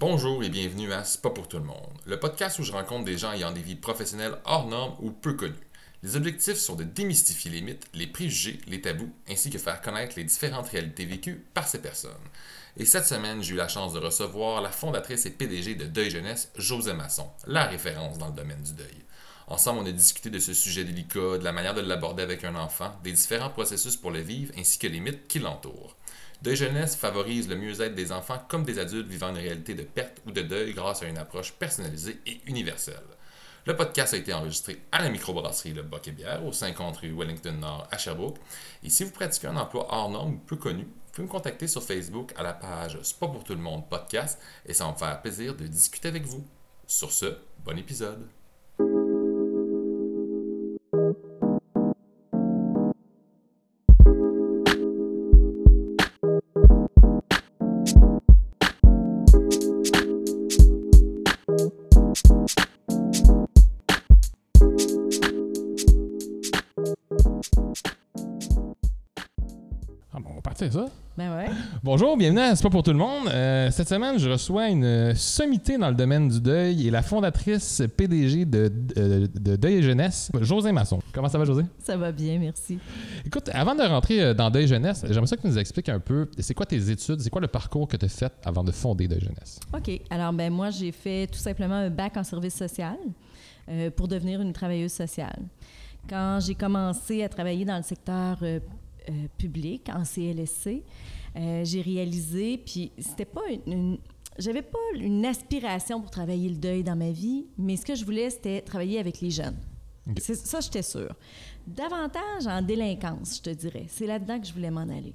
[0.00, 3.04] Bonjour et bienvenue à C'est pas pour tout le monde, le podcast où je rencontre
[3.04, 5.52] des gens ayant des vies professionnelles hors normes ou peu connues.
[6.02, 10.14] Les objectifs sont de démystifier les mythes, les préjugés, les tabous, ainsi que faire connaître
[10.16, 12.12] les différentes réalités vécues par ces personnes.
[12.78, 16.08] Et cette semaine, j'ai eu la chance de recevoir la fondatrice et PDG de Deuil
[16.08, 19.04] Jeunesse, José Masson, la référence dans le domaine du deuil.
[19.48, 22.54] Ensemble, on a discuté de ce sujet délicat, de la manière de l'aborder avec un
[22.54, 25.94] enfant, des différents processus pour le vivre, ainsi que les mythes qui l'entourent.
[26.42, 30.22] Deuil Jeunesse favorise le mieux-être des enfants comme des adultes vivant une réalité de perte
[30.26, 32.96] ou de deuil grâce à une approche personnalisée et universelle.
[33.66, 37.12] Le podcast a été enregistré à la microbrasserie Le Boc et Bière au 50 rue
[37.12, 38.38] Wellington Nord à Sherbrooke.
[38.82, 41.68] Et si vous pratiquez un emploi hors norme ou peu connu, vous pouvez me contacter
[41.68, 44.96] sur Facebook à la page C'est pour tout le monde podcast et ça va me
[44.96, 46.42] faire plaisir de discuter avec vous.
[46.86, 47.36] Sur ce,
[47.66, 48.26] bon épisode.
[70.70, 70.86] Ça?
[71.18, 71.50] Ben ouais.
[71.82, 73.28] Bonjour, bienvenue à C'est pas pour tout le monde.
[73.28, 77.82] Euh, cette semaine, je reçois une sommité dans le domaine du deuil et la fondatrice
[77.96, 81.00] PDG de, de, de Deuil et Jeunesse, José Masson.
[81.12, 81.64] Comment ça va, José?
[81.78, 82.78] Ça va bien, merci.
[83.26, 86.00] Écoute, avant de rentrer euh, dans Deuil Jeunesse, j'aimerais ça que tu nous expliques un
[86.00, 88.70] peu, c'est quoi tes études, c'est quoi le parcours que tu as fait avant de
[88.70, 89.58] fonder Deuil Jeunesse?
[89.74, 90.00] OK.
[90.08, 92.96] Alors, ben moi, j'ai fait tout simplement un bac en service social
[93.68, 95.42] euh, pour devenir une travailleuse sociale.
[96.08, 98.58] Quand j'ai commencé à travailler dans le secteur euh,
[99.08, 100.82] euh, public, en CLSC,
[101.36, 103.98] euh, j'ai réalisé, puis c'était pas une, une-
[104.38, 108.04] j'avais pas une aspiration pour travailler le deuil dans ma vie, mais ce que je
[108.04, 109.56] voulais, c'était travailler avec les jeunes.
[110.18, 111.14] Ça, j'étais sûre.
[111.66, 113.84] Davantage en délinquance, je te dirais.
[113.88, 115.14] C'est là-dedans que je voulais m'en aller.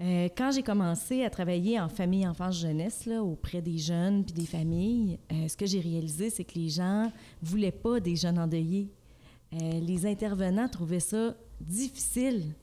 [0.00, 4.32] Euh, quand j'ai commencé à travailler en famille, enfance, jeunesse, là, auprès des jeunes puis
[4.34, 7.10] des familles, euh, ce que j'ai réalisé, c'est que les gens
[7.42, 8.92] voulaient pas des jeunes endeuillés.
[9.54, 12.54] Euh, les intervenants trouvaient ça difficile,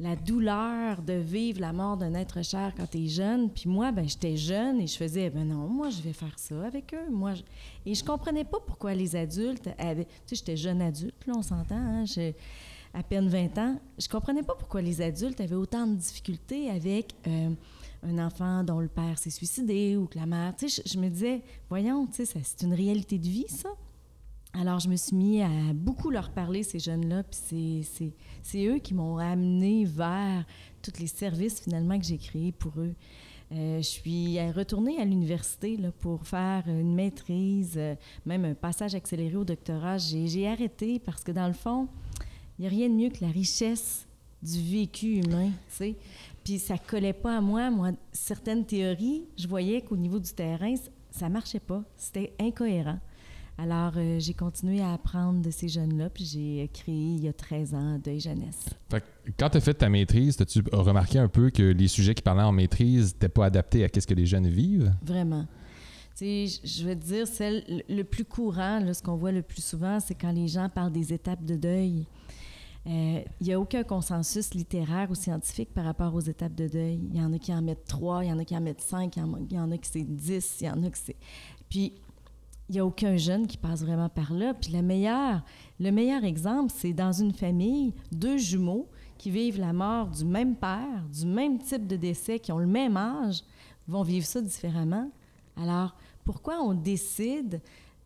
[0.00, 3.50] la douleur de vivre la mort d'un être cher quand tu es jeune.
[3.50, 6.64] Puis moi, ben j'étais jeune et je faisais, ben non, moi, je vais faire ça
[6.64, 7.10] avec eux.
[7.10, 7.42] Moi, je-
[7.86, 10.04] Et je comprenais pas pourquoi les adultes avaient...
[10.04, 12.34] Tu sais, j'étais jeune adulte, là, on s'entend, hein, j'ai
[12.94, 13.80] à peine 20 ans.
[13.98, 17.14] Je comprenais pas pourquoi les adultes avaient autant de difficultés avec...
[17.26, 17.50] euh,
[18.04, 20.56] un enfant dont le père s'est suicidé ou que la mère.
[20.56, 23.68] Tu sais, je, je me disais, voyons, tu sais, c'est une réalité de vie, ça.
[24.54, 27.86] Alors, je me suis mis à beaucoup leur parler, ces jeunes-là, puis
[28.42, 30.44] c'est- eux qui m'ont amené vers
[30.82, 32.94] tous les services, finalement, que j'ai créés pour eux.
[33.52, 37.94] Euh, je suis retournée à l'université pour faire une maîtrise, euh,
[38.26, 39.96] même un passage accéléré au doctorat.
[39.98, 41.88] J'ai arrêté parce que, dans le fond,
[42.58, 44.06] il n'y a rien de mieux que la richesse
[44.42, 45.96] du vécu humain, tu sais.
[46.44, 47.70] Puis ça collait pas à moi.
[47.70, 50.74] Moi, certaines théories, je voyais qu'au niveau du terrain,
[51.10, 51.82] ça marchait pas.
[51.96, 52.98] C'était incohérent.
[53.58, 57.32] Alors, euh, j'ai continué à apprendre de ces jeunes-là, puis j'ai créé, il y a
[57.32, 58.64] 13 ans, Deuil Jeunesse.
[58.90, 62.14] Fait que quand tu as fait ta maîtrise, as-tu remarqué un peu que les sujets
[62.14, 64.92] qui parlaient en maîtrise n'étaient pas adaptés à ce que les jeunes vivent?
[65.04, 65.46] Vraiment.
[66.16, 69.42] Tu sais, je- veux te dire, celle, le- plus courant, là, ce qu'on voit le
[69.42, 72.06] plus souvent, c'est quand les gens parlent des étapes de deuil.
[72.86, 77.00] Euh, Il n'y a aucun consensus littéraire ou scientifique par rapport aux étapes de deuil.
[77.12, 78.80] Il y en a qui en mettent trois, il y en a qui en mettent
[78.80, 80.82] cinq, il y en a, il y en a qui c'est dix, il y en
[80.82, 81.16] a qui c'est...
[81.68, 81.92] Puis,
[82.72, 84.54] il n'y a aucun jeune qui passe vraiment par là.
[84.54, 85.44] Puis le meilleur,
[85.78, 88.88] le meilleur exemple, c'est dans une famille, deux jumeaux
[89.18, 92.66] qui vivent la mort du même père, du même type de décès, qui ont le
[92.66, 93.42] même âge,
[93.86, 95.10] vont vivre ça différemment.
[95.54, 95.94] Alors,
[96.24, 97.60] pourquoi on décide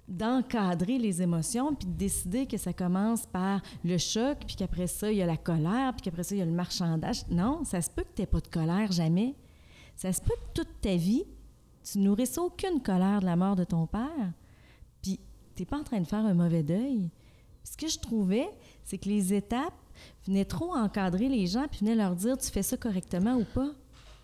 [0.08, 5.12] d'encadrer les émotions, puis de décider que ça commence par le choc, puis qu'après ça,
[5.12, 7.24] il y a la colère, puis qu'après ça, il y a le marchandage?
[7.30, 9.36] Non, ça se peut que tu n'aies pas de colère jamais.
[9.94, 11.22] Ça se peut que toute ta vie,
[11.84, 14.32] tu nourrisses aucune colère de la mort de ton père,
[15.62, 17.10] n'es pas en train de faire un mauvais deuil.
[17.64, 18.48] Ce que je trouvais,
[18.84, 19.74] c'est que les étapes
[20.26, 23.70] venaient trop encadrer les gens, puis venaient leur dire tu fais ça correctement ou pas.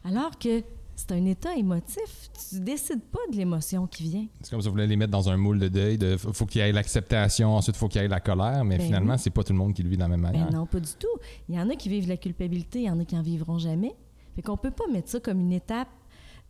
[0.04, 0.62] Alors que
[0.94, 2.31] c'est un état émotif.
[2.50, 4.26] Tu décides pas de l'émotion qui vient.
[4.43, 5.96] C'est comme si vous voulez les mettre dans un moule de deuil.
[5.99, 8.87] De, faut qu'il y ait l'acceptation, ensuite faut qu'il y ait la colère, mais Ben
[8.87, 9.19] finalement, oui.
[9.19, 10.49] c'est pas tout le monde qui le vit de la même manière.
[10.50, 11.08] Ben non, pas du tout.
[11.49, 13.58] Il y en a qui vivent la culpabilité, il y en a qui en vivront
[13.58, 13.94] jamais.
[14.37, 15.88] Fait qu'on peut pas mettre ça comme une étape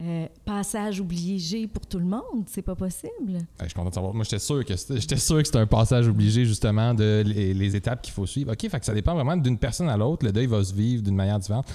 [0.03, 2.45] euh, passage obligé pour tout le monde.
[2.47, 3.39] C'est pas possible.
[3.61, 4.15] Je suis content de savoir.
[4.15, 7.55] Moi, j'étais sûr que c'était, j'étais sûr que c'était un passage obligé, justement, de les,
[7.55, 8.53] les étapes qu'il faut suivre.
[8.53, 10.27] OK, fait que ça dépend vraiment d'une personne à l'autre.
[10.27, 11.67] Le deuil va se vivre d'une manière différente.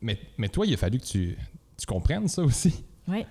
[0.00, 1.36] Mais, mais toi, il a fallu que tu,
[1.76, 2.84] tu comprennes ça aussi.
[3.08, 3.24] Oui.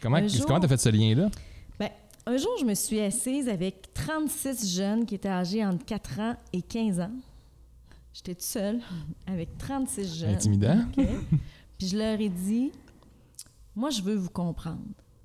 [0.00, 1.28] Comment tu as fait ce lien-là?
[1.78, 1.90] Ben,
[2.26, 6.36] un jour, je me suis assise avec 36 jeunes qui étaient âgés entre 4 ans
[6.52, 7.10] et 15 ans.
[8.12, 8.80] J'étais toute seule
[9.26, 10.34] avec 36 jeunes.
[10.34, 10.84] Intimidant.
[11.78, 12.72] Puis je leur ai dit,
[13.78, 14.82] moi, je veux vous comprendre.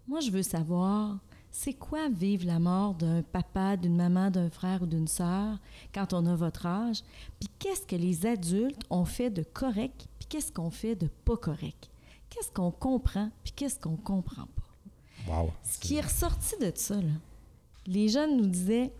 [0.07, 1.17] Moi, je veux savoir,
[1.49, 5.57] c'est quoi vivre la mort d'un papa, d'une maman, d'un frère ou d'une sœur
[5.91, 7.01] quand on a votre âge?
[7.39, 11.35] Puis qu'est-ce que les adultes ont fait de correct, puis qu'est-ce qu'on fait de pas
[11.35, 11.89] correct?
[12.29, 15.31] Qu'est-ce qu'on comprend, puis qu'est-ce qu'on comprend pas?
[15.33, 15.51] Wow.
[15.63, 17.13] Ce qui est ressorti de ça, là,
[17.87, 18.93] les jeunes nous disaient,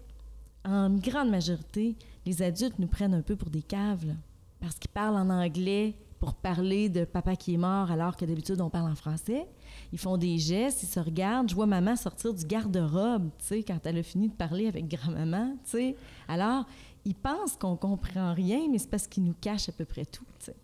[0.66, 1.96] en grande majorité,
[2.26, 4.14] les adultes nous prennent un peu pour des caves, là,
[4.60, 5.94] parce qu'ils parlent en anglais
[6.24, 9.46] pour parler de papa qui est mort alors que d'habitude on parle en français.
[9.92, 11.50] Ils font des gestes, ils se regardent.
[11.50, 14.88] Je vois maman sortir du garde-robe, tu sais, quand elle a fini de parler avec
[14.88, 15.96] grand-maman, tu sais.
[16.30, 16.66] Alors,
[17.04, 20.24] ils pensent qu'on comprend rien, mais c'est parce qu'ils nous cachent à peu près tout,
[20.40, 20.56] tu sais.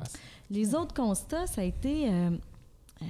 [0.00, 0.02] Ah,
[0.50, 2.08] Les autres constats, ça a été...
[2.08, 2.30] euh,
[3.02, 3.04] euh,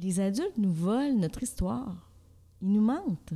[0.00, 2.10] les adultes nous volent notre histoire.
[2.60, 3.34] Ils nous mentent.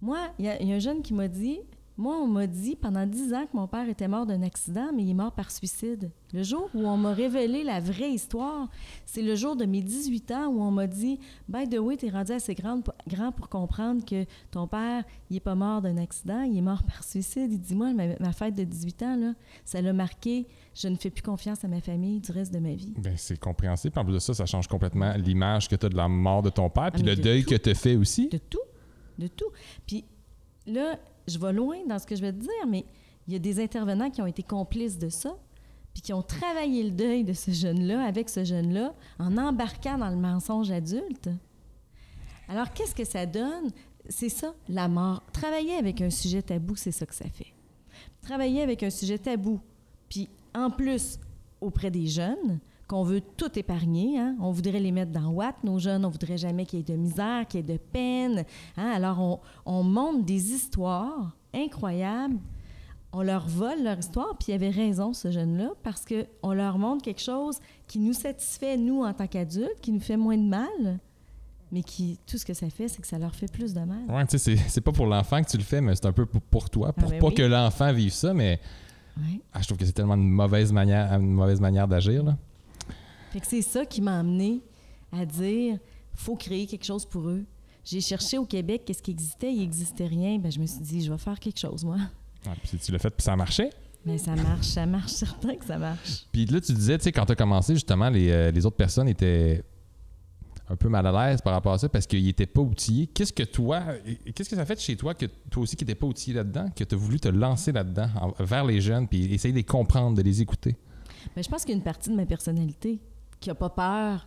[0.00, 1.58] Moi, il y, y a un jeune qui m'a dit,
[2.02, 5.04] moi, on m'a dit pendant dix ans que mon père était mort d'un accident, mais
[5.04, 6.10] il est mort par suicide.
[6.32, 8.68] Le jour où on m'a révélé la vraie histoire,
[9.06, 12.10] c'est le jour de mes 18 ans où on m'a dit, by the way, t'es
[12.10, 16.42] rendu assez grande- grand pour comprendre que ton père, il est pas mort d'un accident,
[16.42, 17.52] il est mort par suicide.
[17.52, 19.34] Il dit, moi, ma, ma fête de 18 ans, là,
[19.64, 20.46] ça l'a marqué.
[20.74, 22.94] Je ne fais plus confiance à ma famille du reste de ma vie.
[22.98, 23.96] Ben, c'est compréhensible.
[23.98, 26.50] En plus de ça, ça change complètement l'image que tu as de la mort de
[26.50, 27.50] ton père, puis Ah, mais le de deuil tout.
[27.50, 28.28] que tu as fait aussi.
[28.28, 28.58] De tout.
[29.18, 29.50] De tout.
[29.86, 30.04] Puis
[30.66, 32.84] là, je vais loin dans ce que je vais te dire, mais
[33.26, 35.36] il y a des intervenants qui ont été complices de ça,
[35.92, 40.08] puis qui ont travaillé le deuil de ce jeune-là avec ce jeune-là en embarquant dans
[40.08, 41.28] le mensonge adulte.
[42.48, 43.70] Alors, qu'est-ce que ça donne?
[44.08, 45.22] C'est ça, la mort.
[45.32, 47.52] Travailler avec un sujet tabou, c'est ça que ça fait.
[48.22, 49.60] Travailler avec un sujet tabou,
[50.08, 51.18] puis en plus,
[51.60, 52.58] auprès des jeunes,
[52.92, 54.18] qu'on veut tout épargner.
[54.18, 54.36] hein.
[54.40, 56.04] On voudrait les mettre dans Watt, nos jeunes.
[56.04, 58.44] On voudrait jamais qu'il y ait de misère, qu'il y ait de peine.
[58.76, 58.90] hein.
[58.94, 62.36] Alors, on, on monte des histoires incroyables.
[63.14, 67.02] On leur vole leur histoire, puis il avait raison, ce jeune-là, parce qu'on leur montre
[67.02, 70.98] quelque chose qui nous satisfait, nous, en tant qu'adultes, qui nous fait moins de mal,
[71.70, 74.04] mais qui, tout ce que ça fait, c'est que ça leur fait plus de mal.
[74.08, 76.24] Ouais, tu sais, c'est- pas pour l'enfant que tu le fais, mais c'est un peu
[76.26, 77.34] pour, pour toi, pour ben pas oui.
[77.34, 78.60] que l'enfant vive ça, mais
[79.18, 79.40] Ouais.
[79.52, 82.22] ah, je trouve que c'est tellement une mauvaise manière, une mauvaise manière d'agir.
[82.24, 82.36] là.
[83.32, 84.60] Fait que c'est ça qui m'a amené
[85.10, 85.78] à dire
[86.14, 87.44] faut créer quelque chose pour eux.
[87.82, 90.38] J'ai cherché au Québec qu'est-ce qui existait, il n'existait rien.
[90.38, 91.96] Ben, je me suis dit, je vais faire quelque chose, moi.
[92.46, 93.70] Ouais, puis tu l'as fait, puis ça marchait.
[94.04, 96.26] Mais ça marche, ça marche, certain que ça marche.
[96.30, 98.76] Puis là, tu disais, tu sais, quand tu as commencé, justement, les, euh, les autres
[98.76, 99.64] personnes étaient
[100.68, 103.06] un peu mal à l'aise par rapport à ça parce qu'ils n'étaient pas outillés.
[103.06, 103.82] Qu'est-ce que toi,
[104.34, 106.66] qu'est-ce que ça fait de chez toi que toi aussi qui n'étais pas outillé là-dedans,
[106.74, 108.08] que tu as voulu te lancer là-dedans,
[108.38, 110.76] vers les jeunes, puis essayer de les comprendre, de les écouter?
[111.34, 113.00] Ben, je pense qu'il y a une partie de ma personnalité
[113.42, 114.26] qui n'a pas peur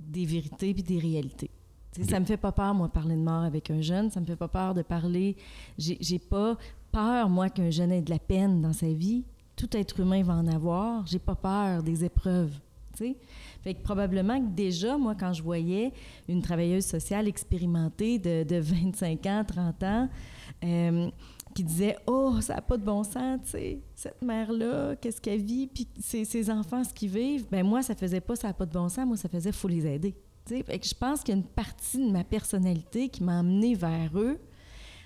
[0.00, 1.50] des vérités puis des réalités.
[1.92, 4.10] Sais, Ça me fait pas peur, moi, parler de mort avec un jeune.
[4.10, 5.36] Ça me fait pas peur de parler.
[5.78, 6.56] J'ai pas
[6.90, 9.24] peur, moi, qu'un jeune ait de la peine dans sa vie.
[9.54, 11.06] Tout être humain va en avoir.
[11.06, 12.52] J'ai pas peur des épreuves.
[12.96, 13.16] tu sais.
[13.62, 15.92] Fait que probablement que déjà, moi, quand je voyais
[16.28, 20.08] une travailleuse sociale expérimentée de, de 25 ans, 30 ans,
[20.64, 21.10] euh,
[21.56, 25.40] qui disait Oh, ça n'a pas de bon sens, tu sais, cette mère-là, qu'est-ce qu'elle
[25.40, 27.46] vit, puis ses, ses enfants, ce qu'ils vivent.
[27.50, 29.68] Ben moi, ça faisait pas ça n'a pas de bon sens, moi, ça faisait faut
[29.68, 30.14] les aider.
[30.44, 33.24] Tu sais, fait que je pense qu'il y a une partie de ma personnalité qui
[33.24, 34.38] m'a amenée vers eux.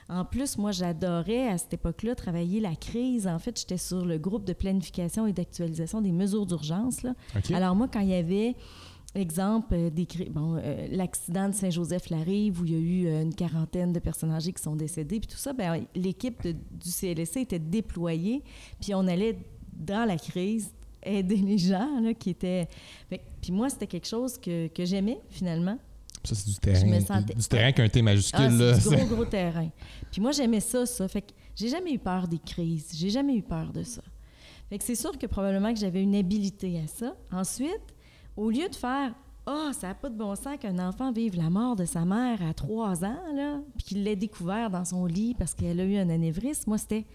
[0.08, 3.29] En plus, moi, j'adorais à cette époque-là travailler la crise.
[3.29, 7.06] En fait, j'étais sur le groupe de planification et d'actualisation des mesures d'urgence.
[7.55, 8.56] Alors moi, quand il y avait,
[9.15, 13.34] exemple, euh, des bon, euh, l'accident de Saint-Joseph-Larive où il y a eu euh, une
[13.34, 17.58] quarantaine de personnes âgées qui sont décédées, puis tout ça, ben, l'équipe du CLSC était
[17.58, 18.43] déployée,
[18.81, 19.39] puis on allait
[19.73, 22.69] dans la crise aider les gens là, qui étaient...
[23.08, 25.79] Fait que- puis moi, c'était quelque chose que, que j'aimais, finalement.
[26.23, 27.01] Ça, c'est du terrain.
[27.01, 28.41] sentais- Du terrain qu'un T majuscule.
[28.43, 28.77] Ah, là.
[28.79, 29.70] du gros, gros terrain.
[30.13, 31.08] Puis moi, j'aimais ça, ça.
[31.08, 32.91] Fait que j'ai jamais eu peur des crises.
[32.94, 34.03] J'ai jamais eu peur de ça.
[34.69, 37.17] Fait que c'est sûr que probablement que j'avais une habilité à ça.
[37.32, 37.81] Ensuite,
[38.41, 39.15] au lieu de faire
[39.47, 42.43] Ah, ça n'a pas de bon sens qu'un enfant vive la mort de sa mère
[42.43, 45.97] à trois ans, là, puis qu'il l'ait découvert dans son lit parce qu'elle a eu
[45.97, 47.06] un anévrisme, moi, c'était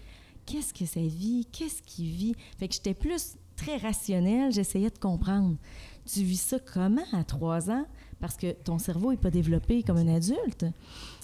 [0.46, 1.44] Qu'est-ce que ça vit?
[1.50, 2.36] Qu'est-ce qu'il vit?
[2.56, 5.56] Fait que j'étais plus très rationnelle, j'essayais de comprendre.
[6.06, 7.84] Tu vis ça comment à trois ans?
[8.20, 10.64] Parce que ton cerveau n'est pas développé comme un adulte.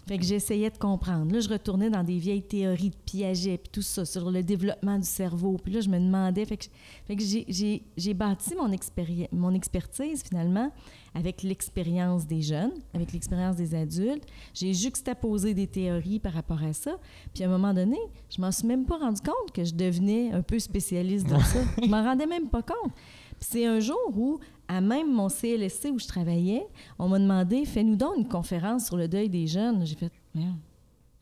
[0.06, 1.32] Fait que j'essayais de comprendre.
[1.32, 4.98] Là, je retournais dans des vieilles théories de Piaget, puis tout ça, sur le développement
[4.98, 5.56] du cerveau.
[5.62, 6.44] Puis là, je me demandais...
[6.44, 6.64] Fait que,
[7.06, 10.70] fait que j'ai- bâti mon, expéri- mon expertise, finalement,
[11.14, 14.26] avec l'expérience des jeunes, avec l'expérience des adultes.
[14.52, 16.98] J'ai juxtaposé des théories par rapport à ça.
[17.32, 17.98] Puis à un moment donné,
[18.28, 21.60] je m'en suis même pas rendu compte que je devenais un peu spécialiste dans ça.
[21.80, 22.92] Je m'en rendais même pas compte.
[23.38, 24.40] Puis c'est un jour où,
[24.72, 26.66] à même mon CLSC où je travaillais,
[26.98, 29.84] on m'a demandé fais-nous donc une conférence sur le deuil des jeunes.
[29.84, 30.56] J'ai fait Merde,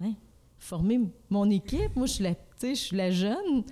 [0.00, 0.12] hein,
[0.58, 1.96] former mon équipe.
[1.96, 3.64] Moi, je suis la, je suis la jeune.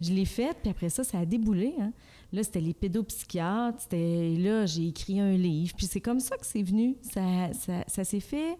[0.00, 1.74] Je l'ai faite, puis après ça, ça a déboulé.
[1.80, 1.92] hein.
[2.32, 3.80] Là, c'était les pédopsychiatres.
[3.82, 5.72] C'était, là, j'ai écrit un livre.
[5.76, 6.96] Puis c'est comme ça que c'est venu.
[7.00, 7.52] Ça,
[7.86, 8.58] ça, s'est fait.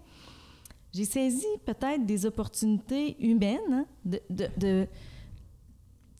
[0.93, 3.87] J'ai saisi peut-être des opportunités humaines hein,
[4.31, 4.87] de.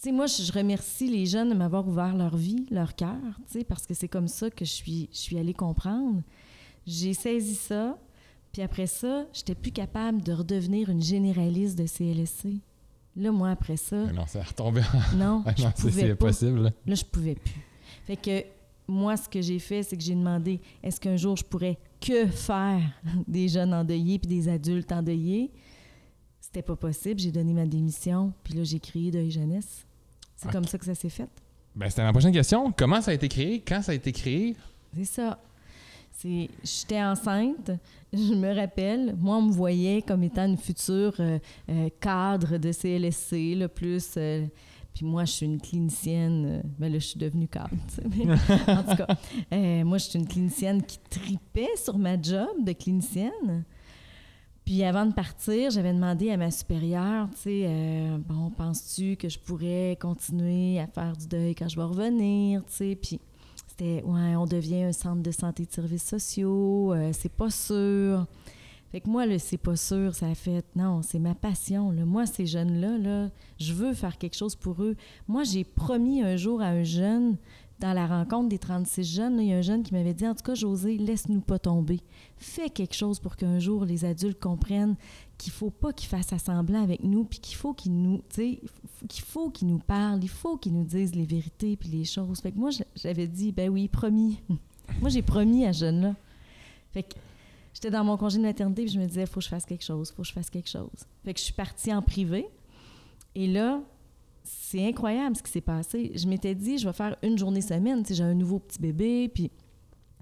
[0.05, 3.19] Sais, moi, je remercie les jeunes de m'avoir ouvert leur vie, leur cœur,
[3.51, 6.23] tu sais, parce que c'est comme ça que je suis, je suis allée comprendre.
[6.87, 7.99] J'ai saisi ça,
[8.53, 12.61] puis après ça, j'étais plus capable de redevenir une généraliste de CLSC.
[13.17, 14.83] Là, moi, après ça, Mais non, ça a retombé.
[15.17, 16.27] non, Ah je non, c'est pouvais c'est pas.
[16.27, 16.63] impossible.
[16.65, 16.71] là.
[16.87, 17.61] Là, je pouvais plus.
[18.07, 18.45] Fait que
[18.89, 22.27] moi, ce que j'ai fait, c'est que j'ai demandé est-ce qu'un jour je pourrais que
[22.27, 22.81] faire
[23.29, 25.51] des jeunes endeuillés puis des adultes endeuillés?
[26.41, 27.19] C'était pas possible.
[27.21, 29.87] J'ai donné ma démission, puis là, j'ai créé Deuil Jeunesse.
[30.45, 31.29] C'est comme ça que ça s'est fait.
[31.75, 32.73] Ben, c'était ma prochaine question.
[32.77, 33.61] Comment ça a été créé?
[33.67, 34.55] Quand ça a été créé?
[34.97, 35.39] C'est ça.
[36.13, 37.73] C'est, j'étais enceinte,
[38.13, 39.17] je me rappelle.
[39.19, 44.13] Moi, on me voyait comme étant une future euh, euh, cadre de CLSC, le plus.
[44.17, 44.47] euh,
[44.95, 46.47] puis moi, je suis une clinicienne.
[46.47, 47.71] euh, ben là, je suis devenue cadre.
[48.17, 48.33] mais
[48.73, 49.09] en tout cas,
[49.85, 53.65] moi, je suis une clinicienne qui tripait sur ma job de clinicienne.
[54.65, 59.29] Puis avant de partir, j'avais demandé à ma supérieure, tu sais, euh, bon, penses-tu que
[59.29, 63.21] je pourrais continuer à faire du deuil quand je vais revenir, tu sais, puis
[63.67, 68.27] c'était, ouais, on devient un centre de santé de services sociaux, euh, c'est pas sûr.
[68.91, 71.91] Fait que moi, le c'est pas sûr, ça a fait, non, c'est ma passion.
[71.91, 74.95] Moi, ces jeunes-là, là, je veux faire quelque chose pour eux.
[75.27, 77.37] Moi, j'ai promis un jour à un jeune,
[77.85, 80.35] dans la rencontre des 36 jeunes, il y a un jeune qui m'avait dit, en
[80.35, 82.01] tout cas, José, laisse-nous pas tomber.
[82.39, 84.97] Fais quelque chose pour qu'un jour, les adultes comprennent
[85.37, 88.23] qu'il faut pas qu'ils fassent semblant avec nous, puis qu'il faut qu'ils nous,
[89.53, 92.41] qu'il nous parlent, il faut qu'ils nous disent les vérités puis les choses.
[92.41, 94.41] Fait que moi, j'avais dit, ben oui, promis.
[95.03, 96.15] moi, j'ai promis à ce jeune-là.
[96.93, 97.17] Fait que
[97.75, 99.85] j'étais dans mon congé de maternité, puis je me disais, faut que je fasse quelque
[99.85, 100.89] chose, faut que je fasse quelque chose.
[101.23, 102.47] Fait que je suis partie en privé.
[103.35, 103.83] Et là,
[104.45, 106.13] c'est incroyable ce qui s'est passé.
[106.15, 108.03] Je m'étais dit, je vais faire une journée semaine.
[108.03, 109.51] Tu sais, j'ai un nouveau petit bébé, puis...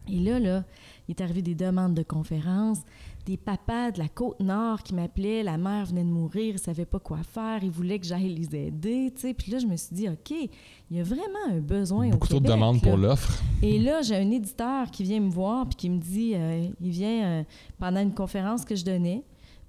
[0.09, 0.65] Et là, là,
[1.07, 2.81] il est arrivé des demandes de conférences,
[3.25, 6.87] des papas de la Côte-Nord qui m'appelaient, la mère venait de mourir, ils ne savaient
[6.87, 9.35] pas quoi faire, ils voulaient que j'aille les aider, tu sais.
[9.35, 12.31] Puis là, je me suis dit, OK, il y a vraiment un besoin Beaucoup au
[12.31, 12.83] trop de demandes là.
[12.83, 13.43] pour l'offre.
[13.63, 16.91] Et là, j'ai un éditeur qui vient me voir puis qui me dit, euh, il
[16.91, 17.45] vient euh,
[17.79, 19.23] pendant une conférence que je donnais,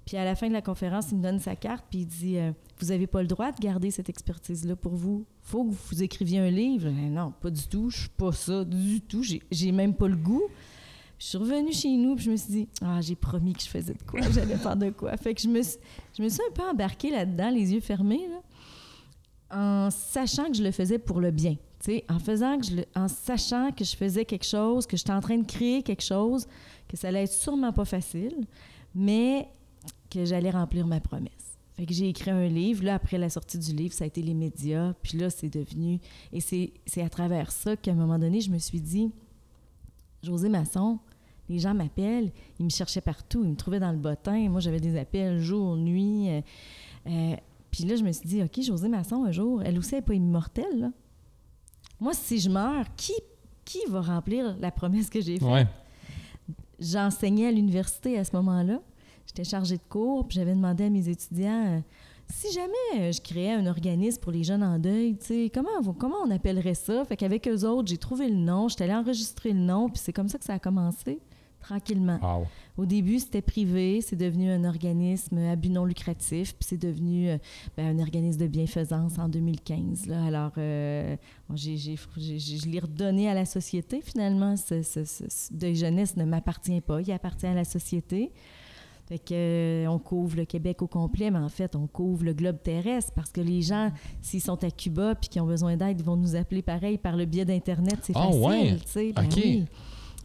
[0.06, 2.36] puis à la fin de la conférence, il me donne sa carte puis il dit,
[2.38, 5.24] euh, vous n'avez pas le droit de garder cette expertise-là pour vous.
[5.42, 6.88] faut que vous écriviez un livre.
[6.88, 7.90] Eh non, pas du tout.
[7.90, 9.22] Je suis pas ça du tout.
[9.22, 10.42] J'ai- même pas le goût.
[11.18, 13.68] Je suis revenue chez nous puis je me suis dit, ah, j'ai promis que je
[13.68, 15.16] faisais de quoi, j'allais faire de quoi.
[15.16, 15.78] Fait que je me suis,
[16.18, 18.20] je me suis un peu embarquée là-dedans, les yeux fermés,
[19.50, 21.56] en sachant que je le faisais pour le bien.
[22.08, 25.20] En faisant que je le- en sachant que je faisais quelque chose, que j'étais en
[25.20, 26.46] train de créer quelque chose,
[26.88, 28.46] que ça allait être sûrement pas facile,
[28.94, 29.48] mais
[30.10, 31.58] que j'allais remplir ma promesse.
[31.76, 32.84] Fait que j'ai écrit un livre.
[32.84, 34.94] Là, après la sortie du livre, ça a été les médias.
[35.02, 35.98] Puis là, c'est devenu...
[36.32, 39.10] Et c'est à travers ça qu'à un moment donné, je me suis dit,
[40.22, 40.98] José Masson,
[41.48, 44.48] les gens m'appellent, ils me cherchaient partout, ils me trouvaient dans le bottin.
[44.48, 46.30] Moi, j'avais des appels jour, nuit.
[46.30, 46.40] euh,
[47.08, 47.36] euh,
[47.70, 50.06] puis là, je me suis dit, OK, José Masson, un jour, elle aussi, elle n'est
[50.06, 50.78] pas immortelle.
[50.78, 50.92] Là.
[51.98, 53.14] Moi, si je meurs, qui,
[53.64, 55.48] qui va remplir la promesse que j'ai faite?
[55.48, 55.66] Ouais.
[56.78, 58.80] J'enseignais à l'université à ce moment-là.
[59.36, 61.80] J'étais chargée de cours, puis j'avais demandé à mes étudiants euh,
[62.32, 65.92] si jamais euh, je créais un organisme pour les jeunes en deuil, tu sais, comment,
[65.98, 67.04] comment on appellerait ça?
[67.04, 70.12] Fait qu'avec eux autres, j'ai trouvé le nom, j'étais allée enregistrer le nom, puis c'est
[70.12, 71.18] comme ça que ça a commencé,
[71.58, 72.20] tranquillement.
[72.22, 72.46] Wow.
[72.76, 77.28] Au début, c'était privé, c'est devenu un organisme à but non lucratif, puis c'est devenu
[77.30, 77.38] euh,
[77.76, 80.06] ben, un organisme de bienfaisance en 2015.
[80.06, 80.24] Là.
[80.26, 81.16] Alors, euh,
[81.48, 84.56] bon, j'ai- j'ai- j'ai- j'ai- je l'ai redonné à la société, finalement.
[84.56, 88.30] Ce, ce, ce- ce deuil jeunesse ne m'appartient pas, il appartient à la société.
[89.06, 92.32] Fait que, euh, on couvre le Québec au complet, mais en fait, on couvre le
[92.32, 93.92] globe terrestre parce que les gens,
[94.22, 97.14] s'ils sont à Cuba puis qu'ils ont besoin d'aide, ils vont nous appeler pareil par
[97.16, 97.98] le biais d'Internet.
[98.02, 98.76] C'est Ah, facile, ouais?
[98.76, 99.12] tu sais.
[99.12, 99.32] Ben OK.
[99.36, 99.64] oui.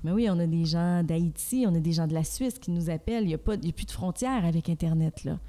[0.05, 2.71] Mais oui, on a des gens d'Haïti, on a des gens de la Suisse qui
[2.71, 3.23] nous appellent.
[3.23, 5.39] Il n'y a, pas- il y a plus de frontières avec Internet, là.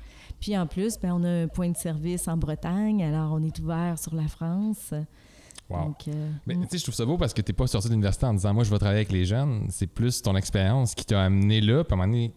[0.40, 3.56] Puis en plus, ben, on a un point de service en Bretagne, alors on est
[3.60, 4.92] ouvert sur la France.
[5.68, 5.84] Wow.
[5.84, 6.62] Donc, euh, Mais mm.
[6.62, 8.52] tu sais, je trouve ça beau parce que t'es pas sorti de l'université en disant
[8.52, 9.66] moi je vais travailler avec les jeunes.
[9.68, 11.84] C'est plus ton expérience qui t'a amené là.
[11.84, 12.32] Puis à un moment donné,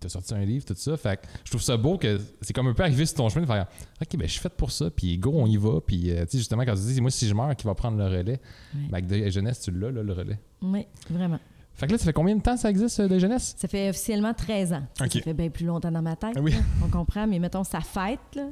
[0.00, 0.96] t'as sorti un livre, tout ça.
[0.96, 3.42] Fait que je trouve ça beau que c'est comme un peu arrivé sur ton chemin
[3.42, 3.66] de faire
[4.00, 4.90] OK, ben je suis fait pour ça.
[4.90, 5.80] Puis go, on y va.
[5.86, 7.98] Puis euh, tu sais, justement, quand tu dis moi si je meurs, qui va prendre
[7.98, 8.40] le relais?
[8.74, 9.00] Ouais.
[9.00, 10.38] Ben, de jeunesse, tu l'as, là, le relais.
[10.62, 11.38] oui, vraiment.
[11.76, 13.54] Fait que là, ça fait combien de temps ça existe, euh, de jeunesse?
[13.58, 14.82] Ça fait officiellement 13 ans.
[14.96, 16.38] Ça, fait bien plus longtemps dans ma tête.
[16.40, 16.52] Oui.
[16.52, 16.58] là.
[16.84, 18.46] On comprend, mais mettons, sa fête, là,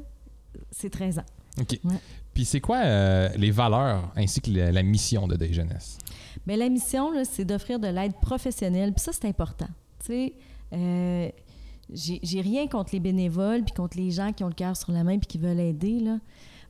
[0.71, 1.25] c'est 13 ans.
[1.61, 1.79] OK.
[1.85, 1.95] Ouais.
[2.33, 5.99] Puis c'est quoi euh, les valeurs ainsi que la, la mission de Deuil Jeunesse?
[6.45, 8.91] Bien, la mission, là, c'est d'offrir de l'aide professionnelle.
[8.91, 9.69] Puis ça, c'est important.
[9.99, 10.33] Tu sais,
[10.73, 11.29] euh,
[11.91, 15.03] j'ai rien contre les bénévoles puis contre les gens qui ont le cœur sur la
[15.03, 16.19] main puis qui veulent aider, là.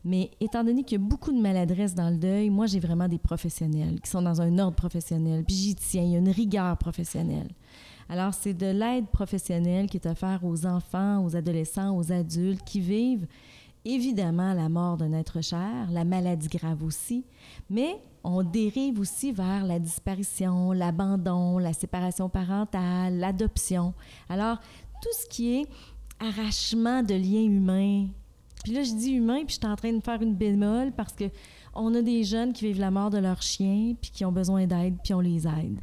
[0.05, 3.07] Mais étant donné qu'il y a beaucoup de maladresse dans le deuil, moi, j'ai vraiment
[3.07, 5.45] des professionnels qui sont dans un ordre professionnel.
[5.45, 7.47] Puis j'y tiens, il y a une rigueur professionnelle.
[8.09, 12.81] Alors, c'est de l'aide professionnelle qui est offerte aux enfants, aux adolescents, aux adultes qui
[12.81, 13.27] vivent
[13.85, 17.25] évidemment la mort d'un être cher, la maladie grave aussi,
[17.69, 23.93] mais on dérive aussi vers la disparition, l'abandon, la séparation parentale, l'adoption.
[24.29, 24.57] Alors,
[25.01, 25.65] tout ce qui est
[26.19, 28.07] arrachement de liens humains.
[28.63, 31.13] Puis là, je dis humain, puis je suis en train de faire une bémol parce
[31.13, 31.25] que
[31.75, 34.67] on a des jeunes qui vivent la mort de leur chien, puis qui ont besoin
[34.67, 35.79] d'aide, puis on les aide.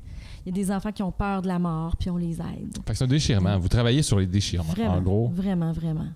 [0.47, 2.79] Il y a des enfants qui ont peur de la mort, puis on les aide.
[2.87, 3.59] Fait que c'est un déchirement.
[3.59, 5.29] Vous travaillez sur les déchirements, Vraiment, en gros.
[5.29, 6.09] Vraiment, vraiment.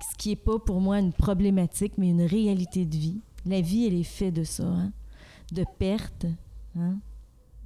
[0.00, 3.20] Ce qui n'est pas pour moi une problématique, mais une réalité de vie.
[3.46, 4.92] La vie, elle est faite de ça, hein?
[5.52, 6.26] De pertes.
[6.76, 6.98] Hein?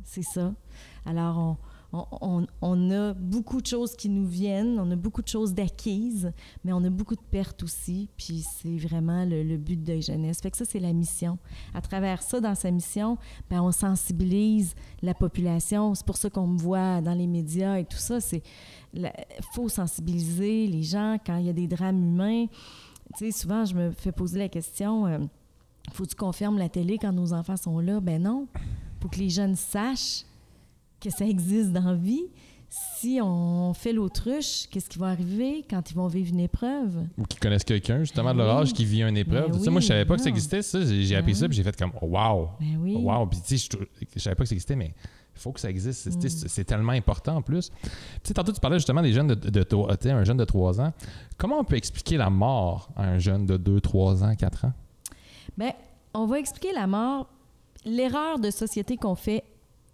[0.04, 0.54] C'est ça.
[1.04, 1.56] Alors,
[1.92, 5.54] on, on, on- a beaucoup de choses qui nous viennent, on a beaucoup de choses
[5.54, 6.32] d'acquises,
[6.64, 8.08] mais on a beaucoup de pertes aussi.
[8.16, 10.40] Puis c'est vraiment le, but de Jeunesse.
[10.40, 11.38] Fait que ça, c'est la mission.
[11.74, 13.18] À travers ça, dans sa mission,
[13.48, 15.94] ben, on sensibilise la population.
[15.94, 18.20] C'est pour ça qu'on me voit dans les médias et tout ça.
[18.20, 18.42] C'est
[19.52, 22.46] faut sensibiliser les gens quand il y a des drames humains.
[23.16, 25.18] Tu sais, souvent, je me fais poser la question euh,
[25.92, 28.00] faut-tu qu'on ferme la télé quand nos enfants sont là?
[28.00, 28.46] Ben non.
[29.00, 30.24] faut que les jeunes sachent
[31.00, 32.24] que ça existe dans la vie.
[32.98, 37.04] Si on fait l'autruche, qu'est-ce qui va arriver quand ils vont vivre une épreuve?
[37.18, 38.62] Ou qui connaissent quelqu'un, justement, de Ben leur oui.
[38.62, 39.50] âge, qui vit une épreuve.
[39.50, 40.78] Ben Tu moi, je savais pas que ça existait, ça.
[40.84, 41.48] J'ai appris Ben ça, oui.
[41.48, 42.50] puis j'ai fait comme, wow.
[42.60, 42.94] Ben oui.
[42.94, 43.26] Wow.
[43.26, 43.68] Puis, tu sais,
[44.14, 44.94] je, savais pas que ça existait, mais
[45.34, 46.10] il faut que ça existe.
[46.20, 47.70] C'est- C'est tellement important en plus.
[47.82, 47.88] Tu
[48.22, 50.92] sais, tantôt, tu parlais justement des jeunes de, de, tu un jeune de 3 ans.
[51.38, 54.72] Comment on peut expliquer la mort à un jeune de 2, 3 ans, 4 ans?
[55.56, 55.72] Bien,
[56.14, 57.28] on va expliquer la mort.
[57.84, 59.44] L'erreur de société qu'on fait,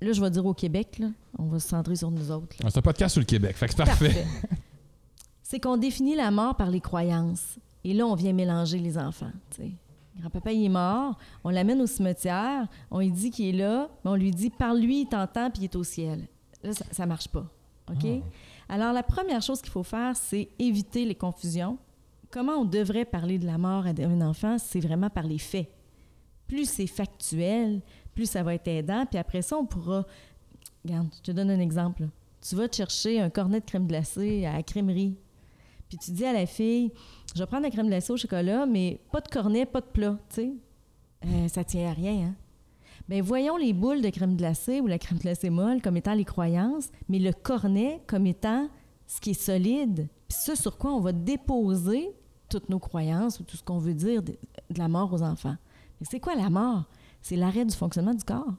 [0.00, 1.08] là, je vais dire au Québec, là,
[1.38, 2.56] on va se centrer sur nous autres.
[2.60, 2.68] là.
[2.70, 4.26] C'est un podcast sur le Québec, fait que c'est parfait.
[5.48, 7.56] C'est qu'on définit la mort par les croyances.
[7.84, 9.30] Et là, on vient mélanger les enfants.
[10.18, 14.10] Grand-papa, il est mort, on l'amène au cimetière, on lui dit qu'il est là, mais
[14.10, 16.26] on lui dit par lui, il t'entend, puis il est au ciel.
[16.64, 17.46] Là, ça ne marche pas.
[17.88, 18.06] OK?
[18.68, 21.78] Alors, la première chose qu'il faut faire, c'est éviter les confusions.
[22.30, 24.58] Comment on devrait parler de la mort à un enfant?
[24.58, 25.68] C'est vraiment par les faits.
[26.46, 27.82] Plus c'est factuel,
[28.14, 30.06] plus ça va être aidant, puis après ça, on pourra.
[30.84, 32.08] Regarde, je te donne un exemple.
[32.40, 35.16] Tu vas te chercher un cornet de crème glacée à la crèmerie.
[35.88, 36.92] Puis tu dis à la fille,
[37.34, 40.18] je vais prendre la crème glacée au chocolat, mais pas de cornet, pas de plat,
[40.28, 40.52] tu sais.
[41.24, 42.34] Euh, ça tient à rien, hein?
[43.08, 46.24] Bien, voyons les boules de crème glacée ou la crème glacée molle comme étant les
[46.24, 48.68] croyances, mais le cornet comme étant
[49.06, 52.10] ce qui est solide, puis ce sur quoi on va déposer
[52.48, 54.32] toutes nos croyances ou tout ce qu'on veut dire de,
[54.70, 55.56] de la mort aux enfants.
[56.00, 56.84] Mais C'est quoi la mort?
[57.22, 58.54] C'est l'arrêt du fonctionnement du corps.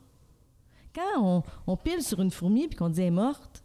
[0.96, 3.64] Quand on, on pile sur une fourmi puis qu'on dit elle est morte,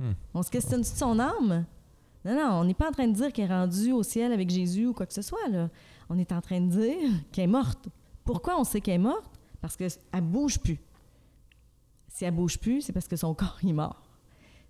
[0.00, 0.10] Hmm.
[0.34, 1.64] on se questionne de son âme?
[2.24, 4.50] Non, non, on n'est pas en train de dire qu'elle est rendue au ciel avec
[4.50, 5.46] Jésus ou quoi que ce soit.
[5.48, 5.70] Là.
[6.08, 7.88] On est en train de dire qu'elle est morte.
[8.24, 9.30] Pourquoi on sait qu'elle est morte?
[9.60, 10.80] Parce qu'elle ne bouge plus.
[12.08, 14.02] Si elle bouge plus, c'est parce que son corps est mort.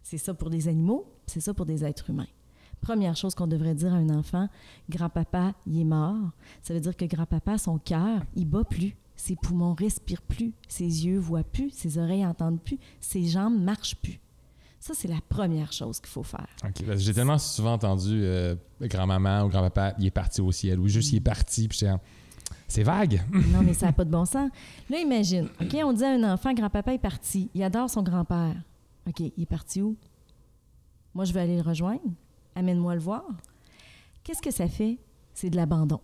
[0.03, 2.27] C'est ça pour des animaux, c'est ça pour des êtres humains.
[2.85, 4.47] Première chose qu'on devrait dire à un enfant,
[4.91, 6.31] grand-papa, il est mort.
[6.63, 8.95] Ça veut dire que grand-papa, son cœur, il bat plus.
[9.17, 10.53] Ses poumons respirent plus.
[10.69, 11.71] Ses yeux voient plus.
[11.71, 12.79] Ses oreilles entendent plus.
[13.01, 14.21] Ses jambes marchent plus.
[14.81, 16.47] Ça, c'est la première chose qu'il faut faire.
[16.63, 20.53] OK, parce que J'ai tellement souvent entendu euh, grand-maman ou grand-papa, il est parti au
[20.53, 21.81] ciel, ou juste il est parti, puis
[22.69, 23.23] c'est vague.
[23.51, 24.51] Non, mais ça n'a pas de bon sens.
[24.91, 27.49] Là, imagine, OK, on dit à un enfant, grand-papa est parti.
[27.55, 28.57] Il adore son grand-père.
[29.09, 29.97] OK, il est parti où?
[31.15, 32.03] Moi, je vais aller le rejoindre.
[32.55, 33.25] Amène-moi le voir.
[34.23, 34.99] Qu'est-ce que ça fait?
[35.35, 36.01] C'est de l'abandon.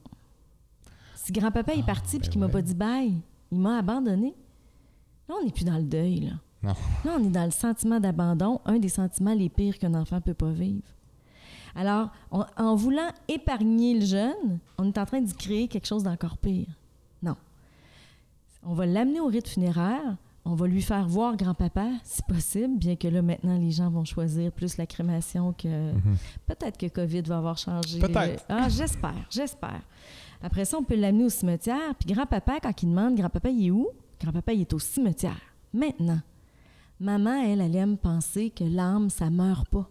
[1.15, 2.53] Si grand-papa est parti puis ben qu'il m'a ouais.
[2.53, 3.15] pas dit bye,
[3.53, 4.35] il m'a abandonné.
[5.29, 6.33] Là, on n'est plus dans le deuil, là.
[6.63, 6.75] Non.
[7.05, 10.35] Là, on est dans le sentiment d'abandon, un des sentiments les pires qu'un enfant peut
[10.35, 10.83] pas vivre.
[11.75, 16.03] Alors, on- en voulant épargner le jeune, on est en train d'y créer quelque chose
[16.03, 16.67] d'encore pire.
[17.23, 17.37] Non.
[18.65, 20.17] On va l'amener au rite funéraire,
[20.51, 24.05] on va lui faire voir grand-papa, si possible, bien que là, maintenant, les gens vont
[24.05, 25.93] choisir plus la crémation que...
[26.47, 28.01] Peut-être que COVID va avoir changé.
[28.01, 28.45] Peut-être.
[28.49, 29.81] Ah, j'espère, j'espère.
[30.43, 33.71] Après ça, on peut l'amener au cimetière, puis grand-papa, quand il demande, grand-papa, il est
[33.71, 33.89] où?
[34.21, 35.41] Grand-papa, il est au cimetière.
[35.73, 36.21] Maintenant,
[36.99, 39.89] maman, elle, elle aime penser que l'âme, ça meurt pas.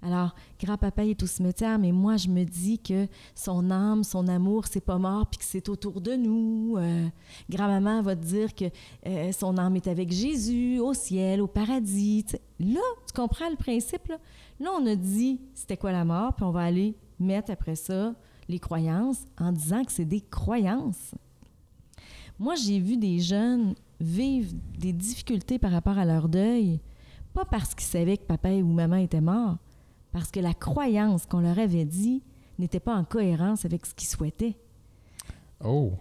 [0.00, 4.66] Alors, grand-papa est au cimetière, mais moi, je me dis que son âme, son amour,
[4.66, 6.76] c'est pas mort, puis que c'est autour de nous.
[6.78, 7.08] Euh,
[7.50, 8.66] grand-maman va te dire que
[9.06, 12.24] euh, son âme est avec Jésus, au ciel, au paradis.
[12.60, 14.06] Là, tu comprends le principe?
[14.06, 14.18] Là,
[14.60, 18.14] là on a dit c'était quoi la mort, puis on va aller mettre après ça
[18.48, 21.14] les croyances en disant que c'est des croyances.
[22.38, 26.80] Moi, j'ai vu des jeunes vivre des difficultés par rapport à leur deuil,
[27.34, 29.58] pas parce qu'ils savaient que papa ou maman étaient morts,
[30.12, 32.22] parce que la croyance qu'on leur avait dit
[32.58, 34.56] n'était pas en cohérence avec ce qu'ils souhaitaient.
[35.64, 35.92] Oh.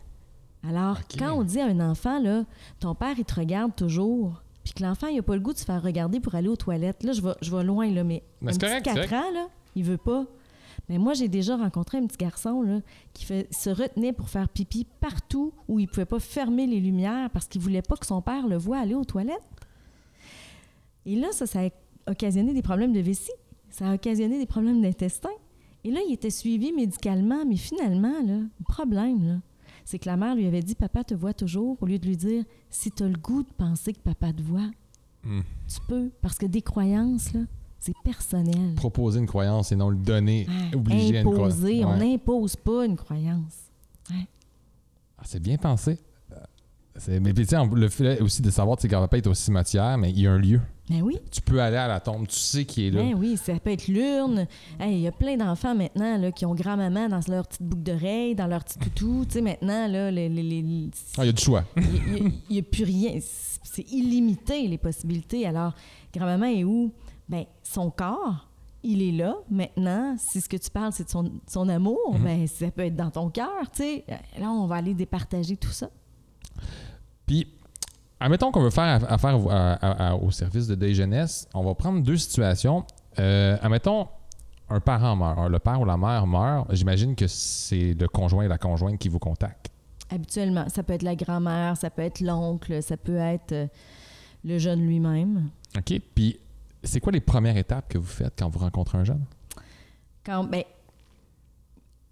[0.67, 2.43] Alors, quand on dit à un enfant, là,
[2.79, 5.57] ton père, il te regarde toujours, puis que l'enfant, il n'a pas le goût de
[5.57, 8.23] se faire regarder pour aller aux toilettes, là, je vais, je vais loin, là, mais,
[8.41, 10.25] Mais un c'est petit correct, 4 c'est ans, là, il veut pas.
[10.89, 12.79] Mais moi, j'ai déjà rencontré un petit garçon là,
[13.13, 17.29] qui fait, se retenait pour faire pipi partout où il pouvait pas fermer les lumières
[17.31, 19.41] parce qu'il voulait pas que son père le voie aller aux toilettes.
[21.05, 21.69] Et là, ça, ça a
[22.11, 23.31] occasionné des problèmes de vessie.
[23.77, 25.29] Ça a occasionné des problèmes d'intestin.
[25.83, 29.35] Et là, il était suivi médicalement, mais finalement, là, le problème, là,
[29.85, 32.17] c'est que la mère lui avait dit Papa te voit toujours, au lieu de lui
[32.17, 34.69] dire Si tu as le goût de penser que papa te voit,
[35.23, 35.41] Hmm.
[35.67, 36.09] tu peux.
[36.21, 37.41] Parce que des croyances, là,
[37.79, 38.75] c'est personnel.
[38.75, 40.47] Proposer une croyance et non le donner.
[40.73, 41.59] Obliger à une croyance.
[41.61, 41.97] On Ouais.
[42.11, 43.69] n'impose pas une croyance.
[44.09, 45.99] Ah, c'est bien pensé.
[47.07, 50.09] Mais puis, tu sais, le fait aussi de savoir que grand-papa est au cimetière, mais
[50.11, 50.59] il y a un lieu.
[50.89, 51.17] Ben oui.
[51.31, 53.01] Tu peux aller à la tombe, tu sais qui est là.
[53.03, 54.47] Ben oui, ça peut être l'urne.
[54.79, 57.83] Hey, Il y a plein d'enfants maintenant là, qui ont grand-maman dans leur petite boucle
[57.83, 59.25] d'oreille, dans leur petit toutou.
[59.25, 60.27] Tu sais, maintenant, là, les,
[61.17, 61.65] Ah, il y a du choix.
[61.75, 63.19] il n'y a, plus rien.
[63.21, 65.45] C'est illimité, les possibilités.
[65.45, 65.73] Alors,
[66.15, 66.93] grand-maman est où?
[67.27, 68.47] Ben, son corps,
[68.81, 69.35] il est là.
[69.51, 72.23] Maintenant, si ce que tu parles, c'est de son, son amour, Mhm.
[72.23, 74.05] ben, ça peut être dans ton cœur, tu sais.
[74.39, 75.89] Là, on va aller départager tout ça.
[77.25, 77.47] Puis,
[78.19, 81.75] admettons qu'on veut faire affaire à- à- à- au service de deuil jeunesse, on va
[81.75, 82.85] prendre deux situations.
[83.19, 84.07] Euh, admettons,
[84.69, 88.47] un parent meurt, le père ou la mère meurt, j'imagine que c'est le conjoint et
[88.47, 89.69] la conjointe qui vous contactent.
[90.09, 93.67] Habituellement, ça peut être la grand-mère, ça peut être l'oncle, ça peut être euh,
[94.45, 95.49] le jeune lui-même.
[95.77, 95.99] OK?
[96.15, 96.39] Puis,
[96.83, 99.25] c'est quoi les premières étapes que vous faites quand vous rencontrez un jeune?
[100.25, 100.63] Quand, ben,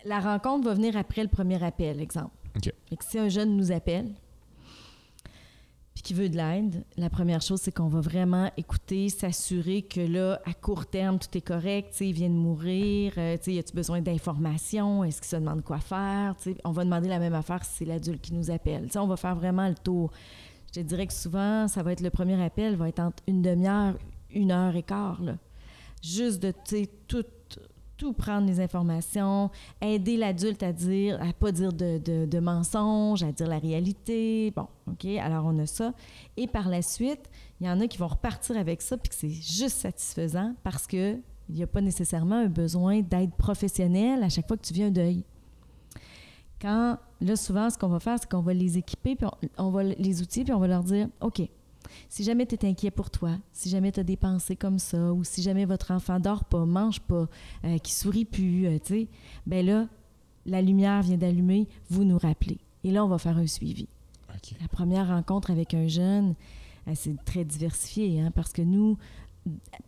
[0.05, 2.35] la rencontre va venir après le premier appel, exemple.
[2.55, 2.71] OK.
[2.89, 4.11] Fait que si un jeune nous appelle,
[6.05, 10.39] qui veut de l'aide, la première chose, c'est qu'on va vraiment écouter, s'assurer que là,
[10.45, 11.95] à court terme, tout est correct.
[11.97, 13.13] Tu il vient de mourir.
[13.17, 15.03] euh, tu y a-tu besoin d'informations?
[15.03, 16.35] Est-ce qu'il se demande quoi faire?
[16.39, 18.87] Tu on va demander la même affaire si c'est l'adulte qui nous appelle.
[18.87, 20.11] Tu on va faire vraiment le tour.
[20.67, 23.41] Je te dirais que souvent, ça va être le premier appel, va être entre une
[23.41, 23.95] demi-heure,
[24.29, 25.23] une heure et quart.
[25.23, 25.37] Là.
[26.03, 27.25] Juste de, tu tout,
[27.97, 29.49] tout prendre les informations,
[29.81, 34.51] aider l'adulte à dire, à pas dire de, de, mensonges, à dire la réalité.
[34.55, 35.93] Bon, OK, alors on a ça.
[36.37, 37.29] Et par la suite,
[37.59, 40.87] il y en a qui vont repartir avec ça, puis que c'est juste satisfaisant parce
[40.87, 44.73] que il n'y a pas nécessairement un besoin d'aide professionnelle à chaque fois que tu
[44.73, 45.23] viens deuil.
[46.59, 49.27] Quand, là, souvent, ce qu'on va faire, c'est qu'on va les équiper, puis
[49.57, 51.47] on, on va les outiller, puis on va leur dire, OK,
[52.09, 55.13] si jamais tu es inquiet pour toi, si jamais tu as des pensées comme ça,
[55.13, 57.27] ou si jamais votre enfant dort pas, mange pas,
[57.63, 59.07] euh, qui sourit plus, euh, tu sais,
[59.45, 59.87] ben là,
[60.45, 62.59] la lumière vient d'allumer, vous nous rappelez.
[62.83, 63.87] Et là, on va faire un suivi.
[64.61, 66.35] La première rencontre avec un jeune,
[66.87, 68.97] euh, c'est très diversifié, hein, parce que nous,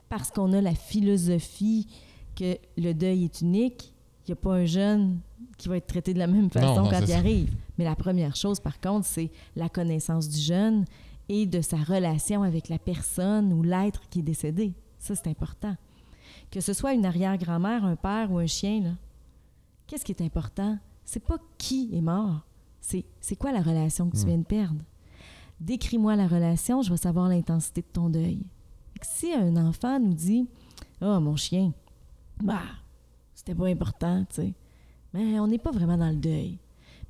[0.09, 1.87] parce qu'on a la philosophie
[2.35, 3.93] que le deuil est unique,
[4.27, 5.19] il n'y a pas un jeune
[5.57, 7.17] qui va être traité de la même façon non, quand il ça.
[7.17, 7.55] arrive.
[7.77, 10.85] Mais la première chose, par contre, c'est la connaissance du jeune
[11.29, 14.73] et de sa relation avec la personne ou l'être qui est décédé.
[14.99, 15.75] Ça, c'est important.
[16.51, 18.97] Que ce soit une arrière-grand-mère, un père ou un chien,
[19.85, 20.77] qu'est-ce qui est important?
[21.05, 22.41] C'est pas qui est mort,
[22.81, 24.27] c'est c'est quoi la relation que tu Hmm.
[24.27, 24.81] viens de perdre.
[25.59, 28.39] Décris-moi la relation, je vais savoir l'intensité de ton deuil.
[29.01, 30.47] Si un enfant nous dit
[31.01, 31.73] Ah, mon chien,
[32.43, 32.61] bah,
[33.33, 34.53] c'était pas important, tu sais.
[35.13, 36.59] Mais on n'est pas vraiment dans le deuil.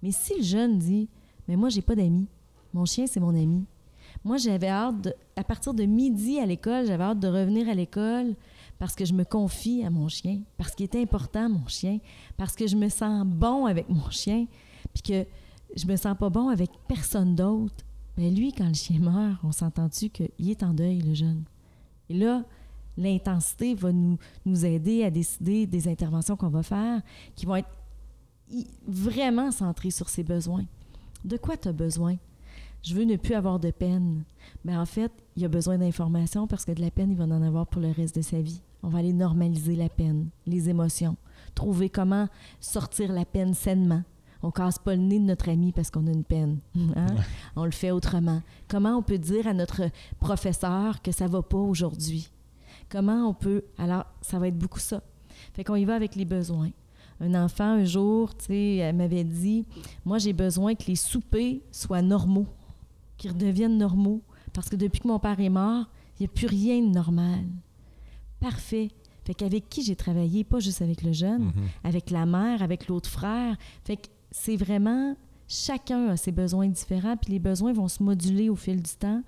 [0.02, 1.10] Mais si le jeune dit
[1.48, 2.28] Mais moi, j'ai pas d'amis,
[2.74, 3.66] mon chien, c'est mon ami.
[4.24, 8.36] Moi, j'avais hâte, à partir de midi à l'école, j'avais hâte de revenir à l'école
[8.80, 12.00] parce que je me confie à mon chien, parce qu'il est important, mon chien,
[12.36, 14.46] parce que je me sens bon avec mon chien,
[14.94, 15.26] puis que
[15.76, 17.86] je me sens pas bon avec personne d'autre.
[18.18, 21.44] Mais lui, quand le chien meurt, on s'entend-tu qu'il est en deuil, le jeune?
[22.10, 22.44] Et là,
[22.98, 27.02] l'intensité va nous, nous aider à décider des interventions qu'on va faire
[27.36, 27.70] qui vont être
[28.88, 30.66] vraiment centrées sur ses besoins.
[31.26, 32.18] De quoi tu as besoin?
[32.84, 34.24] Je veux ne plus avoir de peine.
[34.64, 37.42] Mais en fait, il a besoin d'informations parce que de la peine, il va en
[37.42, 38.62] avoir pour le reste de sa vie.
[38.84, 41.18] On va aller normaliser la peine, les émotions,
[41.56, 42.28] trouver comment
[42.62, 44.04] sortir la peine sainement.
[44.44, 46.60] On casse pas le nez de notre ami parce qu'on a une peine.
[46.96, 47.08] hein?
[47.56, 48.42] On le fait autrement.
[48.68, 49.82] Comment on peut dire à notre
[50.20, 52.30] professeur que ça va pas aujourd'hui?
[52.90, 53.64] Comment on peut...
[53.80, 55.02] Alors, ça va être beaucoup ça.
[55.54, 56.70] Fait qu'on y va avec les besoins.
[57.20, 59.66] Un enfant, un jour, tu sais, elle m'avait dit,
[60.06, 62.46] moi, j'ai besoin que les soupers soient normaux,
[63.18, 64.22] qu'ils redeviennent normaux.
[64.54, 65.86] Parce que depuis que mon père est mort,
[66.20, 67.46] il n'y a plus rien de normal.
[68.40, 68.90] Parfait.
[69.26, 71.54] Fait qu'avec qui j'ai travaillé, pas juste avec le jeune, Mhm.
[71.84, 73.58] avec la mère, avec l'autre frère.
[73.84, 75.16] Fait que c'est vraiment
[75.50, 79.22] chacun a ses besoins différents, puis les besoins vont se moduler au fil du temps.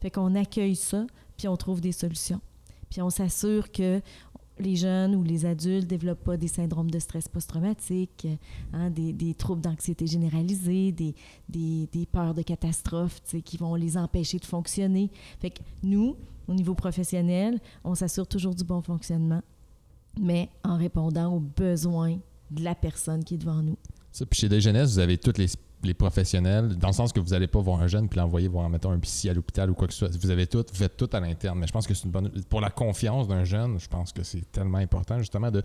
[0.00, 1.06] Fait qu'on accueille ça,
[1.36, 2.40] puis on trouve des solutions.
[2.90, 4.00] Puis on s'assure que
[4.58, 8.26] les jeunes ou les adultes développent pas des syndromes de stress post-traumatique,
[8.72, 11.14] hein, des, troubles d'anxiété généralisée, des,
[11.48, 15.10] des, peurs de catastrophe tu sais, qui vont les empêcher de fonctionner.
[15.40, 16.16] Fait que nous,
[16.48, 19.42] au niveau professionnel, on s'assure toujours du bon fonctionnement,
[20.18, 22.18] mais en répondant aux besoins
[22.50, 23.76] de la personne qui est devant nous.
[24.12, 25.48] Ça, puis chez des vous avez tous les,
[25.86, 28.68] les professionnels, dans le sens que vous n'allez pas voir un jeune puis l'envoyer voir,
[28.68, 30.16] mettons, un psy à l'hôpital ou quoi que ce soit.
[30.16, 31.58] Vous avez tout, vous faites tout à l'interne.
[31.58, 32.30] Mais je pense que c'est une bonne.
[32.48, 35.62] Pour la confiance d'un jeune, je pense que c'est tellement important, justement, de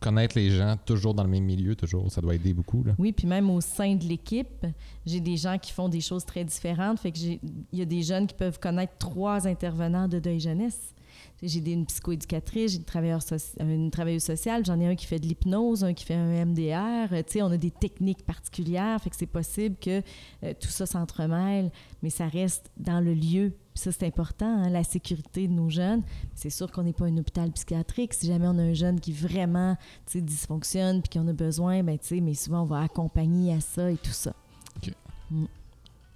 [0.00, 2.10] connaître les gens toujours dans le même milieu, toujours.
[2.10, 2.84] Ça doit aider beaucoup.
[2.98, 4.66] Oui, puis même au sein de l'équipe,
[5.06, 7.00] j'ai des gens qui font des choses très différentes.
[7.00, 7.40] Fait que il
[7.72, 10.94] y a des jeunes qui peuvent connaître trois intervenants de deuil jeunesse.
[11.42, 15.26] J'ai une psychoéducatrice, j'ai une, euh, une travailleuse sociale, j'en ai un qui fait de
[15.26, 17.12] l'hypnose, un qui fait un MDR.
[17.12, 20.02] Euh, on a des techniques particulières, fait que c'est possible que
[20.44, 21.70] euh, tout ça s'entremêle,
[22.02, 23.52] mais ça reste dans le lieu.
[23.74, 26.02] Puis ça, c'est important, hein, la sécurité de nos jeunes.
[26.34, 28.12] C'est sûr qu'on n'est pas un hôpital psychiatrique.
[28.12, 29.76] Si jamais on a un jeune qui vraiment
[30.14, 34.10] dysfonctionne puis qu'on a besoin, ben, mais souvent on va accompagner à ça et tout
[34.10, 34.34] ça.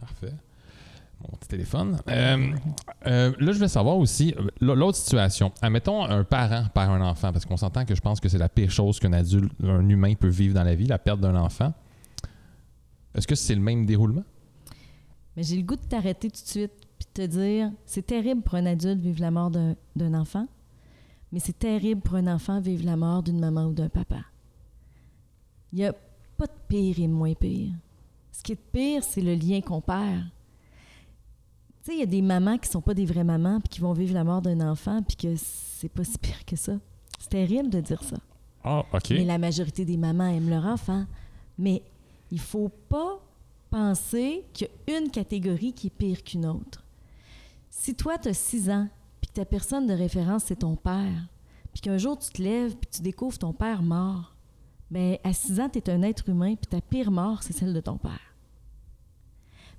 [0.00, 0.34] Parfait.
[1.30, 1.98] Mon petit téléphone.
[2.08, 2.52] Euh,
[3.06, 5.52] euh, là, je voulais savoir aussi, euh, l'autre situation.
[5.60, 8.48] Admettons un parent perd un enfant, parce qu'on s'entend que je pense que c'est la
[8.48, 11.72] pire chose qu'un adulte, un humain peut vivre dans la vie, la perte d'un enfant.
[13.14, 14.24] Est-ce que c'est le même déroulement?
[15.36, 18.42] Mais j'ai le goût de t'arrêter tout de suite puis de te dire c'est terrible
[18.42, 20.46] pour un adulte vivre la mort d'un enfant,
[21.32, 24.20] mais c'est terrible pour un enfant vivre la mort d'une maman ou d'un papa.
[25.72, 25.92] Il n'y a
[26.36, 27.72] pas de pire et de moins pire.
[28.32, 30.24] Ce qui est de pire, c'est le lien qu'on perd.
[31.86, 33.80] Tu sais, il y a des mamans qui sont pas des vraies mamans puis qui
[33.80, 36.72] vont vivre la mort d'un enfant puis que c'est pas si pire que ça.
[37.20, 38.16] C'est terrible de dire ça.
[38.64, 39.10] Ah, OK.
[39.10, 41.06] Mais la majorité des mamans aiment leur enfant.
[41.56, 41.84] Mais
[42.32, 43.20] il faut pas
[43.70, 46.82] penser qu'il y a une catégorie qui est pire qu'une autre.
[47.70, 48.88] Si toi, tu as 6 ans,
[49.20, 51.28] puis que ta personne de référence, c'est ton père,
[51.72, 54.34] puis qu'un jour, tu te lèves, puis tu découvres ton père mort,
[54.90, 57.72] bien, à 6 ans, tu es un être humain, puis ta pire mort, c'est celle
[57.72, 58.34] de ton père.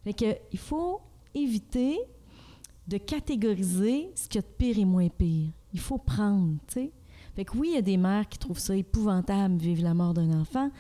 [0.06, 1.02] Fait que, il faut
[1.44, 2.00] éviter
[2.88, 5.50] de catégoriser ce qu'il y a de pire et moins pire.
[5.74, 6.92] Il faut prendre, tu sais.
[7.36, 10.14] Fait que oui, il y a des mères qui trouvent ça épouvantable, vivre la mort
[10.14, 10.72] d'un enfant.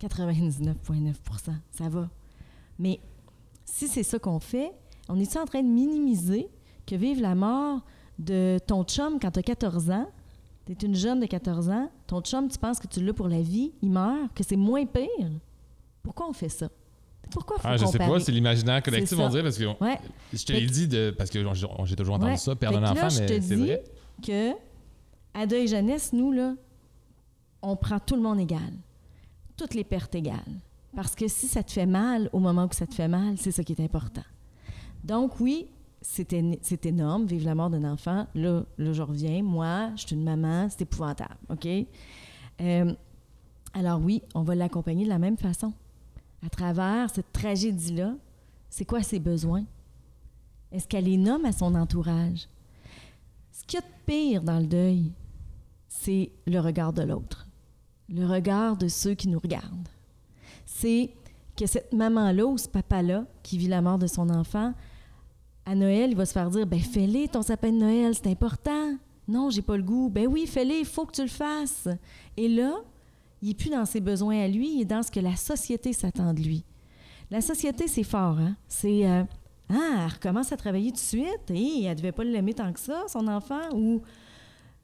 [0.00, 1.14] 99,9%
[1.72, 2.08] ça va.
[2.78, 3.00] Mais
[3.64, 4.72] si c'est ça qu'on fait,
[5.08, 6.48] on est en train de minimiser
[6.86, 7.82] que vivre la mort
[8.18, 10.08] de ton chum quand tu as 14 ans?
[10.66, 13.28] Tu es une jeune de 14 ans, ton chum, tu penses que tu l'as pour
[13.28, 15.30] la vie, il meurt, que c'est moins pire?
[16.02, 16.68] Pourquoi on fait ça?
[17.30, 18.10] Pourquoi faut Ah, je sais comparer?
[18.10, 19.98] pas, c'est l'imaginaire collectif, on dirait, parce que on- Ouais.
[20.32, 21.38] je te l'ai dit de, parce que
[21.84, 22.36] j'ai toujours entendu Ouais.
[22.36, 23.82] ça, perdre un là, enfant, je mais c'est vrai.
[24.26, 24.52] que
[25.34, 26.54] à Deuil Jeunesse, nous, là,
[27.62, 28.72] on prend tout le monde égal.
[29.56, 30.38] Toutes les pertes égales.
[30.96, 33.52] Parce que si ça te fait mal au moment où ça te fait mal, c'est
[33.52, 34.24] ça qui est important.
[35.04, 35.68] Donc, oui,
[36.02, 36.32] c'est
[36.86, 38.26] énorme, vivre la mort d'un enfant.
[38.34, 39.42] Là, là, je reviens.
[39.42, 41.68] Moi, je suis une maman, c'est épouvantable, OK?
[42.60, 42.92] Euh,
[43.74, 45.72] alors oui, on va l'accompagner de la même façon.
[46.44, 48.14] À travers cette tragédie-là,
[48.68, 49.64] c'est quoi ses besoins?
[50.72, 52.48] Est-ce qu'elle les nomme à son entourage?
[53.52, 55.12] Ce qu'il y a de pire dans le deuil,
[55.88, 57.46] c'est le regard de l'autre,
[58.08, 59.88] le regard de ceux qui nous regardent.
[60.64, 61.10] C'est
[61.56, 64.72] que cette maman-là ou ce papa-là qui vit la mort de son enfant,
[65.66, 68.96] à Noël, il va se faire dire ben fais-le ton sapin de Noël, c'est important.
[69.28, 70.08] Non, j'ai pas le goût.
[70.08, 71.88] Ben oui, fais-le, il faut que tu le fasses.
[72.36, 72.76] Et là,
[73.42, 75.92] il n'est plus dans ses besoins à lui, il est dans ce que la société
[75.92, 76.64] s'attend de lui.
[77.30, 78.56] La société, c'est fort, hein?
[78.66, 79.22] C'est euh,
[79.68, 81.50] Ah, elle recommence à travailler tout de suite.
[81.50, 83.60] Et elle devait pas l'aimer tant que ça, son enfant.
[83.72, 84.02] Ou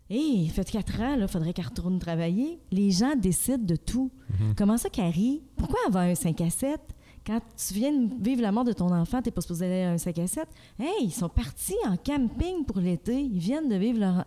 [0.09, 2.61] Hé, il fait 4 ans, il faudrait qu'elle retourne travailler.
[2.71, 4.13] Les gens décident de tout.
[4.57, 5.43] Comment ça, Carrie?
[5.57, 6.81] Pourquoi avoir un 5 à 7?
[7.27, 9.83] Quand tu viens de vivre la mort de ton enfant, tu n'es pas supposé aller
[9.83, 10.47] à un 5 à 7.
[10.79, 13.21] Hey, ils sont partis en camping pour l'été.
[13.21, 14.25] Ils viennent de vivre leur.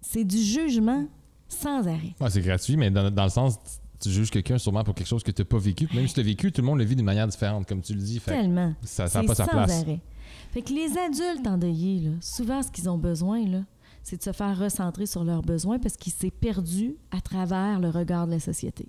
[0.00, 1.06] C'est du jugement
[1.52, 2.14] sans arrêt.
[2.20, 3.58] Ouais, c'est gratuit, mais dans, dans le sens,
[4.00, 5.88] tu juges quelqu'un sûrement pour quelque chose que tu n'as pas vécu.
[5.94, 7.94] Même si tu as vécu, tout le monde le vit d'une manière différente, comme tu
[7.94, 8.18] le dis.
[8.18, 8.74] Fait Tellement.
[8.82, 9.70] ça n'a C'est pas sa sans place.
[9.82, 10.00] arrêt.
[10.52, 13.60] Fait que les adultes endeuillés, là, souvent, ce qu'ils ont besoin, là,
[14.02, 17.88] c'est de se faire recentrer sur leurs besoins parce qu'ils s'est perdu à travers le
[17.90, 18.88] regard de la société.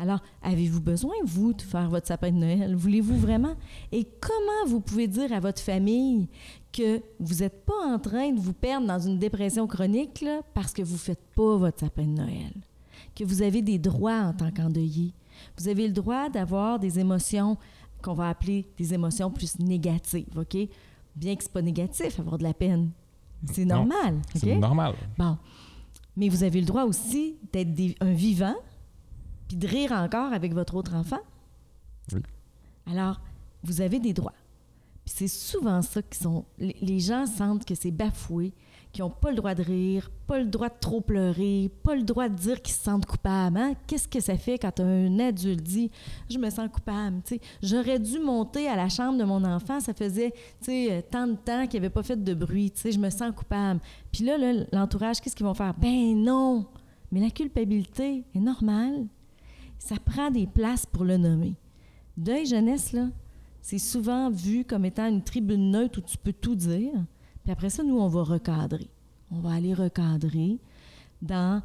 [0.00, 2.74] Alors, avez-vous besoin, vous, de faire votre sapin de Noël?
[2.74, 3.54] Voulez-vous vraiment?
[3.92, 6.26] Et comment vous pouvez dire à votre famille
[6.72, 10.72] que vous n'êtes pas en train de vous perdre dans une dépression chronique là, parce
[10.72, 12.54] que vous ne faites pas votre sapin de Noël?
[13.14, 15.12] Que vous avez des droits en tant qu'endeuillé.
[15.58, 17.58] Vous avez le droit d'avoir des émotions
[18.02, 20.56] qu'on va appeler des émotions plus négatives, OK?
[21.14, 22.90] Bien que ce pas négatif, avoir de la peine.
[23.52, 24.22] C'est normal?
[24.34, 24.94] C'est normal.
[25.18, 25.36] Bon.
[26.16, 28.54] Mais vous avez le droit aussi d'être un vivant,
[29.50, 31.18] puis de rire encore avec votre autre enfant?
[32.12, 32.20] Oui.
[32.88, 33.20] Alors,
[33.64, 34.36] vous avez des droits.
[35.04, 36.44] Puis c'est souvent ça qui sont...
[36.56, 38.52] Les, gens sentent que c'est bafoué
[38.92, 42.04] qui n'ont pas le droit de rire, pas le droit de trop pleurer, pas le
[42.04, 43.56] droit de dire qu'ils se sentent coupables.
[43.56, 43.74] Hein?
[43.88, 45.90] Qu'est-ce que ça fait quand un adulte dit
[46.30, 47.20] Je me sens coupable
[47.60, 50.32] J'aurais dû monter à la chambre de mon enfant, ça faisait
[50.68, 53.80] euh, tant de temps qu'il n'avait pas fait de bruit, je me sens coupable.
[54.12, 54.36] Puis là,
[54.70, 55.74] l'entourage, qu'est-ce qu'ils vont faire?
[55.74, 56.66] Ben non
[57.10, 59.08] Mais la culpabilité est normale.
[59.80, 61.54] Ça prend des places pour le nommer.
[62.16, 63.08] Deuil jeunesse, là,
[63.62, 66.92] c'est souvent vu comme étant une tribune neutre où tu peux tout dire.
[67.42, 68.88] Puis après ça, nous, on va recadrer.
[69.32, 70.58] On va aller recadrer
[71.22, 71.62] dans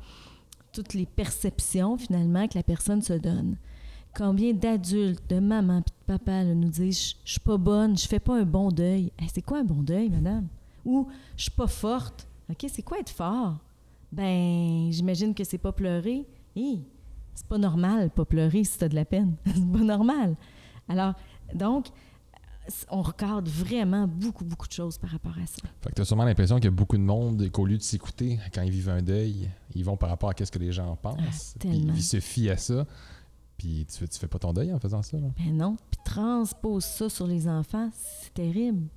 [0.71, 3.57] toutes les perceptions, finalement, que la personne se donne.
[4.15, 8.19] Combien d'adultes, de mamans et de papa nous disent Je suis pas bonne, je fais
[8.19, 9.11] pas un bon deuil.
[9.33, 10.47] c'est quoi un bon deuil, madame?
[10.85, 12.27] Ou Je suis pas forte.
[12.49, 13.57] OK, c'est quoi être fort?
[14.09, 16.25] Ben, j'imagine que c'est pas pleurer.
[17.35, 19.35] C'est pas normal, pas pleurer si tu as de la peine.
[19.45, 20.35] c'est pas normal.
[20.87, 21.13] Alors,
[21.53, 21.87] donc,
[22.89, 25.61] on regarde vraiment beaucoup, beaucoup de choses par rapport à ça.
[25.81, 27.83] Fait que tu as sûrement l'impression qu'il y a beaucoup de monde qu'au lieu de
[27.83, 30.95] s'écouter quand ils vivent un deuil, ils vont par rapport à ce que les gens
[30.95, 31.55] pensent.
[31.63, 32.85] Ah, ils se fient à ça.
[33.57, 35.17] Puis tu, tu fais pas ton deuil en faisant ça.
[35.17, 35.27] Là.
[35.37, 35.77] Ben non.
[35.91, 38.87] Puis transpose ça sur les enfants, c'est terrible.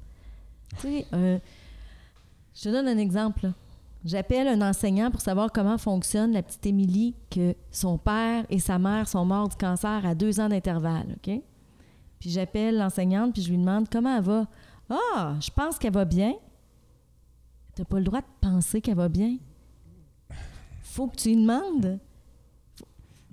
[0.81, 1.39] tu sais, euh,
[2.55, 3.53] je te donne un exemple.
[4.05, 8.79] J'appelle un enseignant pour savoir comment fonctionne la petite Émilie, que son père et sa
[8.79, 11.17] mère sont morts du cancer à deux ans d'intervalle.
[11.17, 11.41] OK?
[12.21, 14.47] Puis j'appelle l'enseignante, puis je lui demande comment elle va.
[14.91, 16.35] Ah, je pense qu'elle va bien.
[17.75, 19.37] Tu n'as pas le droit de penser qu'elle va bien.
[20.83, 21.99] faut que tu lui demandes.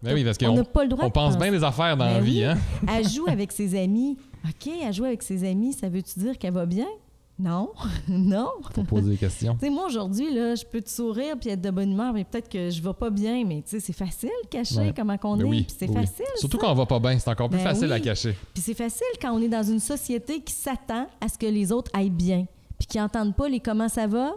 [0.04, 2.43] Ben oui, parce qu'on on pense bien des affaires dans la ben vie.
[2.43, 2.58] Hein?
[2.88, 4.17] elle joue avec ses amis.
[4.43, 6.86] OK, elle joue avec ses amis, ça veut-tu dire qu'elle va bien?
[7.37, 7.71] Non,
[8.07, 8.49] non?
[8.73, 9.53] Faut poser des questions.
[9.59, 12.23] tu sais, moi, aujourd'hui, là, je peux te sourire puis être de bonne humeur, mais
[12.23, 15.51] peut-être que je vais pas bien, mais tu sais, c'est facile cacher comment qu'on ben
[15.53, 16.25] est, puis c'est facile.
[16.37, 18.35] Surtout quand on va pas bien, c'est encore plus ben facile à cacher.
[18.53, 21.71] Puis c'est facile quand on est dans une société qui s'attend à ce que les
[21.73, 22.45] autres aillent bien,
[22.77, 24.33] puis qui n'entendent pas les comment ça va.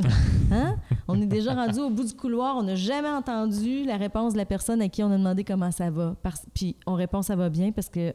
[0.50, 0.76] hein?
[1.08, 4.38] On est déjà rendu au bout du couloir, on n'a jamais entendu la réponse de
[4.38, 6.14] la personne à qui on a demandé comment ça va.
[6.52, 8.12] Puis on répond ça va bien parce que,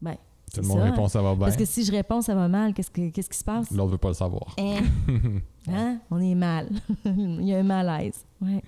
[0.00, 0.16] ben,
[0.56, 1.46] tout le monde répond ça va bien.
[1.46, 3.70] Parce que si je réponds ça va mal, qu'est-ce, qu'est-ce qui se passe?
[3.70, 4.54] L'autre veut pas le savoir.
[4.58, 4.80] Hein?
[5.68, 5.98] hein?
[6.10, 6.68] On est mal.
[7.04, 8.24] Il y a un malaise.
[8.40, 8.62] Ouais.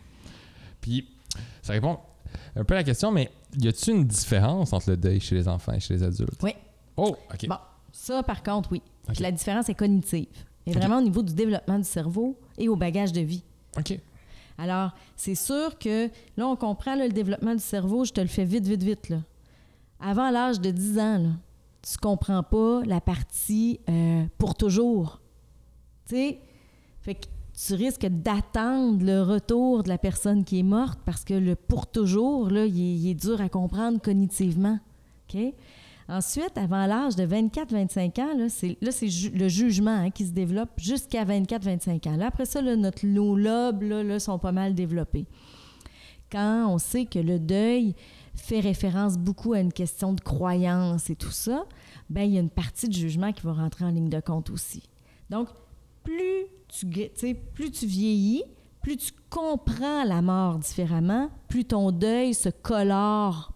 [0.80, 1.08] Puis,
[1.62, 1.98] ça répond
[2.56, 5.48] un peu à la question, mais y a-t-il une différence entre le deuil chez les
[5.48, 6.40] enfants et chez les adultes?
[6.42, 6.52] Oui.
[6.96, 7.46] Oh, OK.
[7.48, 7.56] Bon,
[7.92, 8.82] ça, par contre, oui.
[9.20, 10.26] La différence est cognitive.
[10.66, 13.42] Et vraiment au niveau du développement du cerveau et au bagage de vie.
[13.78, 13.98] OK.
[14.58, 18.44] Alors, c'est sûr que là, on comprend le développement du cerveau, je te le fais
[18.44, 19.08] vite, vite, vite.
[19.08, 19.18] Là.
[20.00, 21.30] Avant l'âge de 10 ans, là,
[21.82, 25.20] tu comprends pas la partie euh, pour toujours.
[26.08, 26.34] Tu?
[27.00, 27.26] Fait que
[27.66, 31.86] tu risques d'attendre le retour de la personne qui est morte parce que le pour
[31.86, 34.78] toujours, là, il est, dur à comprendre cognitivement.
[35.28, 35.40] OK?
[36.10, 41.24] Ensuite, avant l'âge de 24-25 ans, là, c'est, le jugement hein, qui se développe jusqu'à
[41.24, 42.20] 24-25 ans.
[42.20, 45.26] Après ça, notre, nos lobes là, sont pas mal développés.
[46.30, 47.94] Quand on sait que le deuil,
[48.38, 51.66] fait référence beaucoup à une question de croyance et tout ça,
[52.08, 54.50] ben il y a une partie de jugement qui va rentrer en ligne de compte
[54.50, 54.82] aussi.
[55.30, 55.48] Donc,
[56.02, 56.86] plus tu,
[57.54, 58.44] plus tu vieillis,
[58.82, 63.52] plus tu comprends la mort différemment, plus ton deuil se colore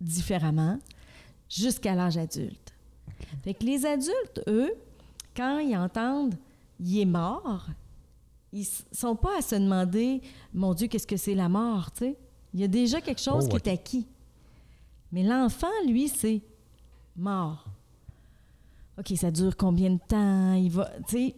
[0.00, 0.78] différemment
[1.48, 2.74] jusqu'à l'âge adulte.
[3.42, 4.72] Fait que les adultes, eux,
[5.36, 6.34] quand ils entendent
[6.80, 7.66] «il est mort»,
[8.52, 10.20] ils sont pas à se demander
[10.54, 12.18] «mon Dieu, qu'est-ce que c'est la mort», tu sais
[12.54, 14.06] il y a déjà quelque chose oh, qui est acquis.
[15.12, 16.40] Mais l'enfant, lui, c'est
[17.16, 17.64] mort.
[18.98, 20.54] OK, ça dure combien de temps?
[20.54, 20.90] Il va.
[21.08, 21.34] Tu sais.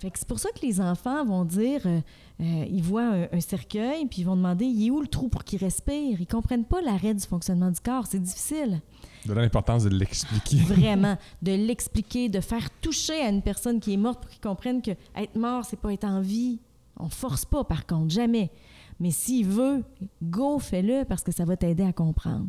[0.00, 2.00] c'est pour ça que les enfants vont dire, euh,
[2.40, 5.44] euh, ils voient un, cercueil, puis ils vont demander, il est où le trou pour
[5.44, 6.20] qu'il respire?
[6.20, 8.80] Ils comprennent pas l'arrêt du fonctionnement du corps, c'est difficile.
[9.26, 10.56] De l'importance de l'expliquer.
[10.66, 14.82] Vraiment, de l'expliquer, de faire toucher à une personne qui est morte pour qu'ils comprennent
[14.82, 16.60] que être mort, c'est pas être en vie.
[16.98, 18.50] On force pas, par contre, jamais.
[19.00, 19.84] Mais s'il veut,
[20.22, 22.48] go, fais-le parce que ça va t'aider à comprendre.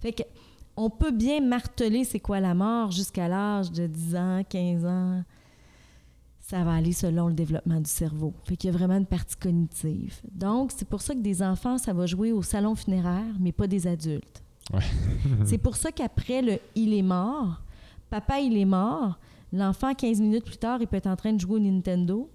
[0.00, 0.22] Fait que,
[0.76, 5.22] on peut bien marteler c'est quoi la mort jusqu'à l'âge de 10 ans, 15 ans.
[6.40, 8.34] Ça va aller selon le développement du cerveau.
[8.44, 10.20] Fait qu'il y a vraiment une partie cognitive.
[10.30, 13.66] Donc, c'est pour ça que des enfants, ça va jouer au salon funéraire, mais pas
[13.66, 14.42] des adultes.
[15.44, 17.62] c'est pour ça qu'après le il est mort,
[18.08, 19.18] papa il est mort,
[19.52, 22.30] l'enfant 15 minutes plus tard, il peut être en train de jouer au Nintendo,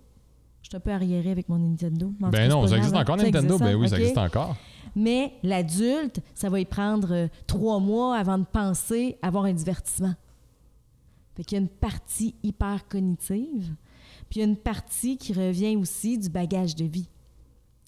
[0.62, 2.14] je suis un peu arriéré avec mon Nintendo.
[2.20, 3.58] ben non, ça existe encore Nintendo.
[3.58, 4.56] ben oui, ça existe encore.
[4.96, 10.16] Mais l'adulte, ça va y prendre euh, trois mois avant de penser avoir un divertissement.
[11.36, 13.76] Fait qu'il y a une partie hyper cognitive,
[14.30, 17.08] puis il y a une partie qui revient aussi du bagage de vie.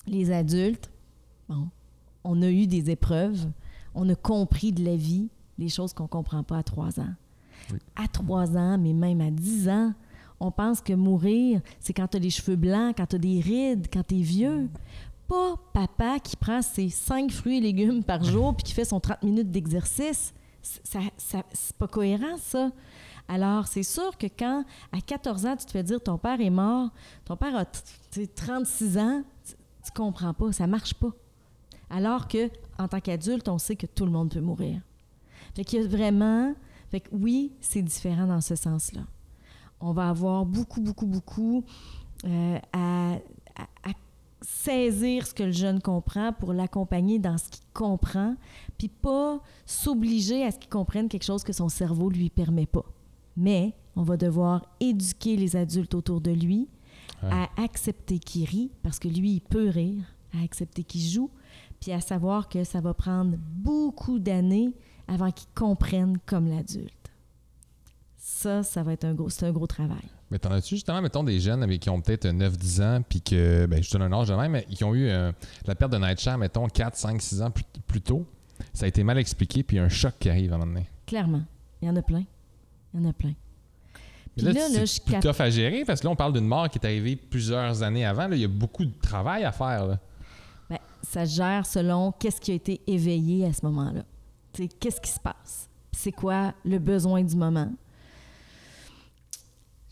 [0.07, 0.89] Les adultes,
[1.49, 1.69] bon,
[2.23, 3.47] on a eu des épreuves,
[3.93, 7.13] on a compris de la vie les choses qu'on ne comprend pas à trois ans.
[7.95, 9.93] À trois ans, mais même à dix ans,
[10.41, 13.39] on pense que mourir, c'est quand tu as les cheveux blancs, quand tu as des
[13.39, 14.69] rides, quand tu es vieux.
[15.27, 18.99] Pas papa qui prend ses cinq fruits et légumes par jour puis qui fait son
[18.99, 20.33] 30 minutes d'exercice.
[20.63, 21.43] Ça, ça,
[21.77, 22.71] pas cohérent, ça.
[23.27, 26.49] Alors, c'est sûr que quand, à 14 ans, tu te fais dire ton père est
[26.49, 26.89] mort,
[27.23, 29.53] ton père a 36 ans, tu,
[29.85, 31.11] tu comprends pas, ça marche pas.
[31.91, 34.81] Alors que, en tant qu'adulte, on sait que tout le monde peut mourir.
[35.55, 36.55] Fait qu'il y a vraiment.
[36.89, 39.01] Fait que oui, c'est différent dans ce sens-là.
[39.81, 41.63] On va avoir beaucoup, beaucoup, beaucoup
[42.25, 43.93] euh, à, à- à
[44.41, 48.35] saisir ce que le jeune comprend pour l'accompagner dans ce qu'il comprend,
[48.77, 52.85] puis pas s'obliger à ce qu'il comprenne quelque chose que son cerveau lui permet pas.
[53.37, 56.67] Mais on va devoir éduquer les adultes autour de lui
[57.29, 60.03] à accepter qu'il rit, parce que lui, il peut rire,
[60.33, 61.29] à accepter qu'il joue,
[61.79, 64.73] puis à savoir que ça va prendre beaucoup d'années
[65.07, 67.00] avant qu'il comprenne comme l'adulte.
[68.41, 70.01] Ça, ça va être un gros, c'est un gros travail.
[70.31, 73.67] Mais t'en as-tu justement, mettons, des jeunes avec qui ont peut-être 9-10 ans, puis que,
[73.67, 75.31] ben, je donne un âge de même, mais qui ont eu euh,
[75.67, 78.25] la perte de Nightshare, mettons, 4, 5, 6 ans plus, plus tôt.
[78.73, 80.57] Ça a été mal expliqué, puis il y a un choc qui arrive à un
[80.57, 80.89] moment donné.
[81.05, 81.43] Clairement.
[81.83, 82.23] Il y en a plein.
[82.95, 83.33] Il y en a plein.
[84.35, 86.47] Puis là, là, là, c'est plus tough à gérer, parce que là, on parle d'une
[86.47, 88.27] mort qui est arrivée plusieurs années avant.
[88.27, 89.85] Là, il y a beaucoup de travail à faire.
[89.85, 89.99] Là.
[90.67, 94.01] Ben, ça se gère selon qu'est-ce qui a été éveillé à ce moment-là.
[94.51, 95.69] Tu sais, Qu'est-ce qui se passe?
[95.91, 97.71] C'est quoi le besoin du moment?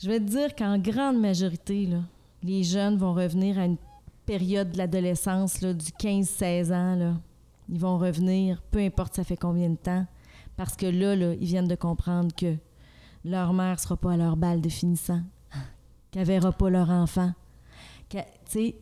[0.01, 1.99] Je vais te dire qu'en grande majorité, là,
[2.41, 3.77] les jeunes vont revenir à une
[4.25, 6.95] période de l'adolescence du 15-16 ans.
[6.95, 7.13] Là.
[7.67, 10.05] Ils vont revenir, peu importe ça fait combien de temps,
[10.55, 12.55] parce que là, là ils viennent de comprendre que
[13.25, 15.21] leur mère ne sera pas à leur balle de finissant,
[16.11, 17.33] qu'elle verra pas leur enfant.
[18.45, 18.75] Sais,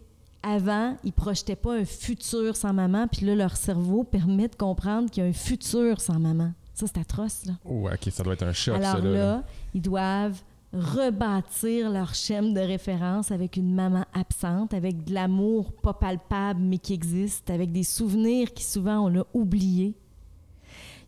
[0.44, 5.10] avant, ils projetaient pas un futur sans maman, puis là, leur cerveau permet de comprendre
[5.10, 6.54] qu'il y a un futur sans maman.
[6.74, 7.54] Ça, c'est atroce, là.
[7.66, 9.00] Oh, ok, ça doit être un choc, Alors ça.
[9.00, 9.44] là, Là,
[9.74, 10.42] ils doivent
[10.78, 16.78] rebâtir leur schème de référence avec une maman absente, avec de l'amour pas palpable mais
[16.78, 19.96] qui existe, avec des souvenirs qui souvent on a oubliés.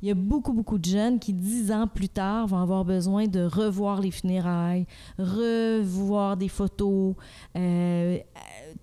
[0.01, 3.27] Il y a beaucoup, beaucoup de jeunes qui, dix ans plus tard, vont avoir besoin
[3.27, 4.85] de revoir les funérailles,
[5.17, 7.15] revoir des photos,
[7.57, 8.17] euh,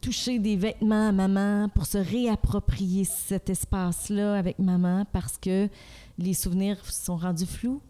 [0.02, 5.70] toucher des vêtements à maman pour se réapproprier cet espace-là avec maman parce que
[6.18, 7.80] les souvenirs sont rendus flous.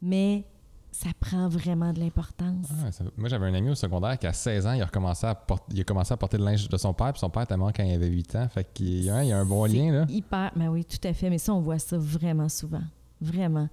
[0.00, 0.44] Mais
[0.92, 2.66] ça prend vraiment de l'importance.
[2.84, 5.26] Ah, ça- moi, j'avais un ami au secondaire qui, à 16 ans, il a, recommencé
[5.26, 7.42] à porter, il a commencé à porter le linge de son père, puis son père
[7.42, 8.48] était mort quand il avait 8 ans.
[8.48, 10.06] Fait qu'il y a, il y a un bon lien, là.
[10.08, 11.30] Hyper, ben oui, tout à fait.
[11.30, 12.82] Mais ça, on voit ça vraiment souvent.
[13.20, 13.68] Vraiment.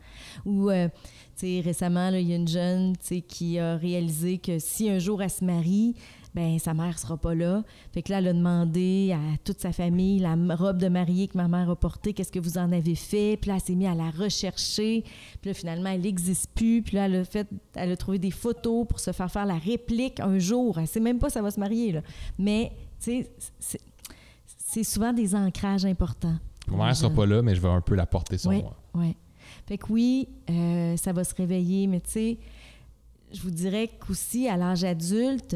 [0.46, 0.90] Ou, euh,
[1.38, 4.90] tu sais, récemment, il y a une jeune, tu sais, qui a réalisé que si
[4.90, 5.96] un jour elle se marie,
[6.38, 7.64] ben sa mère sera pas là.
[7.94, 11.36] Fait que là, elle a demandé à toute sa famille la robe de mariée que
[11.36, 13.38] ma mère a portée, qu'est-ce que vous en avez fait?
[13.42, 15.02] Puis là, elle s'est mise à la rechercher.
[15.42, 16.84] Puis là, finalement, elle n'existe plus.
[16.84, 19.58] Puis là, elle a, fait, elle a trouvé des photos pour se faire faire la
[19.58, 20.78] réplique un jour.
[20.78, 22.02] Elle sait même pas si ça va se marier, là.
[22.38, 23.82] Mais, tu sais, c'est-
[24.46, 26.38] c'est souvent des ancrages importants.
[26.68, 28.78] Ma mère sera pas là, mais je vais un peu la porter sur Oui, moi.
[28.94, 29.16] oui.
[29.66, 32.38] Fait que oui, euh, ça va se réveiller, mais tu sais,
[33.34, 35.56] je vous dirais qu'aussi, à l'âge adulte,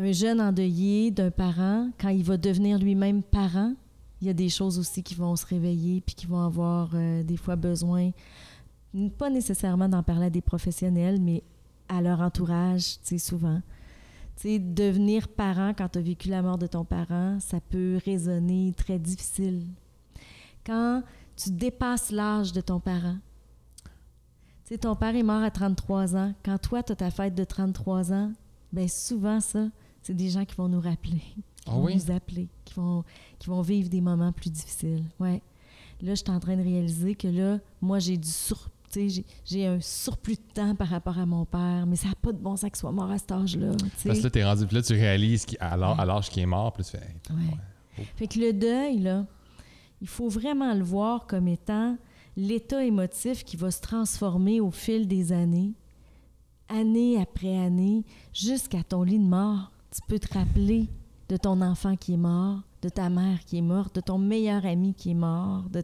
[0.00, 3.74] un jeune endeuillé d'un parent, quand il va devenir lui-même parent,
[4.20, 7.22] il y a des choses aussi qui vont se réveiller puis qui vont avoir euh,
[7.22, 8.10] des fois besoin,
[9.18, 11.42] pas nécessairement d'en parler à des professionnels, mais
[11.88, 13.60] à leur entourage, tu sais, souvent.
[14.36, 17.98] Tu sais, devenir parent quand tu as vécu la mort de ton parent, ça peut
[18.04, 19.66] résonner très difficile.
[20.64, 21.02] Quand
[21.36, 23.16] tu dépasses l'âge de ton parent.
[24.64, 26.34] Tu sais, ton père est mort à 33 ans.
[26.44, 28.32] Quand toi, tu as ta fête de 33 ans,
[28.72, 29.68] bien souvent, ça,
[30.02, 31.94] c'est des gens qui vont nous rappeler, qui Ah vont oui?
[31.96, 33.04] nous appeler, qui vont,
[33.38, 35.04] qui vont vivre des moments plus difficiles.
[35.18, 35.42] Ouais.
[36.02, 38.68] Là, je suis en train de réaliser que là, moi, j'ai du sur...
[39.44, 42.38] J'ai, un surplus de temps par rapport à mon père, mais ça n'a pas de
[42.38, 43.70] bon sens qu'il soit mort à cet âge-là.
[44.04, 46.72] Parce que là, t'es rendu, puis là, tu réalises qu'il- à l'âge qu'il est mort,
[46.72, 46.98] puis tu fais.
[46.98, 47.36] Hey,
[47.98, 48.04] Ouais.
[48.16, 49.26] Fait que le deuil, là,
[50.00, 51.98] il faut vraiment le voir comme étant
[52.36, 55.74] l'état émotif qui va se transformer au fil des années,
[56.68, 59.70] année après année, jusqu'à ton lit de mort.
[59.92, 60.88] Tu peux te rappeler
[61.28, 64.64] de ton enfant qui est mort, de ta mère qui est morte, de ton meilleur
[64.64, 65.82] ami qui est mort, de,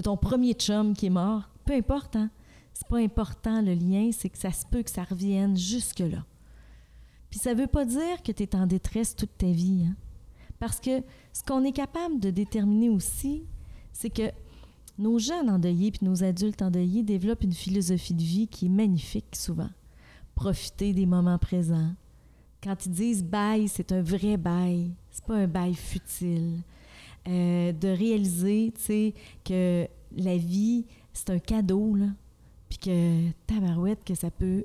[0.00, 1.48] ton premier chum qui est mort.
[1.64, 2.30] Peu importe, hein?
[2.72, 6.24] C'est pas important le lien, c'est que ça se peut que ça revienne jusque-là.
[7.30, 9.96] Puis ça veut pas dire que tu es en détresse toute ta vie, hein?
[10.58, 13.44] Parce que ce qu'on est capable de déterminer aussi,
[13.92, 14.30] c'est que
[14.98, 19.36] nos jeunes endeuillés puis nos adultes endeuillés développent une philosophie de vie qui est magnifique
[19.36, 19.68] souvent.
[20.34, 21.92] Profiter des moments présents.
[22.62, 24.90] Quand ils disent bye, c'est un vrai bye.
[25.10, 26.62] C'est pas un bye futile.
[27.28, 32.06] Euh, de réaliser, tu sais, que la vie, c'est un cadeau, là.
[32.68, 34.64] Puis que, tabarouette, que ça peut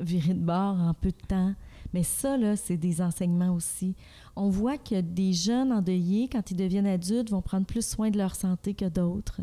[0.00, 1.54] virer de bord en peu de temps.
[1.92, 3.94] Mais ça, là, c'est des enseignements aussi.
[4.36, 8.18] On voit que des jeunes endeuillés, quand ils deviennent adultes, vont prendre plus soin de
[8.18, 9.40] leur santé que d'autres.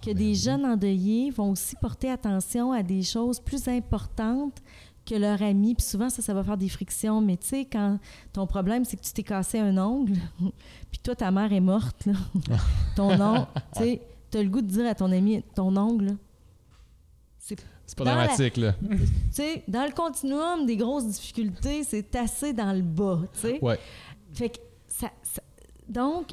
[0.00, 0.34] Que Ben des oui.
[0.34, 4.62] jeunes endeuillés vont aussi porter attention à des choses plus importantes
[5.06, 5.74] que leur ami.
[5.74, 7.20] Puis souvent, ça, ça va faire des frictions.
[7.20, 7.98] Mais tu sais, quand
[8.32, 10.14] ton problème, c'est que tu t'es cassé un ongle,
[10.90, 12.12] puis toi, ta mère est morte, là.
[12.96, 13.46] ton ongle,
[13.76, 14.00] tu sais,
[14.30, 16.16] tu as le goût de dire à ton ami, ton ongle,
[17.38, 18.74] c'est C'est pas la- dramatique, là.
[18.80, 18.98] tu
[19.30, 23.58] sais, dans le continuum des grosses difficultés, c'est assez dans le bas, tu sais.
[23.62, 23.78] Ouais.
[24.32, 25.42] Fait que ça, ça-
[25.88, 26.32] donc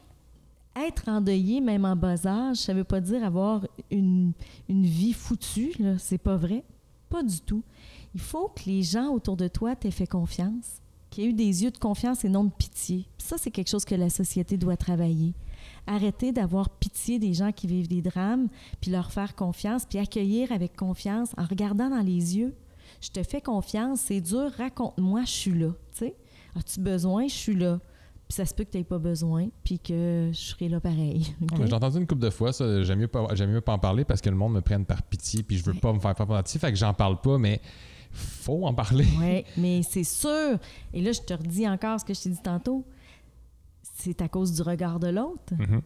[0.73, 4.31] être endeuillé même en bas âge, ça veut pas dire avoir une,
[4.69, 6.63] une vie foutue là, c'est pas vrai,
[7.09, 7.61] pas du tout.
[8.13, 11.33] Il faut que les gens autour de toi t'aient fait confiance, qu'il y ait eu
[11.33, 13.05] des yeux de confiance et non de pitié.
[13.17, 15.33] Ça c'est quelque chose que la société doit travailler.
[15.87, 18.47] Arrêter d'avoir pitié des gens qui vivent des drames,
[18.81, 22.55] puis leur faire confiance, puis accueillir avec confiance en regardant dans les yeux.
[23.01, 25.69] Je te fais confiance, c'est dur, raconte-moi, je suis là.
[26.55, 27.79] As-tu besoin, je suis là.
[28.27, 31.33] Puis ça se peut que tu n'aies pas besoin, puis que je serai là pareil.
[31.41, 31.51] OK?
[31.53, 32.83] Ouais, mais J'ai entendu une couple de fois, ça.
[32.83, 35.01] J'aime mieux, pas- j'aime mieux pas en parler parce que le monde me prenne par
[35.03, 35.79] pitié puis je veux Ouais.
[35.79, 37.61] pas me faire faire fait que j'en parle pas, mais
[38.11, 39.05] faut en parler.
[39.19, 40.57] Oui, mais c'est sûr.
[40.93, 42.85] Et là, je te redis encore ce que je t'ai dit tantôt.
[43.97, 45.53] C'est à cause du regard de l'autre.
[45.57, 45.81] Mhm.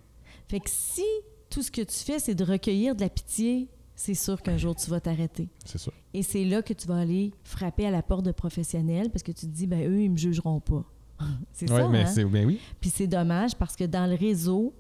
[0.48, 1.04] Fait que si
[1.50, 4.76] tout ce que tu fais, c'est de recueillir de la pitié, c'est sûr qu'un jour,
[4.76, 5.48] tu vas t'arrêter.
[5.66, 5.92] C'est ça.
[6.14, 9.32] Et c'est là que tu vas aller frapper à la porte de professionnels parce que
[9.32, 10.84] tu te dis, ben eux, ils me jugeront pas.
[11.54, 12.06] c'est Ouais, ça, mais hein?
[12.14, 12.60] c'est ben oui.
[12.82, 14.74] Puis c'est dommage parce que dans le réseau,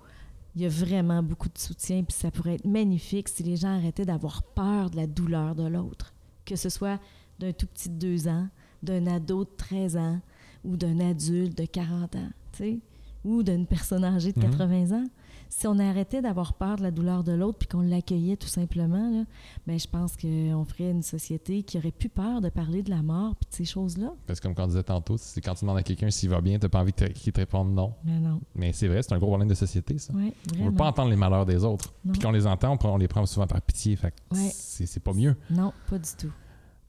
[0.55, 2.03] il y a vraiment beaucoup de soutien.
[2.03, 5.67] Puis ça pourrait être magnifique si les gens arrêtaient d'avoir peur de la douleur de
[5.67, 6.13] l'autre.
[6.45, 6.99] Que ce soit
[7.39, 8.47] d'un tout petit de 2 ans,
[8.83, 10.19] d'un ado de 13 ans
[10.63, 12.79] ou d'un adulte de 40 ans, tu sais,
[13.23, 14.49] ou d'une personne âgée de Mhm.
[14.51, 15.05] 80 ans.
[15.47, 19.09] Si on arrêtait d'avoir peur de la douleur de l'autre puis qu'on l'accueillait tout simplement,
[19.11, 19.23] là,
[19.67, 23.01] ben, je pense qu'on ferait une société qui aurait plus peur de parler de la
[23.03, 24.11] mort puis de ces choses-là.
[24.27, 26.57] Parce que comme on disait tantôt, c'est quand tu demandes à quelqu'un s'il va bien,
[26.59, 27.93] t'as pas envie qu'il te réponde non.
[28.03, 30.13] Mais non, Mais c'est vrai, c'est un gros problème de société, ça.
[30.15, 30.69] oui, On vraiment.
[30.71, 31.93] veut pas entendre les malheurs des autres.
[32.11, 33.95] Puis quand on les entend, on, les prend souvent par pitié.
[33.95, 34.49] Fait Ouais.
[34.51, 35.35] c'est pas mieux.
[35.51, 36.31] Non, pas du tout.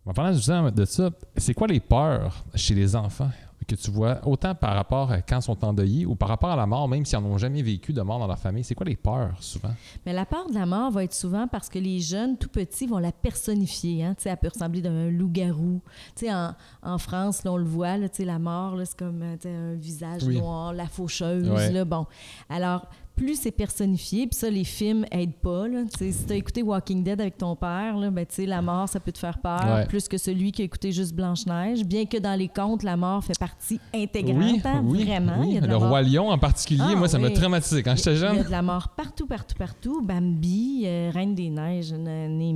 [0.06, 3.30] En parlant justement de ça, c'est quoi les peurs chez les enfants
[3.66, 6.54] que tu vois, autant par rapport à quand ils sont endeuillés ou par rapport à
[6.56, 8.62] la mort, même s'ils n'ont jamais vécu de mort dans leur famille?
[8.62, 9.72] C'est quoi les peurs souvent?
[10.04, 12.86] Mais la peur de la mort va être souvent parce que les jeunes, tout petits,
[12.86, 14.04] vont la personnifier.
[14.04, 14.14] Hein?
[14.16, 15.80] Tu sais, Elle peut ressembler d'un loup-garou.
[16.14, 18.96] Tu sais, En, en France, là, on le voit, là, tu sais, la mort, c'est
[18.96, 20.38] comme euh, un visage Oui.
[20.38, 21.50] noir, la faucheuse.
[21.50, 21.72] Ouais.
[21.72, 22.06] Là, bon.
[22.48, 22.86] Alors,
[23.16, 25.66] plus c'est personnifié, puis ça, les films aident pas.
[25.66, 25.84] Là.
[25.98, 28.88] Si tu as écouté Walking Dead avec ton père, là, ben, tu sais, la mort,
[28.88, 29.86] ça peut te faire peur, Ouais.
[29.86, 33.24] plus que celui qui a écouté juste Blanche-Neige, bien que dans les contes, la mort
[33.24, 34.38] fait partie intégrante.
[34.38, 35.40] oui, hein, oui, vraiment.
[35.40, 35.46] oui.
[35.48, 37.30] Il y a de la Le mort roi lion en particulier, Ah, moi, ça m'a
[37.30, 38.44] traumatisé quand j'étais il y a jeune.
[38.44, 40.02] de la mort partout, partout, partout.
[40.02, 41.90] Bambi, euh, Reine des Neiges,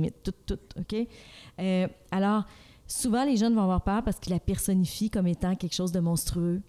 [0.05, 1.07] it, tout, tout, OK?
[1.59, 2.43] Euh, alors,
[2.85, 5.99] souvent, les jeunes vont avoir peur parce qu'ils la personnifient comme étant quelque chose de
[5.99, 6.61] monstrueux.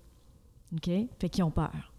[0.74, 0.90] OK?
[1.20, 1.91] Fait qu'ils ont peur.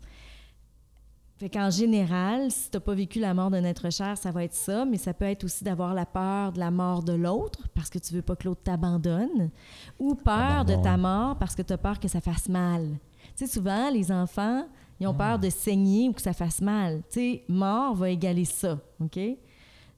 [1.43, 4.45] Fait qu'en général, si tu n'as pas vécu la mort d'un être cher, ça va
[4.45, 7.67] être ça, mais ça peut être aussi d'avoir la peur de la mort de l'autre
[7.75, 9.51] parce que tu veux pas que l'autre t'abandonne,
[9.99, 12.87] ou peur de ta mort parce que tu as peur que ça fasse mal.
[13.35, 14.65] Tu sais, souvent, les enfants,
[15.01, 17.03] ils ont peur de saigner ou que ça fasse mal.
[17.11, 19.19] Tu sais, mort va égaler ça, OK?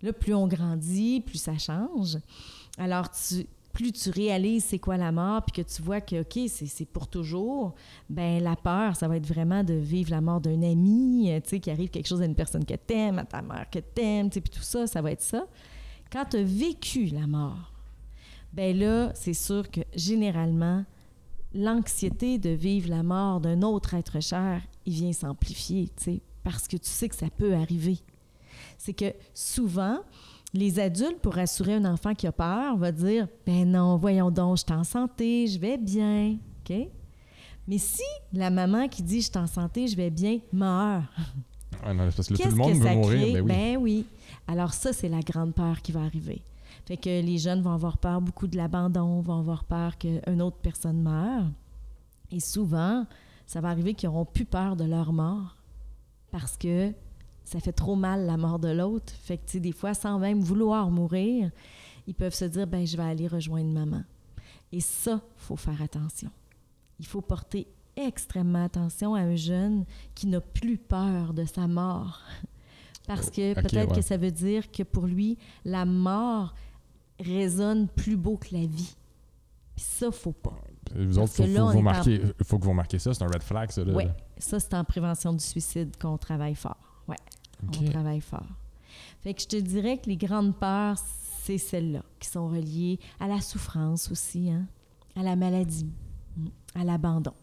[0.02, 2.18] Là, plus on grandit, plus ça change.
[2.80, 6.50] Alors, tu, plus tu réalises c'est quoi la mort, puis que tu vois que, OK,
[6.50, 7.76] c'est pour toujours,
[8.10, 11.50] ben la peur, ça va être vraiment de vivre la mort d'un ami, euh, tu
[11.50, 14.30] sais, qui arrive quelque chose à une personne que t'aimes, à ta mère que t'aimes,
[14.30, 15.46] tu sais, puis tout ça, ça va être ça.
[16.10, 17.74] Quand tu as vécu la mort,
[18.54, 20.86] ben là, c'est sûr que généralement,
[21.54, 26.70] l'anxiété de vivre la mort d'un autre être cher, il vient s'amplifier, tu sais, parce
[26.70, 27.98] que tu sais que ça peut arriver.
[28.78, 30.00] C'est que souvent,
[30.56, 34.58] les adultes, pour rassurer un enfant qui a peur, va dire Ben non, voyons donc,
[34.58, 36.38] je suis en santé, je vais bien.
[36.68, 36.76] OK?
[37.68, 38.04] Mais si
[38.34, 41.04] la maman qui dit Je suis en santé, je vais bien, meurt,
[41.86, 43.20] Ouais, non, parce que là, tout qu'est-ce le monde que veut ça mourir.
[43.34, 43.42] crée?
[43.42, 43.82] Ben oui.
[43.82, 44.06] oui.
[44.48, 46.42] Alors, ça, c'est la grande peur qui va arriver.
[46.86, 50.58] Fait que les jeunes vont avoir peur beaucoup de l'abandon, vont avoir peur qu'une autre
[50.58, 51.46] personne meure.
[52.32, 53.06] Et souvent,
[53.46, 55.58] ça va arriver qu'ils n'auront plus peur de leur mort
[56.32, 56.92] parce que
[57.46, 59.14] ça fait trop mal la mort de l'autre.
[59.14, 61.52] Fait que, des fois, sans même vouloir mourir,
[62.08, 64.04] ils peuvent se dire, ben je vais aller rejoindre maman.
[64.72, 66.30] Et ça, faut faire attention.
[67.00, 69.86] Il faut porter extrêmement attention à un jeune
[70.16, 72.22] qui n'a plus peur de sa mort.
[73.08, 73.96] Parce que peut-être ouais.
[73.96, 76.56] que ça veut dire que pour lui, la mort
[77.20, 78.96] résonne plus beau que la vie.
[79.76, 80.58] Puis ça, faut pas.
[80.96, 83.14] Vous autres, que faut, en- que vous remarquiez ça.
[83.14, 83.84] C'est un red flag, ça.
[83.84, 84.06] Oui,
[84.38, 86.85] ça, c'est en prévention du suicide qu'on travaille fort.
[87.64, 88.46] On travaille fort.
[89.22, 90.98] Fait que je te dirais que les grandes peurs,
[91.44, 94.66] c'est celles-là qui sont reliées à la souffrance aussi, hein,
[95.16, 95.90] à la maladie,
[96.76, 97.34] à l'abandon.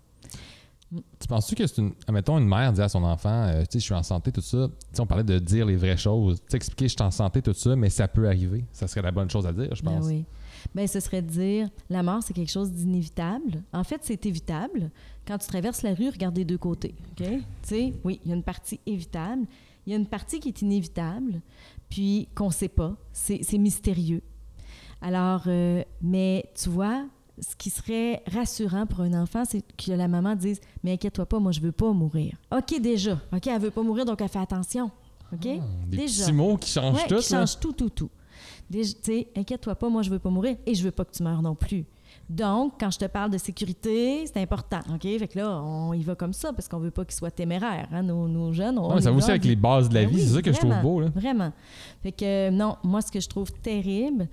[1.18, 1.92] Tu penses-tu que c'est une.
[2.10, 4.42] Mettons, une mère dit à son enfant, euh, tu sais, je suis en santé, tout
[4.42, 4.68] ça.
[4.94, 6.42] Tu on parlait de dire les vraies choses.
[6.50, 8.66] Tu expliquer, je suis en santé, tout ça, mais ça peut arriver.
[8.72, 10.06] Ça serait la bonne chose à dire, je Ben pense.
[10.06, 10.26] oui.
[10.74, 13.62] Ben, ce serait de dire la mort, c'est quelque chose d'inévitable.
[13.72, 14.90] En fait, c'est évitable.
[15.26, 16.94] Quand tu traverses la rue, regarde des deux côtés.
[17.12, 17.26] OK?
[17.26, 19.46] Tu sais, oui, il y a une partie évitable.
[19.86, 21.40] Il y a une partie qui est inévitable,
[21.88, 22.94] puis qu'on ne sait pas.
[23.12, 24.22] C'est mystérieux.
[25.00, 27.04] Alors, euh, mais tu vois,
[27.40, 31.40] ce qui serait rassurant pour un enfant, c'est que la maman dise Mais inquiète-toi pas,
[31.40, 32.36] moi, je veux pas mourir.
[32.56, 33.18] OK, déjà.
[33.32, 34.90] OK, elle veut pas mourir, donc elle fait attention.
[35.32, 35.40] OK?
[35.40, 35.60] Des
[35.96, 36.24] Déjà.
[36.26, 37.16] petits mots qui changent Ouais, tout.
[37.16, 37.40] qui là.
[37.40, 38.10] change tout, tout, tout.
[38.70, 41.22] Tu sais, inquiète-toi pas, moi, je veux pas mourir et je veux pas que tu
[41.22, 41.84] meurs non plus.
[42.28, 45.02] Donc, quand je te parle de sécurité, c'est important, OK?
[45.02, 47.88] Fait que là, on y va comme ça parce qu'on veut pas qu'ils soient téméraires,
[47.92, 48.78] hein, nos, nos jeunes.
[48.78, 50.16] On ça va aussi avec les bases de la Ben vie.
[50.16, 51.00] oui, c'est ça que je trouve beau.
[51.00, 51.08] Là.
[51.14, 51.52] Vraiment.
[52.02, 54.28] Fait que euh, non, moi, ce que je trouve terrible,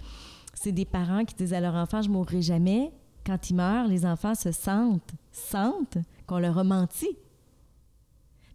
[0.54, 2.92] c'est des parents qui disent à leur enfant, je mourrai jamais.
[3.26, 7.08] Quand ils meurent, les enfants se sentent, sentent qu'on leur a menti.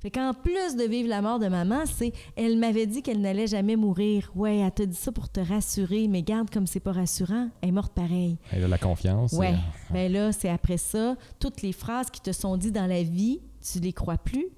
[0.05, 3.47] Fait qu'en plus de vivre la mort de maman, c'est elle m'avait dit qu'elle n'allait
[3.47, 4.31] jamais mourir.
[4.35, 7.71] Ouais, elle t'a dit ça pour te rassurer, mais garde comme c'est pas rassurant, elle
[7.71, 8.37] est morte pareil.
[8.53, 9.33] Elle a la confiance.
[9.33, 9.55] Ouais.
[9.55, 13.03] euh, Ben là, c'est après ça, toutes les phrases qui te sont dites dans la
[13.03, 14.49] vie, tu les crois plus.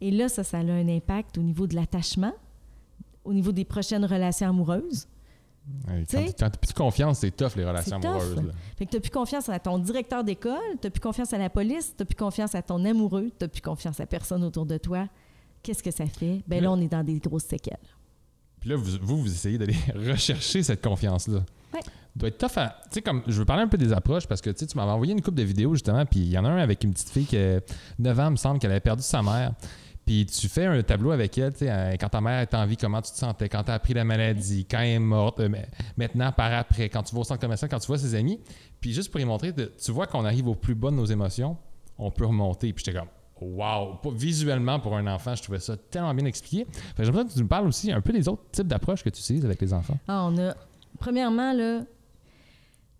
[0.00, 2.32] Et là, ça, ça a un impact au niveau de l'attachement,
[3.24, 5.06] au niveau des prochaines relations amoureuses.
[6.08, 8.10] Tu quand t'as plus de confiance, c'est tough les relations tough.
[8.10, 8.36] amoureuses.
[8.36, 8.52] là.
[8.76, 11.94] Fait que tu plus confiance à ton directeur d'école, tu plus confiance à la police,
[11.96, 15.06] tu plus confiance à ton amoureux, tu plus confiance à personne autour de toi.
[15.62, 16.42] Qu'est-ce que ça fait?
[16.46, 17.76] Ben là, Là- on est dans des grosses séquelles.
[18.60, 21.40] Puis là, vous, vous, vous essayez d'aller rechercher cette confiance-là.
[21.74, 21.80] Ouais.
[22.16, 22.76] doit être tough à.
[22.84, 23.22] Tu sais, comme.
[23.26, 25.42] Je veux parler un peu des approches parce que tu m'avais envoyé une couple de
[25.42, 27.60] vidéos justement, puis il y en a un avec une petite fille qui a
[27.98, 29.52] 9 ans, me semble, qu'elle avait perdu sa mère.
[30.08, 32.64] Puis tu fais un tableau avec elle, tu sais, euh, quand ta mère est en
[32.64, 35.38] vie, comment tu te sentais, quand tu as appris la maladie, quand elle est morte,
[35.40, 35.50] euh,
[35.98, 38.40] maintenant, par après, quand tu vas au centre commercial, quand tu vois ses amis.
[38.80, 41.58] Puis juste pour y montrer, tu vois qu'on arrive au plus bas de nos émotions,
[41.98, 42.72] on peut remonter.
[42.72, 43.10] Puis j'étais comme,
[43.58, 44.00] wow!
[44.14, 46.64] Visuellement, pour un enfant, je trouvais ça tellement bien expliqué.
[46.96, 49.20] Que J'aimerais que tu nous parles aussi un peu des autres types d'approches que tu
[49.20, 49.98] utilises avec les enfants.
[50.08, 50.54] Ah, on a,
[50.98, 51.82] premièrement, là,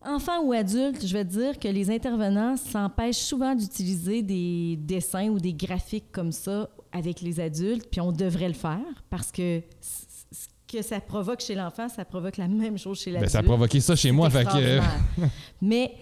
[0.02, 5.40] enfants ou adultes, je vais dire que les intervenants s'empêchent souvent d'utiliser des dessins ou
[5.40, 8.80] des graphiques comme ça avec les adultes, puis on devrait le faire
[9.10, 13.14] parce que ce que ça provoque chez l'enfant, ça provoque la même chose chez Ben,
[13.14, 13.32] l'adulte.
[13.32, 14.28] ça a provoqué ça chez moi.
[14.30, 14.80] Fait que.
[15.62, 15.94] Mais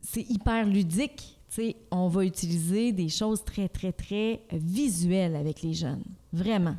[0.00, 1.36] c'est hyper ludique.
[1.50, 6.04] Tu sais, on va utiliser des choses très, très, très visuelles avec les jeunes.
[6.32, 6.76] Vraiment.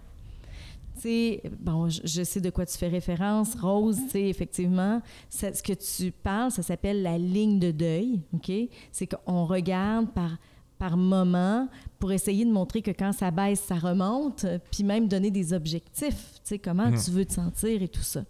[0.95, 3.55] Tu sais, bon, je, je sais de quoi tu fais référence.
[3.55, 8.21] Rose, tu sais, effectivement, ça- ce que tu parles, ça s'appelle la ligne de deuil,
[8.33, 8.51] OK?
[8.91, 10.37] C'est qu'on regarde par,
[10.77, 11.67] par moment
[11.99, 16.33] pour essayer de montrer que quand ça baisse, ça remonte, puis même donner des objectifs,
[16.35, 17.01] tu sais, comment Mhm.
[17.03, 18.23] tu veux te sentir et tout ça.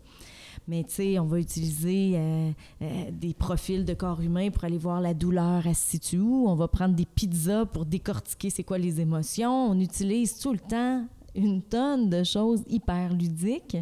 [0.68, 2.52] Mais tu sais, on va utiliser euh,
[2.82, 6.48] euh, des profils de corps humain pour aller voir la douleur, elle se situe où.
[6.48, 9.70] On va prendre des pizzas pour décortiquer c'est quoi les émotions.
[9.72, 13.78] On utilise tout le temps une tonne de choses hyper ludiques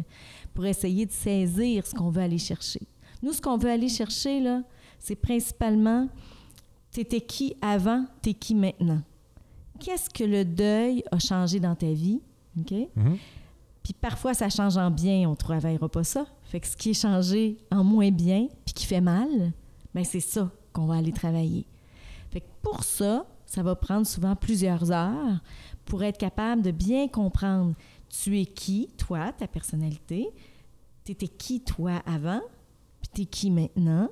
[0.54, 2.80] pour essayer de saisir ce qu'on veut aller chercher.
[3.22, 4.62] Nous, ce qu'on veut aller chercher, là,
[4.98, 6.08] c'est principalement
[6.90, 9.02] t'étais qui avant, t'es qui maintenant?
[9.80, 12.20] Qu'est-ce que le deuil a changé dans ta vie?
[12.58, 12.72] OK?
[12.96, 13.18] Mhm.
[13.82, 16.26] Puis parfois, ça change en bien, on ne travaillera pas ça.
[16.44, 19.52] Fait que ce qui est changé en moins bien, puis qui fait mal,
[19.94, 21.66] ben c'est ça qu'on va aller travailler.
[22.30, 25.40] Fait que pour ça, ça va prendre souvent plusieurs heures
[25.86, 27.74] pour être capable de bien comprendre
[28.08, 30.28] tu es qui, toi, ta personnalité,
[31.04, 32.40] tu étais qui, toi, avant,
[33.00, 34.10] puis tu es qui maintenant?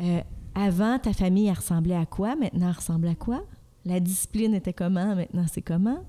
[0.00, 0.20] Euh,
[0.54, 3.44] avant, ta famille, elle ressemblait à quoi, maintenant, elle ressemble à quoi?
[3.86, 6.04] La discipline était comment, maintenant, c'est comment?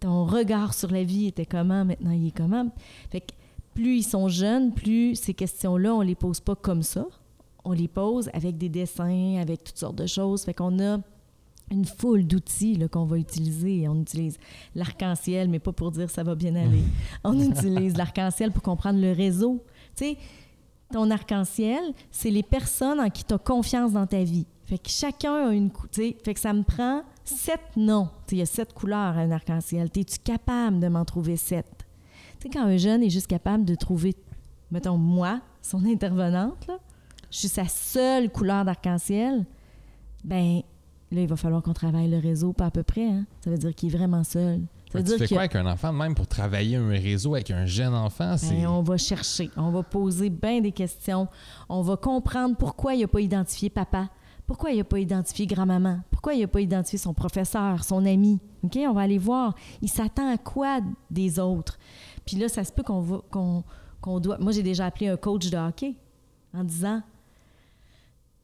[0.00, 2.70] Ton regard sur la vie était comment, maintenant, il est comment?
[3.10, 3.32] Fait que
[3.74, 7.06] plus ils sont jeunes, plus ces questions-là, on les pose pas comme ça.
[7.64, 10.44] On les pose avec des dessins, avec toutes sortes de choses.
[10.44, 11.00] Fait qu'on a
[11.70, 13.86] une foule d'outils qu'on va utiliser.
[13.86, 14.38] On utilise
[14.74, 16.82] l'arc-en-ciel, mais pas pour dire ça va bien aller.
[17.24, 19.62] On utilise l'arc-en-ciel pour comprendre le réseau.
[19.96, 20.18] Tu sais,
[20.92, 24.46] ton arc-en-ciel, c'est les personnes en qui tu as confiance dans ta vie.
[24.64, 25.70] Fait que chacun a une...
[25.70, 27.02] tu sais, Fait que ça me prend
[27.34, 27.82] sept sais,
[28.32, 29.88] Il y a sept couleurs à un arc-en-ciel.
[29.94, 31.86] Es-tu capable de m'en trouver sept?
[32.38, 34.14] Tu sais, quand un jeune est juste capable de trouver,
[34.70, 36.78] mettons, moi, son intervenante, là,
[37.30, 39.44] je suis sa seule couleur d'arc-en-ciel,
[40.24, 40.62] ben
[41.12, 43.06] là, il va falloir qu'on travaille le réseau, pas à peu près.
[43.06, 43.26] Hein?
[43.44, 44.60] Ça veut dire qu'il est vraiment seul.
[44.92, 45.92] Ça veut tu dire fais quoi avec un enfant?
[45.92, 48.34] Même pour travailler un réseau avec un jeune enfant?
[48.42, 51.28] Ben, on va chercher, on va poser bien des questions,
[51.68, 54.08] on va comprendre pourquoi il n'a pas identifié papa,
[54.50, 58.40] pourquoi il n'a pas identifié grand-maman, pourquoi il n'a pas identifié son professeur, son ami?
[58.64, 58.76] OK?
[58.78, 61.78] On va aller voir, il s'attend à quoi des autres?
[62.26, 63.62] Puis là, ça se peut qu'on va, qu'on,
[64.00, 64.38] qu'on doit.
[64.38, 65.94] Moi, j'ai déjà appelé un coach de hockey
[66.52, 67.00] en disant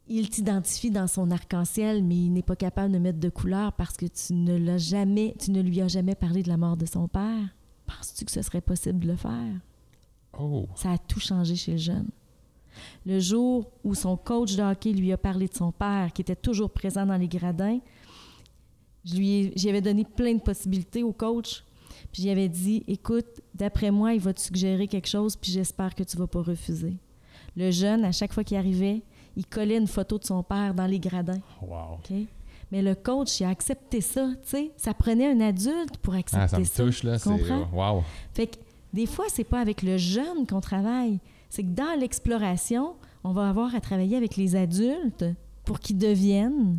[0.06, 3.96] il t'identifie dans son arc-en-ciel, mais il n'est pas capable de mettre de couleur parce
[3.96, 6.86] que tu ne l'as jamais, tu ne lui as jamais parlé de la mort de
[6.86, 7.48] son père.
[7.84, 9.54] Penses-tu que ce serait possible de le faire?
[10.38, 10.68] Oh.
[10.76, 12.08] Ça a tout changé chez le jeune.
[13.04, 16.36] Le jour où son coach de hockey lui a parlé de son père, qui était
[16.36, 17.78] toujours présent dans les gradins,
[19.04, 21.62] je lui j'y avais donné plein de possibilités au coach.
[22.12, 25.94] Puis j'y avais dit, écoute, d'après moi, il va te suggérer quelque chose, puis j'espère
[25.94, 26.94] que tu vas pas refuser.
[27.56, 29.02] Le jeune, à chaque fois qu'il arrivait,
[29.36, 31.40] il collait une photo de son père dans les gradins.
[31.62, 31.98] Wow.
[32.72, 34.70] Mais le coach, il a accepté ça, tu sais.
[34.76, 36.82] Ça prenait un adulte pour accepter Ah, ça me ça.
[36.84, 37.18] touche, là.
[37.18, 37.68] Comprends?
[37.72, 38.02] Wow.
[38.34, 38.56] Fait que
[38.92, 41.18] des fois, c'est pas avec le jeune qu'on travaille.
[41.48, 42.94] C'est que dans l'exploration,
[43.24, 45.24] on va avoir à travailler avec les adultes
[45.64, 46.78] pour qu'ils deviennent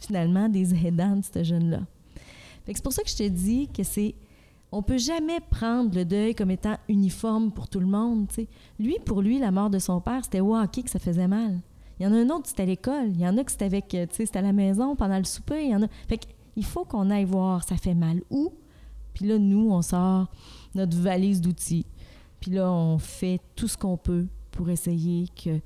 [0.00, 1.80] finalement des aidants de ce jeune-là.
[2.66, 4.14] C'est pour ça que je te dis que c'est.
[4.72, 8.26] On peut jamais prendre le deuil comme étant uniforme pour tout le monde.
[8.78, 11.60] Lui, pour lui, la mort de son père, c'était au hockey que ça faisait mal.
[11.98, 13.10] Il y en a un autre, c'était à l'école.
[13.10, 15.68] Il y en a que c'était avec, c'était à la maison pendant le souper.
[15.68, 15.88] Il
[16.56, 18.52] il faut qu'on aille voir, ça fait mal où?
[19.12, 20.28] Puis là, nous, on sort
[20.74, 21.86] notre valise d'outils.
[22.44, 25.60] Puis là, on fait tout ce qu'on peut pour essayer que,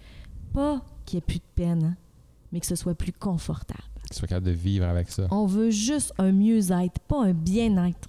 [0.53, 1.97] pas qu'il n'y ait plus de peine, hein,
[2.53, 3.83] mais que ce soit plus confortable.
[4.07, 5.27] Qu'il soit capable de vivre avec ça.
[5.33, 8.09] On veut juste un mieux-être, pas un bien-être.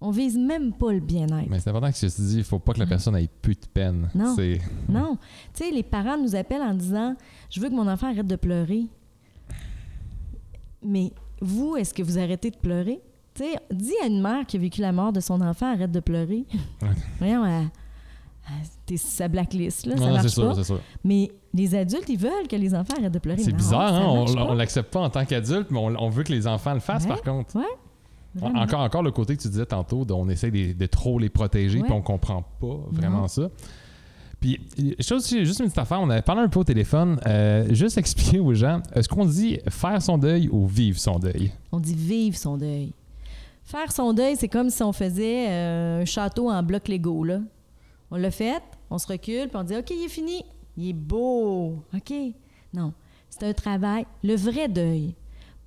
[0.00, 1.50] On vise même pas le bien-être.
[1.50, 3.56] Mais c'est important que tu te dis, il faut pas que la personne ait plus
[3.56, 4.08] de peine.
[4.14, 4.34] Non.
[4.34, 4.58] C'est.
[4.88, 5.18] Non.
[5.52, 7.14] Tu sais, les parents nous appellent en disant
[7.50, 8.86] Je veux que mon enfant arrête de pleurer.
[10.82, 13.02] Mais vous, est-ce que vous arrêtez de pleurer?
[13.34, 15.92] Tu sais, dis à une mère qui a vécu la mort de son enfant arrête
[15.92, 16.46] de pleurer.
[17.18, 17.68] Voyons, elle-
[18.86, 19.96] t'es sur sa blacklist, là.
[19.96, 20.64] Ça Non, marche sûr, pas.
[20.64, 20.80] sûr.
[21.04, 23.42] Mais les adultes, ils veulent que les enfants arrêtent de pleurer.
[23.42, 24.24] C'est bizarre, hein?
[24.48, 27.04] On, l'accepte pas en tant qu'adulte, mais on, on veut que les enfants le fassent
[27.04, 27.08] Ouais.
[27.10, 27.56] par contre.
[27.56, 27.62] Ouais.
[28.54, 31.80] Encore, encore le côté que tu disais tantôt, on essaie de, de trop les protéger,
[31.80, 33.28] puis on comprend pas vraiment Non.
[33.28, 33.48] ça.
[34.40, 34.60] Puis,
[35.00, 38.38] chose juste une petite affaire, on avait parlé un peu au téléphone, euh, juste expliquer
[38.38, 41.50] aux gens, est-ce qu'on dit faire son deuil ou vivre son deuil?
[41.72, 42.92] On dit vivre son deuil.
[43.64, 47.24] Faire son deuil, c'est comme si on faisait euh, un château en bloc Lego.
[47.24, 47.40] Là.
[48.10, 50.44] On l'a fait, on se recule, puis on dit OK, il est fini.
[50.76, 51.82] Il est beau.
[51.94, 52.12] OK?
[52.72, 52.92] Non.
[53.28, 54.06] C'est un travail.
[54.22, 55.14] Le vrai deuil,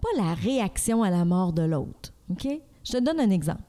[0.01, 2.13] pas la réaction à la mort de l'autre.
[2.29, 2.47] OK?
[2.83, 3.61] Je te donne un exemple.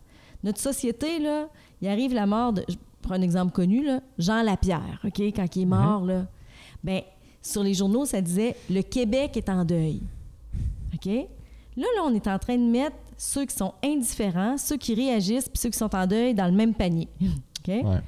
[0.43, 1.49] Notre société, là,
[1.81, 2.65] il arrive la mort de.
[2.69, 6.27] Je prends un exemple connu, là, Jean Lapierre, OK, quand il est mort, là.
[6.83, 7.03] Ben,
[7.41, 10.01] sur les journaux, ça disait Le Québec est en deuil.
[10.95, 11.07] OK?
[11.07, 15.49] Là, là, on est en train de mettre ceux qui sont indifférents, ceux qui réagissent,
[15.49, 17.09] puis ceux qui sont en deuil dans le même panier.
[17.21, 17.69] OK?
[17.69, 18.01] Ouais.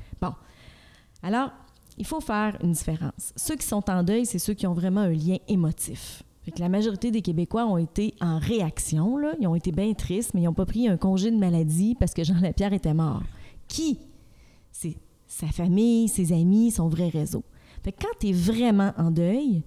[1.25, 1.51] Alors,
[1.97, 3.33] il faut faire une différence.
[3.35, 6.23] Ceux qui sont en deuil, c'est ceux qui ont vraiment un lien émotif.
[6.59, 9.19] La majorité des Québécois ont été en réaction.
[9.41, 12.13] Ils ont été bien tristes, mais ils n'ont pas pris un congé de maladie parce
[12.13, 13.23] que Jean Lapierre était mort.
[13.67, 13.99] Qui?
[14.71, 14.97] C'est
[15.27, 17.43] sa famille, ses amis, son vrai réseau.
[17.85, 19.63] Quand tu es vraiment en deuil,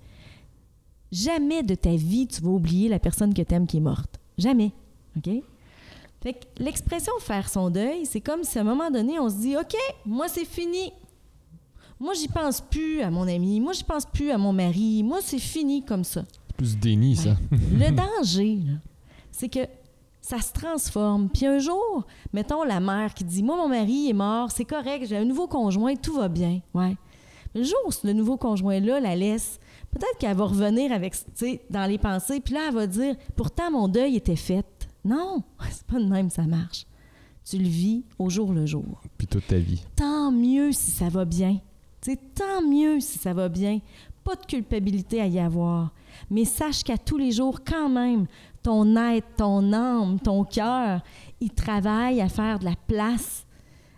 [1.12, 4.20] jamais de ta vie tu vas oublier la personne que tu aimes qui est morte.
[4.38, 4.72] Jamais.
[5.18, 5.30] OK?
[6.60, 9.76] L'expression faire son deuil, c'est comme si à un moment donné, on se dit OK,
[10.06, 10.92] moi c'est fini.
[12.00, 13.60] Moi, j'y pense plus à mon ami.
[13.60, 15.04] Moi, j'y pense plus à mon mari.
[15.04, 16.24] Moi, c'est fini comme ça.
[16.48, 17.36] C'est plus déni, ça.
[17.52, 18.60] Le danger,
[19.32, 19.62] c'est que
[20.22, 21.30] ça se transforme.
[21.30, 25.06] Puis un jour, mettons la mère qui dit Moi, mon mari est mort, c'est correct,
[25.08, 26.62] j'ai un nouveau conjoint, tout va bien.
[26.74, 26.96] Ouais.
[27.56, 31.22] Mais le jour où le nouveau conjoint-là la laisse, peut-être qu'elle va revenir avec, tu
[31.36, 34.66] sais, dans les pensées, puis là, elle va dire Pourtant, mon deuil était fait.
[35.06, 36.86] Non, c'est pas de même, ça marche.
[37.50, 39.82] Tu le vis au jour le jour Puis toute ta vie.
[39.96, 41.62] tant mieux si ça va bien.
[42.08, 43.80] Tu sais, tant mieux si ça va bien.
[44.24, 45.92] Pas de culpabilité à y avoir.
[46.30, 48.28] Mais sache qu'à tous les jours, quand même,
[48.64, 51.02] ton être, ton âme, ton cœur,
[51.42, 53.46] il travaille à faire de la place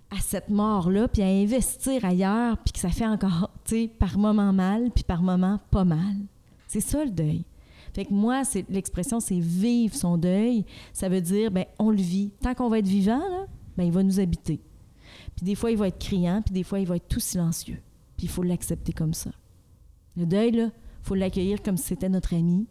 [0.09, 4.17] à cette mort-là, puis à investir ailleurs, puis que ça fait encore, tu sais, par
[4.17, 6.15] moment mal, puis par moment pas mal.
[6.67, 7.43] C'est ça le deuil.
[7.93, 8.41] Fait que moi,
[8.71, 10.65] l'expression, c'est vivre son deuil.
[10.93, 12.31] Ça veut dire, ben on le vit.
[12.41, 13.21] Tant qu'on va être vivant,
[13.77, 14.59] ben il va nous habiter.
[15.35, 17.77] Puis des fois, il va être criant, puis des fois, il va être tout silencieux.
[18.19, 19.31] Puis il faut l'accepter comme ça.
[20.17, 22.67] Le deuil, là, il faut l'accueillir comme si c'était notre ami.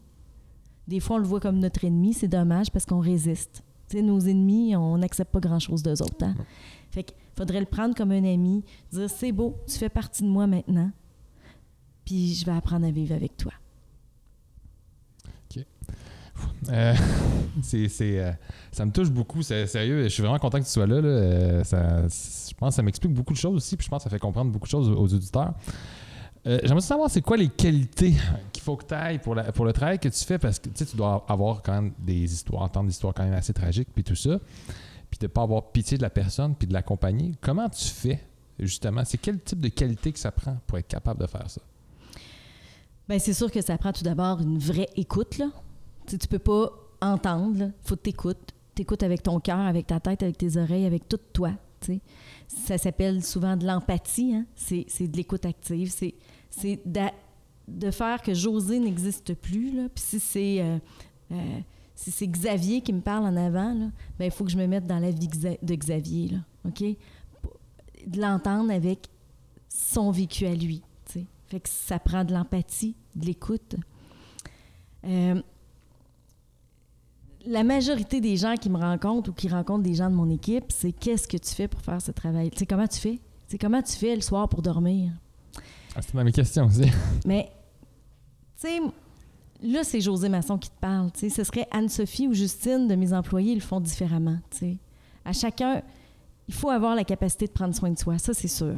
[0.87, 3.63] Des fois, on le voit comme notre ennemi, c'est dommage parce qu'on résiste.
[3.89, 6.23] Tu sais, nos ennemis, on n'accepte pas grand-chose d'eux autres.
[6.23, 6.35] hein.
[6.91, 10.29] Fait qu'il faudrait le prendre comme un ami, dire c'est beau, tu fais partie de
[10.29, 10.91] moi maintenant,
[12.05, 13.53] puis je vais apprendre à vivre avec toi.
[16.69, 16.95] Euh,
[17.63, 18.33] c'est, c'est, euh,
[18.71, 20.05] ça me touche beaucoup, c'est sérieux.
[20.05, 21.01] Je suis vraiment content que tu sois là.
[21.01, 21.09] là.
[21.09, 22.09] Euh, ça,
[22.59, 24.51] pense que ça m'explique beaucoup de choses aussi, puis je pense que ça fait comprendre
[24.51, 25.55] beaucoup de choses aux, auditeurs.
[26.47, 28.15] Euh, j'aimerais savoir, c'est quoi les qualités
[28.53, 30.69] qu'il faut que tu ailles pour, la- pour le travail que tu fais, parce que
[30.69, 34.05] tu dois avoir quand même des histoires, entendre des histoires quand même assez tragiques, puis
[34.05, 34.39] tout ça,
[35.11, 37.33] puis de pas avoir pitié de la personne, puis de l'accompagner.
[37.41, 38.21] Comment tu fais
[38.59, 41.61] justement, c'est quel type de qualité que ça prend pour être capable de faire ça?
[43.09, 45.39] Bien, c'est sûr que ça prend tout d'abord une vraie écoute.
[45.39, 45.47] Là.
[46.07, 47.67] Tu sais, tu peux pas entendre.
[47.67, 48.55] Il faut que tu écoutes.
[48.75, 51.53] Tu écoutes avec ton cœur, avec ta tête, avec tes oreilles, avec tout toi.
[52.49, 54.35] Ça s'appelle souvent de l'empathie.
[54.35, 54.47] Hein?
[54.57, 55.93] C'est, de l'écoute active.
[56.51, 56.81] C'est,
[57.69, 59.73] de faire que José n'existe plus.
[59.77, 59.89] Là.
[59.95, 60.79] Puis si c'est, euh,
[61.33, 61.61] euh,
[61.95, 63.75] si Xavier qui me parle en avant,
[64.19, 66.31] ben, il faut que je me mette dans la vie de Xavier.
[66.67, 66.83] OK?
[68.07, 69.09] De l'entendre avec
[69.69, 70.83] son vécu à lui.
[71.49, 73.77] Fait que ça prend de l'empathie, de l'écoute.
[75.05, 75.41] Euh,
[77.49, 80.67] la majorité des gens qui me rencontrent ou qui rencontrent des gens de mon équipe,
[80.69, 82.51] c'est qu'est-ce que tu fais pour faire ce travail?
[82.51, 83.19] Tu sais, comment tu fais?
[83.47, 85.13] C'est comment tu fais le soir pour dormir?
[85.97, 86.91] Ah, C'était dans mes questions aussi.
[87.27, 87.51] Mais,
[88.61, 88.81] tu sais,
[89.63, 91.11] là, c'est José Masson qui te parle.
[91.13, 94.39] Tu sais, ce serait Anne-Sophie ou Justine de mes employés, ils le font différemment.
[94.51, 94.77] Tu sais.
[95.25, 95.83] À chacun,
[96.49, 98.77] il faut avoir la capacité de prendre soin de soi, ça, c'est sûr.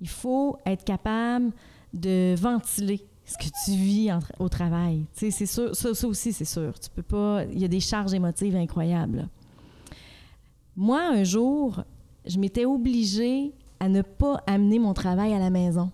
[0.00, 1.52] Il faut être capable
[1.92, 5.06] de ventiler ce que tu vis en au travail.
[5.14, 6.78] Tu sais, c'est sûr, ça, ça aussi, c'est sûr.
[6.78, 7.44] Tu peux pas.
[7.44, 9.28] Il y a des charges émotives incroyables.
[10.76, 11.84] Moi, un jour,
[12.26, 15.90] je m'étais obligée à ne pas amener mon travail à la maison.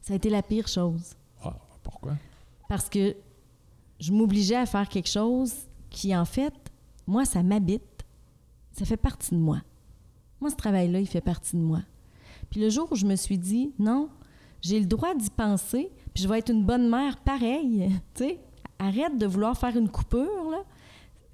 [0.00, 1.14] Ça a été la pire chose.
[1.42, 2.14] Ah, pourquoi?
[2.68, 3.16] Parce que
[4.00, 5.54] je m'obligeais à faire quelque chose
[5.90, 6.54] qui, en fait,
[7.06, 8.04] moi, ça m'habite.
[8.72, 9.62] Ça fait partie de moi.
[10.40, 11.80] Moi, ce travail-là, il fait partie de moi.
[12.50, 14.08] Puis le jour où je me suis dit, non,
[14.64, 18.40] j'ai le droit d'y penser, puis je vais être une bonne mère pareil, tu sais,
[18.78, 20.64] arrête de vouloir faire une coupure, là,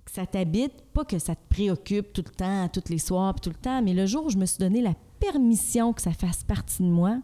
[0.04, 3.42] que ça t'habite, pas que ça te préoccupe tout le temps, tous les soirs, puis
[3.42, 6.12] tout le temps, mais le jour où je me suis donné la permission que ça
[6.12, 7.20] fasse partie de moi,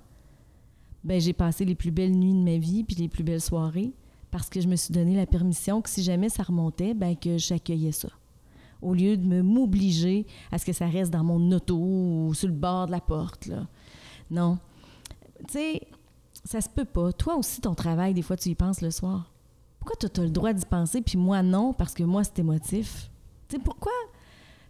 [1.02, 3.92] ben j'ai passé les plus belles nuits de ma vie, puis les plus belles soirées,
[4.30, 7.36] parce que je me suis donné la permission que si jamais ça remontait, ben que
[7.38, 8.08] j'accueillais ça.
[8.80, 12.46] Au lieu de me m'obliger à ce que ça reste dans mon auto ou sur
[12.46, 13.66] le bord de la porte, là.
[14.30, 14.58] Non.
[15.48, 15.80] Tu sais,
[16.46, 17.12] ça se peut pas.
[17.12, 19.30] Toi aussi, ton travail, des fois, tu y penses le soir.
[19.78, 23.10] Pourquoi tu as le droit d'y penser, puis moi, non, parce que moi, c'est émotif?
[23.48, 23.92] Tu sais, pourquoi?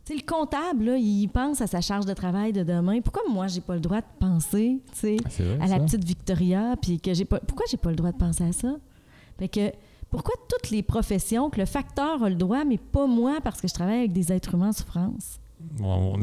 [0.05, 3.01] Tu sais, le comptable, là, il pense à sa charge de travail de demain.
[3.01, 5.85] Pourquoi moi, j'ai pas le droit de penser, tu sais, Ah, vrai, à la ça?
[5.85, 7.41] petite Victoria, puis que j'ai pas...
[7.41, 8.77] Pourquoi j'ai pas le droit de penser à ça?
[9.39, 9.73] Fait que,
[10.11, 13.69] pourquoi toutes les professions, que le facteur a le droit, mais pas moi, parce que
[13.69, 15.41] je travaille avec des êtres humains en souffrance?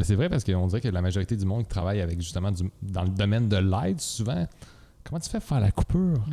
[0.03, 2.69] C'est vrai parce qu'on dirait que la majorité du monde qui travaille avec justement du-
[2.81, 4.45] dans le domaine de l'aide, souvent,
[5.03, 6.23] comment tu fais pour faire la coupure?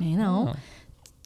[0.00, 0.54] Mais non, Ah,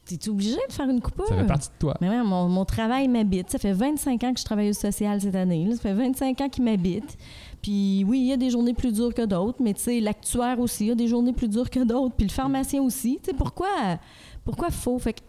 [0.07, 1.27] t'es obligé de faire une coupure?
[1.29, 1.97] ça fait partie de toi.
[2.01, 3.51] Mais ouais, mon, mon travail m'habite.
[3.51, 5.65] Ça fait 25 ans que je travaille au social cette année.
[5.67, 5.75] là.
[5.75, 7.17] Ça fait 25 ans qu'il m'habite.
[7.63, 10.61] Puis oui, il y a des journées plus dures que d'autres, mais tu sais, l'actuaire
[10.61, 12.15] aussi, il y a des journées plus dures que d'autres.
[12.15, 13.19] Puis le pharmacien aussi.
[13.23, 13.69] Tu sais, pourquoi,
[14.45, 14.99] pourquoi faux?
[14.99, 15.21] Fait que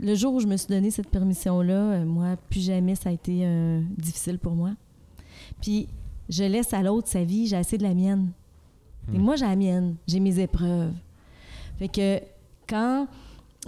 [0.00, 3.12] le jour où je me suis donné cette permission-là, euh, moi, plus jamais ça a
[3.12, 4.70] été euh, difficile pour moi.
[5.62, 5.86] Puis
[6.28, 8.30] je laisse à l'autre sa vie, j'ai assez de la mienne.
[9.12, 9.22] Et Hmm.
[9.22, 10.92] moi, j'ai la mienne, j'ai mes épreuves.
[11.78, 12.20] Fait que
[12.68, 13.06] quand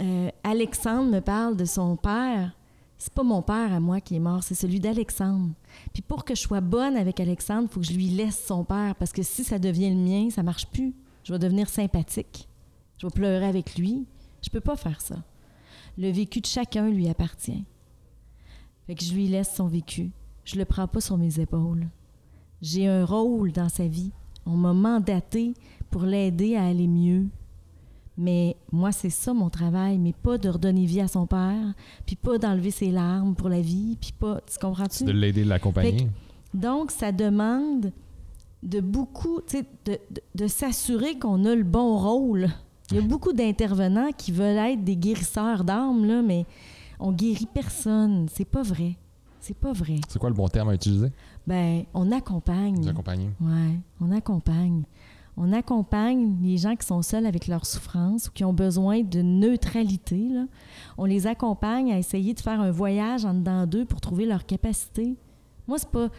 [0.01, 2.57] euh, Alexandre me parle de son père,
[2.97, 5.51] c'est pas mon père à moi qui est mort, c'est celui d'Alexandre.
[5.93, 8.63] Puis pour que je sois bonne avec Alexandre, il faut que je lui laisse son
[8.63, 10.95] père, parce que si ça devient le mien, ça marche plus.
[11.23, 12.47] Je vais devenir sympathique.
[12.97, 14.05] Je vais pleurer avec lui.
[14.41, 15.15] Je peux pas faire ça.
[15.97, 17.65] Le vécu de chacun lui appartient.
[18.85, 20.11] Fait que je lui laisse son vécu.
[20.45, 21.87] Je le prends pas sur mes épaules.
[22.61, 24.11] J'ai un rôle dans sa vie.
[24.45, 25.53] On m'a mandaté
[25.91, 27.27] pour l'aider à aller mieux.
[28.17, 31.73] Mais moi, c'est ça mon travail, mais pas de redonner vie à son père,
[32.05, 34.41] puis pas d'enlever ses larmes pour la vie, puis pas.
[34.51, 35.03] Tu comprends-tu?
[35.03, 36.07] De l'aider, de l'accompagner.
[36.53, 37.91] Donc, ça demande
[38.63, 42.47] de beaucoup, tu sais, de, de- de s'assurer qu'on a le bon rôle.
[42.89, 46.45] Il y a beaucoup d'intervenants qui veulent être des guérisseurs d'âmes, là, mais
[46.99, 48.27] on guérit personne.
[48.33, 48.95] C'est pas vrai.
[49.41, 49.97] C'est pas vrai.
[50.09, 51.11] C'est quoi le bon terme à utiliser?
[51.45, 52.81] Ben, on accompagne.
[52.81, 53.29] Vous accompagner.
[53.39, 54.83] Ouais, on accompagne.
[55.39, 59.21] On accompagne les gens qui sont seuls avec leur souffrance ou qui ont besoin de
[59.21, 60.29] neutralité.
[60.97, 64.47] On les accompagne à essayer de faire un voyage en dedans d'eux pour trouver leur
[64.47, 65.15] capacité.
[65.67, 66.09] Moi, c'est pas.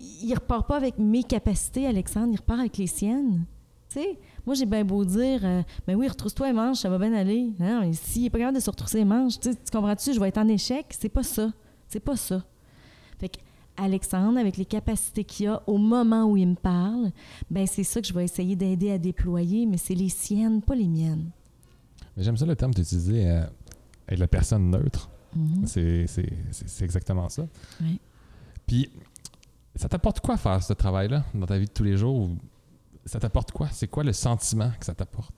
[0.00, 3.44] Il repart pas avec mes capacités, Alexandre, il repart avec les siennes.
[3.88, 6.98] Tu sais, moi, j'ai bien beau dire, euh, ben oui, retrousse-toi les manches, ça va
[6.98, 7.52] bien aller.
[7.58, 10.28] Non, mais s'il n'est pas capable de se retrousser les manches, tu comprends-tu, je vais
[10.28, 10.86] être en échec?
[10.90, 11.50] C'est pas ça.
[11.88, 12.42] C'est pas ça.
[13.76, 17.10] Alexandre, avec les capacités qu'il a au moment où il me parle,
[17.50, 20.74] ben c'est ça que je vais essayer d'aider à déployer, mais c'est les siennes, pas
[20.74, 21.30] les miennes.
[22.16, 23.44] Mais j'aime ça le terme que tu utilisais, euh,
[24.08, 25.10] être la personne neutre.
[25.66, 27.46] C'est- C'est c'est- c'est exactement ça.
[27.82, 28.00] Oui.
[28.66, 28.90] Puis,
[29.74, 32.30] ça t'apporte quoi faire ce travail-là dans ta vie de tous les jours?
[33.04, 33.68] Ça t'apporte quoi?
[33.70, 35.34] C'est quoi le sentiment que ça t'apporte?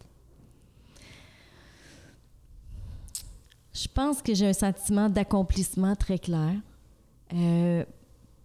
[3.74, 6.54] Je pense que j'ai un sentiment d'accomplissement très clair.
[7.34, 7.84] Euh,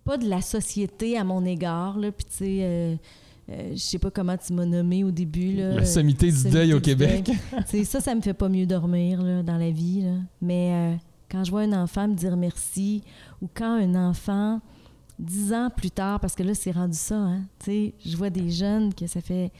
[0.04, 2.96] pas de la société à mon égard, là, puis tu sais, euh,
[3.50, 5.54] euh, je sais pas comment tu m'as nommé au début.
[5.54, 7.30] Là, La sommité du deuil au Québec.
[7.68, 10.02] C'est ça, ça me fait pas mieux dormir là, dans la vie.
[10.02, 10.16] là.
[10.42, 10.96] Mais euh,
[11.30, 13.02] quand je vois un enfant me dire merci,
[13.42, 14.62] ou quand un enfant,
[15.20, 18.30] dix ans plus tard, parce que là, c'est rendu ça, hein, tu sais, je vois
[18.30, 19.52] des jeunes que ça fait.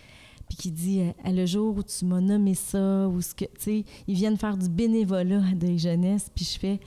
[0.50, 3.52] Puis qui dit, à le jour où tu m'as nommé ça, ou ce que, tu
[3.60, 6.80] sais, ils viennent faire du bénévolat à des jeunesses, puis je fais,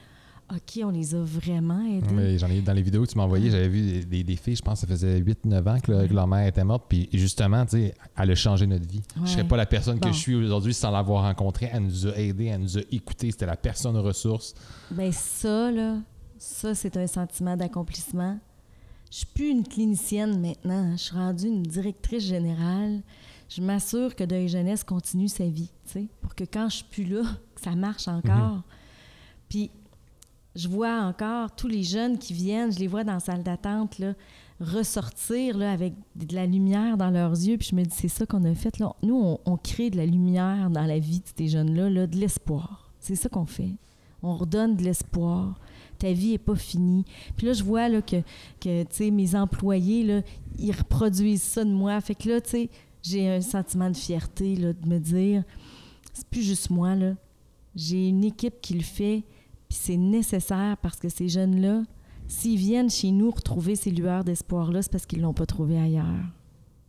[0.55, 2.39] OK, on les a vraiment aidés.
[2.39, 4.81] J'en ai dans les vidéos que tu m'as envoyées, j'avais vu des, filles, je pense
[4.81, 6.85] que ça faisait 8-9 ans que, leur- que leur mère était morte.
[6.89, 9.03] Puis justement, tu sais, elle a changé notre vie.
[9.25, 9.49] Je serais Ouais.
[9.49, 11.69] pas la personne que je suis aujourd'hui sans l'avoir rencontrée.
[11.73, 13.33] Elle nous a aidés, elle nous a écoutés.
[13.33, 14.55] C'était la personne ressource.
[14.93, 15.97] Ben ça, là,
[16.39, 18.39] ça, c'est un sentiment d'accomplissement.
[19.11, 20.93] Je suis plus une clinicienne maintenant.
[20.93, 20.97] hein.
[20.97, 23.03] Je suis rendue une directrice générale.
[23.49, 26.85] Je m'assure que Deuil Jeunesse continue sa vie, tu sais, pour que quand je suis
[26.85, 27.23] plus là,
[27.55, 28.63] que ça marche encore.
[29.49, 29.71] Puis
[30.57, 34.01] je vois encore tous les jeunes qui viennent, je les vois dans la salle d'attente,
[34.59, 37.59] ressortir avec de la lumière dans leurs yeux.
[37.59, 38.79] Puis je me dis, c'est ça qu'on a fait.
[38.79, 38.95] Là.
[39.03, 42.91] Nous, on, crée de la lumière dans la vie de ces jeunes-là, là, de l'espoir.
[42.99, 43.75] C'est ça qu'on fait.
[44.23, 45.61] On redonne de l'espoir.
[45.99, 47.05] Ta vie n'est pas finie.
[47.37, 48.23] Puis là, je vois là, que,
[48.61, 50.23] que mes employés, là,
[50.59, 52.01] ils reproduisent ça de moi.
[52.01, 52.39] Fait que là,
[53.03, 55.45] j'ai un sentiment de fierté de me dire,
[56.15, 57.13] c'est plus juste moi, là.
[57.75, 59.23] J'ai une équipe qui le fait,
[59.69, 61.83] puis c'est nécessaire parce que ces jeunes-là,
[62.29, 65.79] s'ils viennent chez nous retrouver ces lueurs d'espoir-là, c'est parce qu'ils ne l'ont pas trouvé
[65.79, 66.25] ailleurs.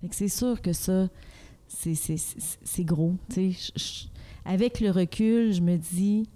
[0.02, 1.08] Fait c'est sûr que ça,
[1.68, 3.16] c'est, c'est, c'est- gros.
[4.46, 6.28] avec le recul, je me dis,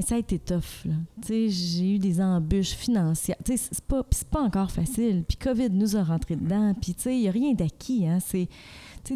[0.00, 0.84] ça a été tough.
[1.28, 3.36] J'ai eu des embûches financières.
[3.44, 5.24] C'est pas, c'est pas encore facile.
[5.26, 6.74] Puis COVID nous a rentré dedans.
[6.80, 8.06] Puis il n'y a rien d'acquis.
[8.06, 8.18] Hein.
[8.20, 8.48] C'est,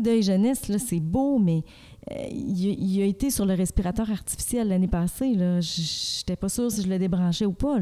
[0.01, 1.63] Deuil Jeunesse, là, c'est beau, mais
[2.11, 5.35] il, a- il a été sur le respirateur artificiel l'année passée.
[5.35, 5.61] Là.
[5.61, 7.79] J- J'étais pas sûre si je le débranchais ou pas.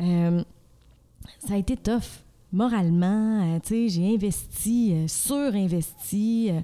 [0.00, 0.42] Euh,
[1.46, 2.22] ça a été tough.
[2.52, 6.48] Moralement, euh, j'ai investi, euh, surinvesti.
[6.50, 6.60] euh.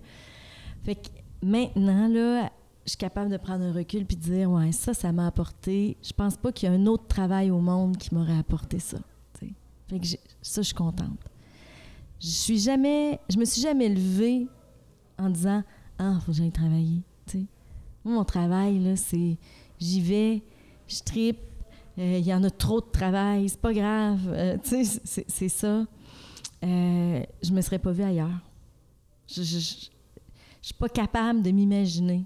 [0.85, 1.09] fait que
[1.43, 2.09] maintenant,
[2.87, 5.97] je suis capable de prendre un recul puis de dire, ouais, ça, ça m'a apporté.
[6.03, 8.99] Je pense pas qu'il y a un autre travail au monde qui m'aurait apporté ça.
[9.89, 11.19] Fait que ça, je suis contente.
[12.21, 14.47] Je suis jamais, je me suis jamais levée
[15.19, 15.65] en disant,
[16.01, 17.03] ah, faut que j'aille travailler.
[18.05, 19.37] Moi, mon travail, là, c'est,
[19.79, 20.43] j'y vais,
[20.89, 21.39] je tripe,
[21.99, 24.21] euh, il y en a trop de travail, c'est pas grave.
[24.29, 25.85] euh, tu sais, c'est, ça.
[26.65, 28.31] Euh, je me serais pas vue ailleurs.
[29.29, 29.87] Je, je, je-
[30.63, 32.25] je suis pas capable de m'imaginer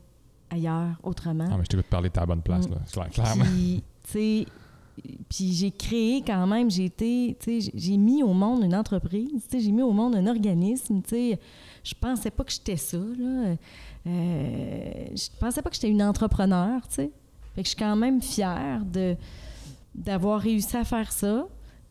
[0.50, 1.46] ailleurs, autrement.
[1.50, 2.76] Ah, mais je t'écoute parler de ta bonne place, là.
[2.92, 3.44] Claire- clairement.
[3.44, 4.46] Puis, tu sais,
[5.28, 8.74] puis j'ai créé quand même, j'ai été, tu sais, j'ai- j'ai mis au monde une
[8.74, 11.40] entreprise, tu sais, j'ai mis au monde un organisme, tu sais.
[11.84, 13.56] Je pensais pas que j'étais ça, là.
[14.06, 17.10] Euh, je pensais pas que j'étais une entrepreneur, tu sais.
[17.54, 19.16] Fait que je suis quand même fière de
[19.94, 21.46] d'avoir réussi à faire ça,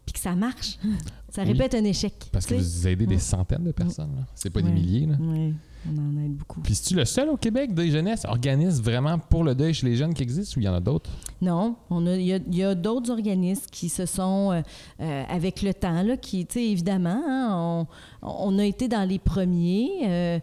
[0.06, 0.78] puis que ça marche.
[1.30, 1.54] ça Oui.
[1.54, 2.14] répète un échec.
[2.34, 4.14] Parce que vous aidez des centaines de personnes.
[4.18, 4.26] là.
[4.36, 5.06] C'est pas des milliers.
[5.06, 5.16] Là.
[5.20, 5.54] Oui,
[5.88, 6.62] on en aide beaucoup.
[6.62, 9.96] Puis, es-tu le seul au Québec, Deuil Jeunesse, organisme vraiment pour le deuil chez les
[9.96, 11.10] jeunes qui existe ou il y en a d'autres?
[11.42, 14.62] Non, on a- il y a, il y a d'autres organismes qui se sont, euh,
[15.02, 17.86] euh, avec le temps, là, qui, tu sais, évidemment, hein,
[18.22, 19.90] on, on a été dans les premiers.
[20.04, 20.40] Euh,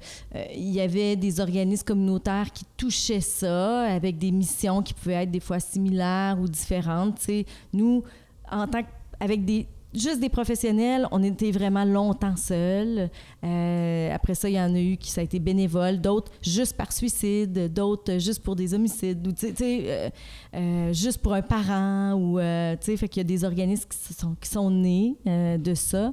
[0.55, 5.31] il y avait des organismes communautaires qui touchaient ça, avec des missions qui pouvaient être
[5.31, 7.19] des fois similaires ou différentes.
[7.19, 7.47] tu sais.
[7.73, 8.03] Nous,
[8.51, 8.89] en tant que,
[9.21, 13.11] avec des juste des professionnels, on était vraiment longtemps seuls.
[13.45, 16.77] Euh, après ça, il y en a eu qui ça a été bénévole, d'autres juste
[16.77, 20.11] par suicide, d'autres juste pour des homicides, ou euh,
[20.55, 22.39] euh, juste pour un parent, ou
[22.83, 26.13] tu fait qu'il y a des organismes qui, sont, qui sont nés de ça.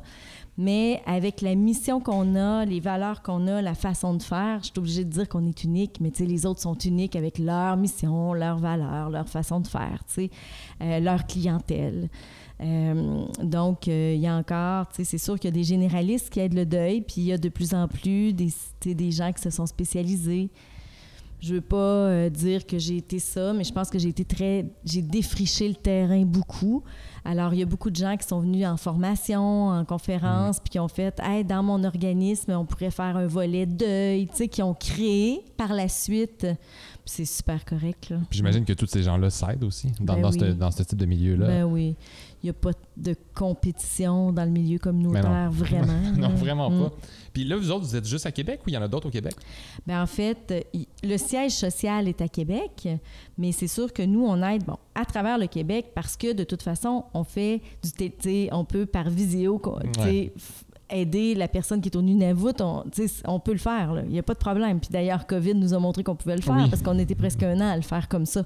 [0.59, 4.69] Mais avec la mission qu'on a, les valeurs qu'on a, la façon de faire, je
[4.69, 8.34] suis obligée de dire qu'on est unique, mais les autres sont uniques avec leur mission,
[8.34, 10.03] leurs valeurs, leur façon de faire,
[10.80, 12.09] leur clientèle.
[12.61, 15.63] Euh, donc, euh, il y a encore, tu sais, c'est sûr qu'il y a des
[15.63, 18.49] généralistes qui aident le deuil, puis il y a de plus en plus des,
[18.85, 20.49] des gens qui se sont spécialisés.
[21.39, 24.25] Je veux pas euh, dire que j'ai été ça, mais je pense que j'ai été
[24.25, 26.83] très, j'ai défriché le terrain beaucoup.
[27.23, 30.71] Alors, il y a beaucoup de gens qui sont venus en formation, en conférence, puis
[30.71, 34.47] qui ont fait, hey, dans mon organisme, on pourrait faire un volet deuil, tu sais,
[34.47, 36.47] qui ont créé par la suite.
[37.05, 38.17] C'est super correct, là.
[38.29, 40.39] Puis j'imagine que tous ces gens-là s'aident aussi dans, Ben dans, oui.
[40.39, 41.47] ce, dans ce type de milieu-là.
[41.47, 41.95] Ben oui.
[42.43, 45.99] Il n'y a pas de compétition dans le milieu communautaire, vraiment.
[46.17, 46.83] non, vraiment Mm.
[46.83, 46.91] pas.
[47.33, 49.07] Puis là, vous autres, vous êtes juste à Québec ou il y en a d'autres
[49.07, 49.33] au Québec?
[49.85, 50.67] Ben, en fait,
[51.03, 52.88] le siège social est à Québec,
[53.38, 56.43] mais c'est sûr que nous, on aide bon, à travers le Québec parce que de
[56.43, 59.61] toute façon, on fait du TT, on peut par visio
[59.99, 60.31] Ouais.
[60.89, 62.83] aider la personne qui est au Nunavut, on,
[63.25, 64.79] on peut le faire, il n'y a pas de problème.
[64.79, 66.69] Puis d'ailleurs, COVID nous a montré qu'on pouvait le faire Oui.
[66.69, 68.45] parce qu'on était presque un an à le faire comme ça.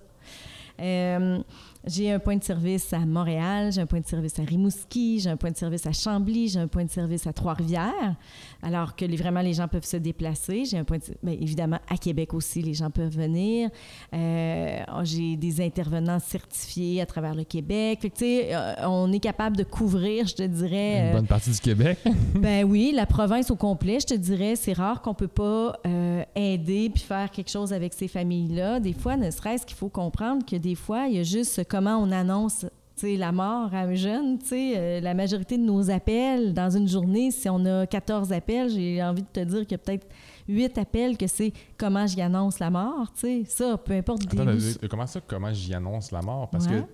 [0.80, 1.40] Euh,
[1.86, 5.30] j'ai un point de service à Montréal, j'ai un point de service à Rimouski, j'ai
[5.30, 8.16] un point de service à Chambly, j'ai un point de service à Trois-Rivières,
[8.62, 10.66] alors que les, vraiment les gens peuvent se déplacer.
[10.66, 13.70] J'ai un point de, bien, évidemment à Québec aussi, les gens peuvent venir.
[14.14, 18.00] Euh, j'ai des intervenants certifiés à travers le Québec.
[18.02, 21.00] Fait que, tu sais, euh, on est capable de couvrir, je te dirais.
[21.00, 21.98] Une euh, bonne partie du Québec.
[22.36, 26.24] ben oui, la province au complet, je te dirais, c'est rare qu'on peut pas euh,
[26.36, 28.80] aider puis faire quelque chose avec ces familles-là.
[28.80, 31.98] Des fois, ne serait-ce qu'il faut comprendre que des fois, il y a juste comment
[31.98, 32.66] on annonce
[33.04, 34.38] la mort à un jeune.
[34.54, 39.02] euh, la majorité de nos appels dans une journée, si on a 14 appels, j'ai
[39.02, 40.08] envie de te dire qu'il y a peut-être
[40.48, 43.12] 8 appels que c'est comment j'y annonce la mort.
[43.14, 43.44] tu sais.
[43.48, 44.46] Ça, peu importe Attends,
[44.88, 46.48] comment ça, comment j'y annonce la mort?
[46.52, 46.82] Parce Ouais.
[46.82, 46.86] que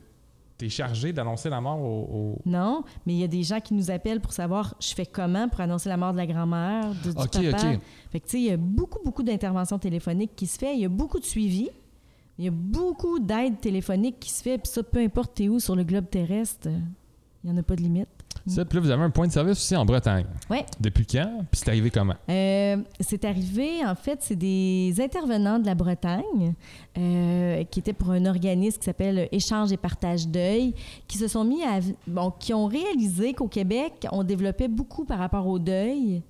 [0.57, 2.07] t'es chargé d'annoncer la mort au.
[2.35, 5.05] au- Non, mais il y a des gens qui nous appellent pour savoir je fais
[5.05, 7.23] comment pour annoncer la mort de la grand-mère, du, papa.
[7.37, 7.79] ok.
[8.11, 10.73] Fait que, tu sais, il y a beaucoup, beaucoup d'interventions téléphoniques qui se fait.
[10.73, 11.69] Il y a beaucoup de suivi.
[12.39, 14.57] Il y a beaucoup d'aide téléphonique qui se fait.
[14.57, 16.69] Puis ça, peu importe t'es où sur le globe terrestre,
[17.43, 18.09] il n'y en a pas de limite.
[18.45, 20.25] Ça, puis là, vous avez un point de service aussi en Bretagne.
[20.49, 20.65] Ouais.
[20.79, 21.43] Depuis quand?
[21.51, 22.15] Puis c'est arrivé comment?
[22.29, 26.53] Euh, c'est arrivé, en fait, c'est des intervenants de la Bretagne
[26.97, 30.73] euh, qui étaient pour un organisme qui s'appelle Échange et Partage Deuil,
[31.07, 31.79] qui se sont mis à.
[32.07, 36.21] Bon, qui ont réalisé qu'au Québec, on développait beaucoup par rapport au deuil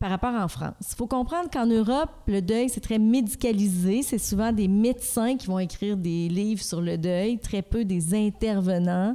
[0.00, 0.72] par rapport en France.
[0.90, 4.02] Il faut comprendre qu'en Europe, le deuil, c'est très médicalisé.
[4.02, 8.14] C'est souvent des médecins qui vont écrire des livres sur le deuil, très peu des
[8.14, 9.14] intervenants.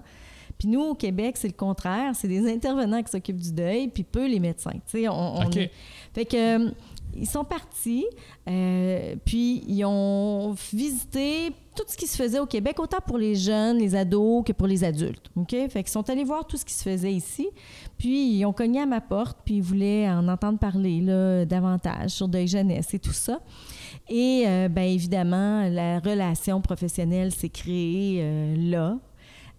[0.59, 2.11] Puis nous, au Québec, c'est le contraire.
[2.15, 4.71] C'est des intervenants qui s'occupent du deuil, puis peu les médecins.
[4.71, 5.57] Tu sais, on, on OK.
[5.57, 5.71] est-
[6.13, 6.71] Fait que...
[7.15, 8.05] ils sont partis,
[8.47, 13.35] euh, puis ils ont visité tout ce qui se faisait au Québec, autant pour les
[13.35, 15.29] jeunes, les ados que pour les adultes.
[15.35, 15.51] OK?
[15.51, 17.49] Fait qu'ils sont allés voir tout ce qui se faisait ici,
[17.97, 22.11] puis ils ont cogné à ma porte, puis ils voulaient en entendre parler là, davantage
[22.11, 23.41] sur Deuil Jeunesse et tout ça.
[24.07, 28.97] Et euh, bien évidemment, la relation professionnelle s'est créée euh, là.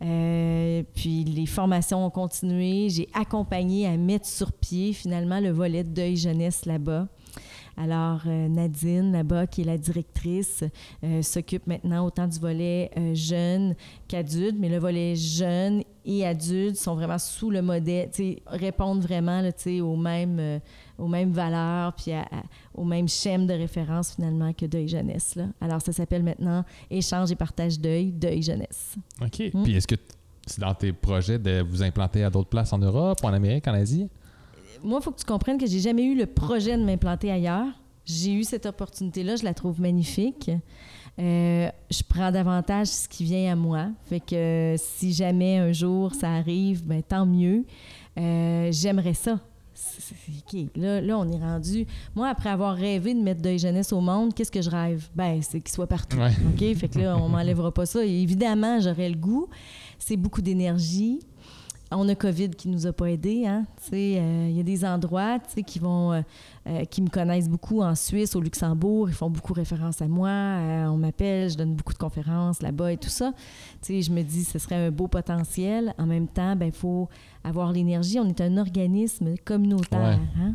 [0.03, 2.89] Euh, puis les formations ont continué.
[2.91, 7.09] J'ai accompagné à mettre sur pied finalement le volet de deuil jeunesse là-bas.
[7.77, 10.65] Alors, euh, Nadine, là-bas, qui est la directrice,
[11.05, 13.75] euh, s'occupe maintenant autant du volet euh, jeune
[14.09, 19.03] qu'adulte, mais le volet jeune et adulte sont vraiment sous le modèle, tu sais, répondent
[19.03, 19.51] vraiment là,
[19.83, 20.59] aux, mêmes, euh,
[20.99, 22.43] aux mêmes valeurs, puis à- à-
[22.75, 25.35] au même schème de référence finalement que Deuil Jeunesse.
[25.35, 25.47] Là.
[25.61, 28.95] Alors, ça s'appelle maintenant Échange et partage deuil, Deuil Jeunesse.
[29.21, 29.51] OK.
[29.53, 29.65] Hmm.
[29.65, 29.97] Puis est-ce que
[30.47, 33.75] c'est dans tes projets de vous implanter à d'autres places en Europe, en Amérique, en
[33.75, 34.09] Asie?
[34.83, 37.67] Moi, il faut que tu comprennes que j'ai jamais eu le projet de m'implanter ailleurs.
[38.05, 40.51] J'ai eu cette opportunité-là, je la trouve magnifique.
[41.19, 43.87] Euh, je prends davantage ce qui vient à moi.
[44.05, 47.65] Fait que euh, si jamais un jour ça arrive, ben tant mieux.
[48.19, 49.41] Euh, J'aimerais ça.
[49.75, 51.87] C'est- c'est- OK, là, là, on est rendu.
[52.15, 55.09] Moi, après avoir rêvé de mettre Deuil Jeunesse au monde, qu'est-ce que je rêve?
[55.15, 56.17] Ben, c'est qu'il soit partout.
[56.17, 56.31] Ouais.
[56.55, 56.77] OK?
[56.77, 58.05] Fait que là, on m'enlèvera pas ça.
[58.05, 59.49] Et évidemment, j'aurais le goût.
[59.99, 61.21] C'est beaucoup d'énergie.
[61.93, 63.65] On a COVID qui nous a pas aidés, hein.
[63.93, 66.21] Euh, il y a des endroits, qui vont, euh,
[66.67, 69.09] euh, qui me connaissent beaucoup en Suisse, au Luxembourg.
[69.09, 70.29] Ils font beaucoup référence à moi.
[70.91, 73.33] On m'appelle, je donne beaucoup de conférences là-bas et tout ça.
[73.89, 75.95] Je me dis, ce serait un beau potentiel.
[75.97, 77.09] En même temps, ben, il faut
[77.45, 78.19] avoir l'énergie.
[78.19, 80.55] On est un organisme communautaire, hein,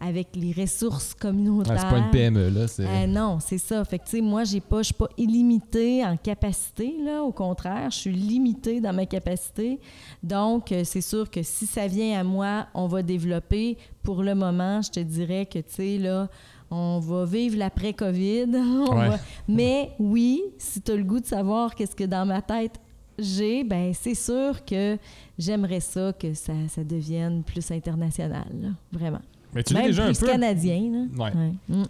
[0.00, 1.72] avec les ressources communautaires.
[1.74, 2.68] Ouais, c'est pas une PME, là.
[2.68, 2.86] C'est...
[2.86, 3.84] Euh, non, c'est ça.
[3.84, 7.22] Fait que, tu sais, moi, j'ai pas, je suis pas illimitée en capacité, là.
[7.22, 9.78] Au contraire, je suis limitée dans ma capacité.
[10.22, 13.76] Donc, euh, c'est sûr que si ça vient à moi, on va développer.
[14.02, 16.28] Pour le moment, je te dirais que, tu sais, là,
[16.70, 18.46] on va vivre l'après-COVID.
[18.90, 19.08] On Ouais.
[19.10, 19.18] va-
[19.48, 22.80] Mais oui, si tu as le goût de savoir qu'est-ce que dans ma tête
[23.16, 24.98] j'ai, ben c'est sûr que
[25.38, 28.68] j'aimerais ça que ça, ça devienne plus international, là.
[28.90, 29.20] vraiment.
[29.54, 30.26] Mais tu Même déjà un plus peu.
[30.26, 31.24] canadien, là.
[31.24, 31.32] Ouais.
[31.36, 31.52] Ouais.
[31.68, 31.84] Mm.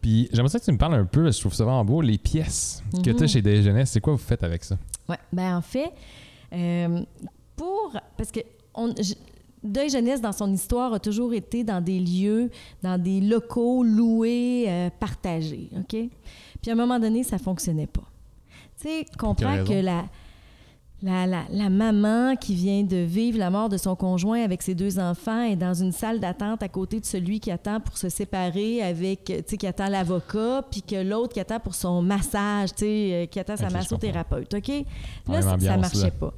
[0.00, 2.18] Puis j'aimerais ça que tu me parles un peu, je trouve ça vraiment beau, les
[2.18, 3.90] pièces que tu as chez Des Jeunesse.
[3.90, 4.76] C'est quoi vous faites avec ça?
[5.08, 5.92] Oui, ben en fait,
[6.52, 7.02] euh,
[7.56, 7.96] pour.
[8.16, 8.40] Parce que
[8.74, 9.14] on, je-
[9.62, 12.50] Deuil Jeunesse, dans son histoire, a toujours été dans des lieux,
[12.82, 15.68] dans des locaux loués, euh, partagés.
[15.78, 15.96] OK?
[16.60, 18.02] Puis à un moment donné, ça fonctionnait pas.
[18.80, 20.04] Tu sais, comprends que la,
[21.02, 24.74] la, la, la maman qui vient de vivre la mort de son conjoint avec ses
[24.74, 28.08] deux enfants est dans une salle d'attente à côté de celui qui attend pour se
[28.08, 32.70] séparer avec, tu sais, qui attend l'avocat, puis que l'autre qui attend pour son massage,
[32.74, 34.68] tu sais, euh, qui attend sa massothérapeute, OK?
[34.68, 36.10] Là, la ça, marchait là.
[36.12, 36.34] pas.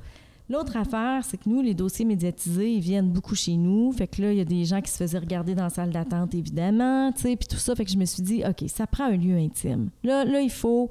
[0.48, 3.92] L'autre affaire, c'est que nous, les dossiers médiatisés, ils viennent beaucoup chez nous.
[3.92, 5.90] Fait que là, il y a des gens qui se faisaient regarder dans la salle
[5.90, 7.74] d'attente, évidemment, tu sais, puis tout ça.
[7.74, 9.88] Fait que je me suis dit, OK, ça prend un lieu intime.
[10.02, 10.90] Là, là il faut,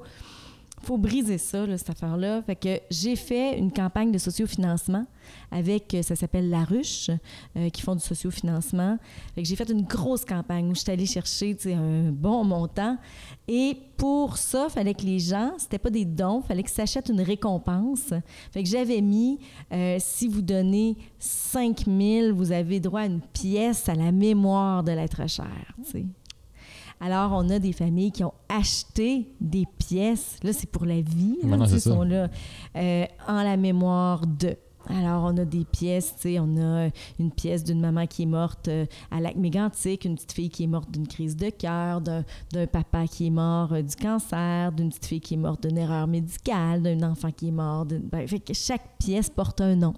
[0.84, 2.42] faut briser ça, là, cette affaire-là.
[2.42, 5.06] Fait que j'ai fait une campagne de sociofinancement
[5.50, 7.10] avec, euh, ça s'appelle La Ruche,
[7.56, 8.98] euh, qui font du sociofinancement.
[9.34, 12.98] Fait que j'ai fait une grosse campagne où je suis allée chercher un bon montant.
[13.48, 17.22] Et pour ça, fallait que les gens, c'était pas des dons, fallait qu'ils s'achètent une
[17.22, 18.12] récompense.
[18.52, 19.38] Fait que j'avais mis,
[19.72, 24.82] euh, si vous donnez 5 000, vous avez droit à une pièce à la mémoire
[24.82, 25.74] de l'être cher.
[27.04, 30.38] Alors, on a des familles qui ont acheté des pièces.
[30.42, 31.36] Là, c'est pour la vie.
[31.42, 31.90] Là, c'est ça.
[31.90, 32.28] sont là
[32.76, 34.56] euh, en la mémoire de.
[34.88, 38.26] Alors, on a des pièces, tu sais, on a une pièce d'une maman qui est
[38.26, 42.02] morte euh, à lac mégantic, une petite fille qui est morte d'une crise de cœur,
[42.02, 42.22] d'un
[42.70, 46.06] papa qui est mort euh, du cancer, d'une petite fille qui est morte d'une erreur
[46.06, 47.86] médicale, d'un enfant qui est mort.
[47.86, 49.94] ben, fait que chaque pièce porte un nom.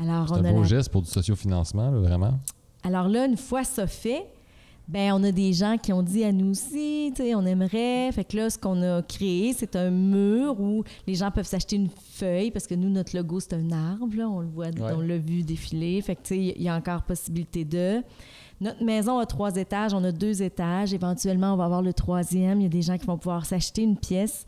[0.00, 2.38] Alors, C'est un a beau la- geste pour du sociofinancement, là, vraiment.
[2.84, 4.24] alors là, une fois ça fait,
[4.88, 8.10] ben on a des gens qui ont dit à nous aussi, tu sais, on aimerait.
[8.12, 11.76] Fait que là, ce qu'on a créé, c'est un mur où les gens peuvent s'acheter
[11.76, 14.92] une feuille parce que nous, notre logo, c'est un arbre, là, on le voit, Ouais.
[14.96, 16.00] on l'a vu défiler.
[16.00, 18.02] Fait que tu sais, il y a encore possibilité de.
[18.60, 20.92] Notre maison a trois étages, on a deux étages.
[20.92, 22.60] Éventuellement, on va avoir le troisième.
[22.60, 24.46] Il y a des gens qui vont pouvoir s'acheter une pièce.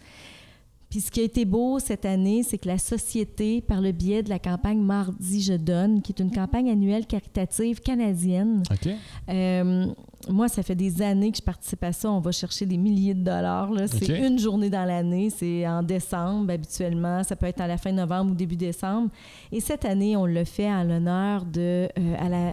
[0.90, 4.24] Puis ce qui a été beau cette année, c'est que la société, par le biais
[4.24, 8.90] de la campagne Mardi Je donne, qui est une campagne annuelle caritative canadienne, OK.
[9.28, 9.86] euh,
[10.28, 12.10] moi, ça fait des années que je participe à ça.
[12.10, 13.70] On va chercher des milliers de dollars.
[13.86, 15.30] C'est une journée dans l'année.
[15.30, 17.22] C'est en décembre, habituellement.
[17.22, 19.10] Ça peut être à la fin novembre ou début décembre.
[19.52, 22.52] Et cette année, on le fait en l'honneur de, euh, à la,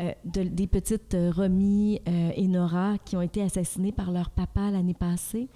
[0.00, 4.28] euh, de- des petites euh, Romy euh, et Nora qui ont été assassinées par leur
[4.30, 5.48] papa l'année passée.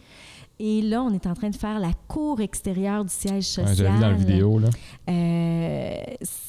[0.59, 3.95] Et là, on est en train de faire la cour extérieure du siège social.
[3.95, 4.69] Ouais, dans la vidéo, là.
[5.09, 5.97] Euh,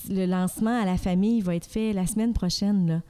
[0.10, 2.88] le lancement à la famille va être fait la semaine prochaine.
[2.88, 3.02] là.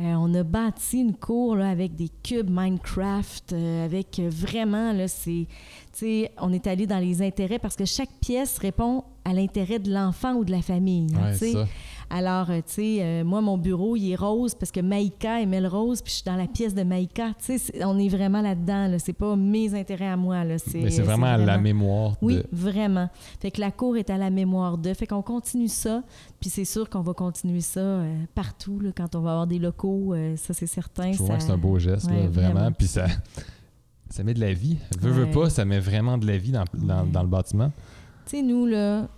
[0.00, 4.92] Euh, on a bâti une cour là, avec des cubes Minecraft, euh, avec euh, vraiment,
[4.92, 5.46] là, c'est,
[5.92, 9.80] tu sais, on est allé dans les intérêts parce que chaque pièce répond à l'intérêt
[9.80, 11.08] de l'enfant ou de la famille.
[11.16, 11.64] hein, Ouais,
[12.10, 15.60] Alors, euh, tu sais, euh, moi, mon bureau, il est rose parce que Maïka aimait
[15.60, 17.34] le rose, puis je suis dans la pièce de Maïka.
[17.44, 18.88] Tu sais, on est vraiment là-dedans.
[18.88, 18.98] Là.
[18.98, 20.42] C'est pas mes intérêts à moi.
[20.42, 20.56] Là.
[20.58, 23.10] C'est, Mais c'est vraiment à la mémoire oui, vraiment.
[23.40, 24.94] Fait que la cour est à la mémoire de.
[24.94, 26.02] Fait qu'on continue ça.
[26.40, 29.58] Puis c'est sûr qu'on va continuer ça euh, partout là, quand on va avoir des
[29.58, 30.14] locaux.
[30.14, 31.12] euh, ça, c'est certain.
[31.12, 32.54] Je ça- que c'est un beau geste, là, vraiment.
[32.54, 32.72] vraiment.
[32.72, 33.06] Puis ça,
[34.08, 34.78] ça met de la vie.
[34.98, 37.10] Veux, veux pas, ça met vraiment de la vie dans, dans, Ouais.
[37.12, 37.70] dans le bâtiment.
[38.24, 39.08] Tu sais, nous, là,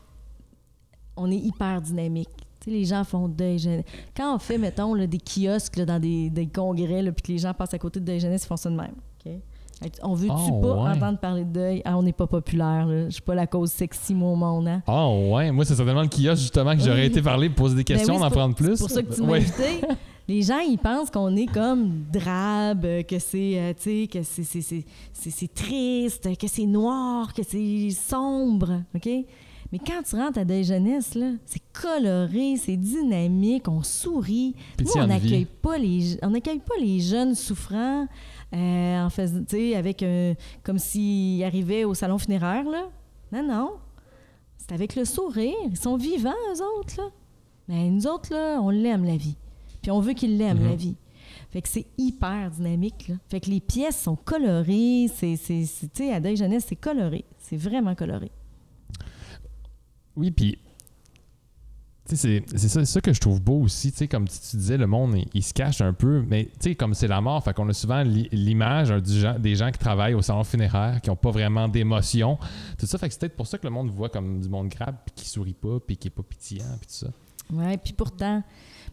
[1.16, 2.28] on est hyper dynamique.
[2.66, 3.84] Les gens font deuil jeunesse.
[4.16, 7.38] Quand on fait, mettons, là, des kiosques là, dans des, des congrès, puis que les
[7.38, 8.92] gens passent à côté de deuil jeunesse, ils font ça de même.
[9.24, 9.32] OK?
[9.82, 10.90] Fait que On veut-tu Oh, pas ouais.
[10.90, 11.80] entendre parler de deuil?
[11.86, 12.86] Ah, on n'est pas populaire.
[13.06, 14.68] Je suis pas la cause sexy, moi, au monde.
[14.68, 14.82] Hein?
[14.86, 17.06] Ah ouais, moi c'est certainement le kiosque justement que j'aurais Oui.
[17.06, 18.76] été parler, poser des Ben questions, oui, c'est d'en pour- prendre plus.
[18.76, 19.38] C'est pour ça que tu m'as Ouais.
[19.38, 19.80] invité.
[20.28, 25.54] Les gens, ils pensent qu'on est comme drabe, que c'est, euh, tu sais, que c'est
[25.54, 29.08] triste, que c'est noir, que c'est sombre, OK?
[29.72, 34.54] Mais quand tu rentres à des jeunesse, là, c'est coloré, c'est dynamique, on sourit.
[34.80, 38.06] Nous, on n'accueille pas les, on n'accueille pas les jeunes souffrants
[38.52, 39.42] euh, en faisant,
[39.76, 40.34] avec un,
[40.64, 42.88] comme s'ils arrivaient au salon funéraire, là.
[43.32, 43.70] Non, non.
[44.58, 45.54] C'est avec le sourire.
[45.70, 47.08] Ils sont vivants, eux autres, là.
[47.68, 49.36] Mais nous autres, là, on l'aime, la vie.
[49.82, 50.68] Puis on veut qu'ils l'aiment, Mhm.
[50.70, 50.96] la vie.
[51.50, 53.14] Fait que c'est hyper dynamique, là.
[53.28, 55.06] Fait que les pièces sont colorées.
[55.14, 57.24] C'est, c'est, c'est- tu sais, à Deuil Jeunesse, c'est coloré.
[57.38, 58.32] C'est vraiment coloré.
[60.16, 60.58] Oui, puis
[62.16, 65.16] c'est ça, ça que je trouve beau aussi, tu sais, comme tu, disais, le monde,
[65.32, 67.72] il, se cache un peu, mais tu sais, comme c'est la mort, fait qu'on a
[67.72, 68.90] souvent l'i- l'image
[69.38, 72.38] des gens qui travaillent au salon funéraire, qui n'ont pas vraiment d'émotion,
[72.78, 74.68] tout ça, fait que c'est peut-être pour ça que le monde voit comme du monde
[74.68, 77.12] grave, puis qui sourit pas, puis qui est pas pétillant, puis tout ça.
[77.52, 78.42] Ouais, puis pourtant,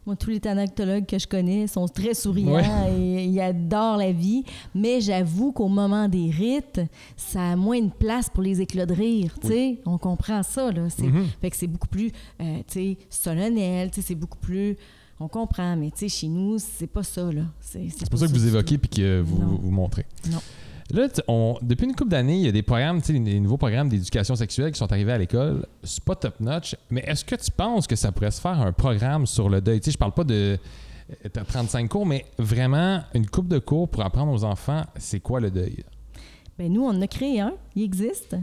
[0.08, 2.64] moi, tous les thanatologues que je connais sont très souriants Ouais.
[2.98, 4.42] et ils adorent la vie.
[4.74, 6.80] Mais j'avoue qu'au moment des rites,
[7.14, 9.34] ça a moins de place pour les éclats de rire.
[9.84, 10.88] On comprend ça, là.
[10.88, 11.26] C'est- Mhm.
[11.42, 12.10] Fait que c'est beaucoup plus,
[12.40, 12.62] euh,
[13.10, 14.76] solennel, c'est beaucoup plus...
[15.20, 17.42] On comprend, mais tu sais, chez nous, c'est pas ça, là.
[17.60, 19.58] C'est C'est pour ça que vous évoquez puis que vous, Non.
[19.60, 20.06] vous montrez.
[20.30, 20.38] Non.
[20.90, 23.58] Là, on- depuis une couple d'années, il y a des programmes, tu sais, des nouveaux
[23.58, 25.66] programmes d'éducation sexuelle qui sont arrivés à l'école.
[25.82, 28.72] C'est pas top notch, mais est-ce que tu penses que ça pourrait se faire un
[28.72, 29.80] programme sur le deuil?
[29.80, 30.58] Tu sais, je parle pas de
[31.24, 35.20] euh, t'as 35 cours, mais vraiment une coupe de cours pour apprendre aux enfants c'est
[35.20, 35.84] quoi le deuil?
[36.58, 37.52] Ben nous, on en a créé un.
[37.76, 38.34] Il existe.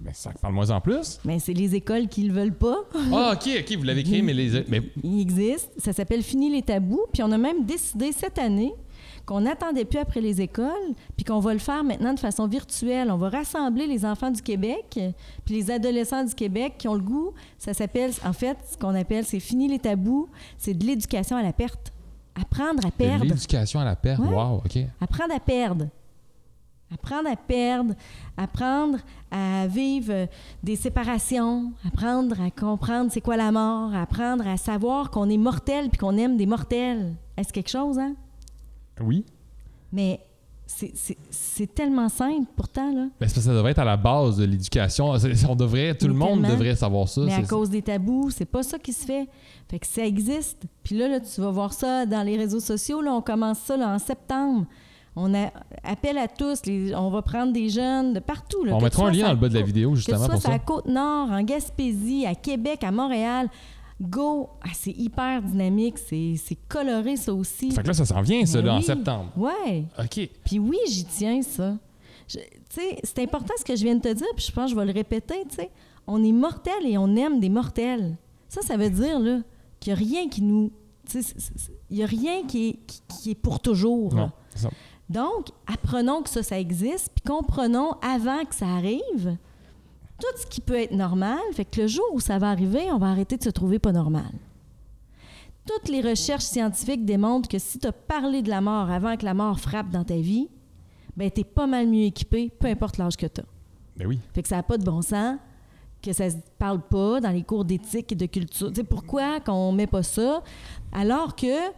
[0.00, 1.18] Ben, ça, parle-moi en plus.
[1.24, 2.78] Mais c'est les écoles qui le veulent pas.
[3.12, 4.64] Ah, ok, ok, vous l'avez créé, mais les.
[4.68, 5.70] Mais, Il existe.
[5.78, 7.04] Ça s'appelle Fini les tabous.
[7.12, 8.74] Puis on a même décidé cette année
[9.26, 13.10] qu'on n'attendait plus après les écoles, puis qu'on va le faire maintenant de façon virtuelle.
[13.10, 14.98] On va rassembler les enfants du Québec,
[15.44, 17.32] puis les adolescents du Québec qui ont le goût.
[17.58, 20.28] Ça s'appelle, en fait, ce qu'on appelle, c'est Fini les tabous.
[20.58, 21.92] C'est de l'éducation à la perte.
[22.40, 23.24] Apprendre à perdre.
[23.24, 24.28] l'éducation à la perte, Ouais.
[24.28, 24.78] wow, ok.
[25.00, 25.86] Apprendre à perdre.
[26.92, 27.94] apprendre à perdre,
[28.36, 28.98] apprendre
[29.30, 30.28] à vivre
[30.62, 35.88] des séparations, apprendre à comprendre c'est quoi la mort, apprendre à savoir qu'on est mortel
[35.90, 37.14] puis qu'on aime des mortels.
[37.36, 38.14] Est-ce quelque chose, hein?
[39.00, 39.24] Oui.
[39.92, 40.20] Mais
[40.66, 43.02] c'est- tellement simple pourtant, là.
[43.02, 45.12] Ben, parce que ça devrait être à la base de l'éducation.
[45.48, 47.20] On devrait, tout le Mais monde devrait savoir ça.
[47.22, 49.28] Mais à cause des tabous, c'est pas ça qui se fait.
[49.70, 50.62] Fait que ça existe.
[50.82, 53.02] Puis là, là, tu vas voir ça dans les réseaux sociaux.
[53.02, 54.66] Là, on commence ça là, en septembre.
[55.16, 55.50] On a,
[55.84, 56.66] appelle à tous.
[56.66, 58.64] les- on va prendre des jeunes de partout.
[58.64, 60.28] Là, On que mettra un lien dans le bas de la côte- vidéo, Que justement,
[60.28, 60.62] pour sur la ça.
[60.64, 63.48] Côte-Nord, en Gaspésie, à Québec, à Montréal.
[64.00, 64.50] Go!
[64.62, 65.98] Ah, c'est hyper dynamique.
[65.98, 67.70] C'est c'est coloré, ça aussi.
[67.70, 69.30] Fait que là, ça s'en vient, ça, là, en septembre.
[69.36, 69.84] Ouais.
[69.98, 70.28] OK.
[70.44, 71.76] Puis oui, j'y tiens, ça.
[72.26, 72.38] Tu
[72.70, 74.76] sais, c'est important ce que je viens de te dire, puis je pense que je
[74.76, 75.70] vais le répéter, tu sais.
[76.06, 78.16] On est mortels et on aime des mortels.
[78.48, 79.40] Ça, ça veut dire, là,
[79.80, 80.70] qu'il n'y a rien qui nous...
[81.08, 81.34] tu sais,
[81.90, 84.14] Il n'y a rien qui est, qui, qui est pour toujours.
[84.14, 84.30] Non.
[84.54, 84.70] ça.
[85.08, 89.36] Donc, apprenons que ça, ça existe, puis comprenons avant que ça arrive
[90.20, 91.38] tout ce qui peut être normal.
[91.52, 93.92] Fait que le jour où ça va arriver, on va arrêter de se trouver pas
[93.92, 94.32] normal.
[95.66, 99.24] Toutes les recherches scientifiques démontrent que si tu as parlé de la mort avant que
[99.24, 100.48] la mort frappe dans ta vie,
[101.16, 103.44] ben tu es pas mal mieux équipé, peu importe l'âge que tu as.
[103.96, 104.18] Ben oui.
[104.34, 105.38] Fait que ça n'a pas de bon sens
[106.02, 108.68] que ça se parle pas dans les cours d'éthique et de culture.
[108.68, 110.42] Tu sais, pourquoi qu'on met pas ça
[110.92, 111.70] alors que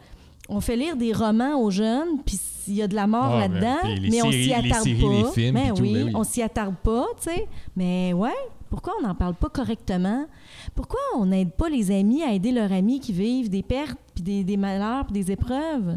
[0.49, 3.41] on fait lire des romans aux jeunes, puis s'il y a de la mort Ah,
[3.49, 5.09] là-dedans, ben, les mais on s'y les attarde séries, pas.
[5.13, 6.13] les films, Ben puis tout, oui, ben oui.
[6.15, 7.47] on s'y attarde pas, tu sais.
[7.77, 8.35] Mais ouais,
[8.71, 10.27] pourquoi on n'en parle pas correctement?
[10.75, 14.23] Pourquoi on n'aide pas les amis à aider leurs amis qui vivent des pertes, puis
[14.23, 15.97] des, des malheurs, puis des épreuves?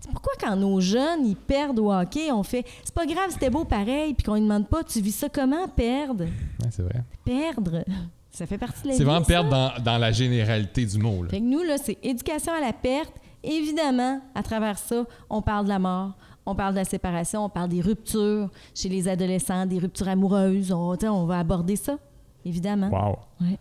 [0.00, 3.50] C'est pourquoi quand nos jeunes, ils perdent au hockey, on fait «c'est pas grave, c'était
[3.50, 6.24] beau pareil», puis qu'on ne demande pas «tu vis ça comment, perdre?
[6.24, 7.82] Ouais, c'est vrai.» Perdre,
[8.30, 11.22] ça fait partie de la vie, C'est vraiment perdre dans, dans la généralité du mot.
[11.22, 11.30] Là.
[11.30, 13.12] Fait que nous, là, c'est éducation à la perte.
[13.42, 16.12] Évidemment, à travers ça, on parle de la mort,
[16.46, 20.72] on parle de la séparation, on parle des ruptures chez les adolescents, des ruptures amoureuses.
[20.72, 21.98] On, va aborder ça,
[22.44, 22.88] évidemment.
[22.88, 23.18] Wow.
[23.40, 23.58] Ouais.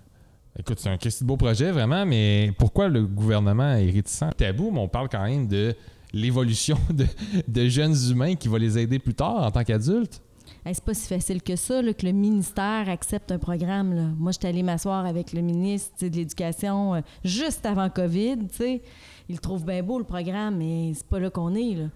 [0.57, 4.29] Écoute, c'est un de beau projet, vraiment, mais pourquoi le gouvernement est réticent?
[4.37, 5.75] Tabou, mais on parle quand même de
[6.13, 7.05] l'évolution de,
[7.47, 10.21] de jeunes humains qui va les aider plus tard en tant qu'adultes.
[10.65, 13.93] Hey, c'est pas si facile que ça, là, que le ministère accepte un programme.
[13.93, 14.07] là.
[14.17, 18.37] Moi, j'étais allée m'asseoir avec le ministre de l'Éducation euh, juste avant COVID.
[18.49, 18.81] tu sais.
[19.27, 21.75] Il trouve bien beau le programme, mais c'est pas là qu'on est.
[21.75, 21.87] Là.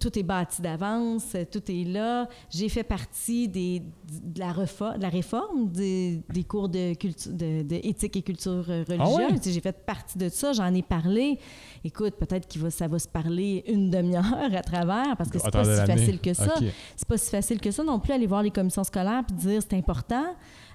[0.00, 2.28] Tout est bâti d'avance, tout est là.
[2.48, 7.62] J'ai fait partie des, de, la de la réforme des, des cours de, culture, de,
[7.62, 8.98] de éthique et culture euh, religieuse.
[9.00, 9.38] Ah ouais?
[9.38, 11.38] Tu sais, J'ai fait partie de ça, j'en ai parlé.
[11.84, 15.64] Écoute, peut-être que ça va se parler une demi-heure à travers, parce que c'est pas
[15.64, 16.54] si facile que ça.
[16.56, 16.64] OK.
[16.96, 19.60] C'est pas si facile que ça non plus, aller voir les commissions scolaires puis dire
[19.62, 20.24] c'est important.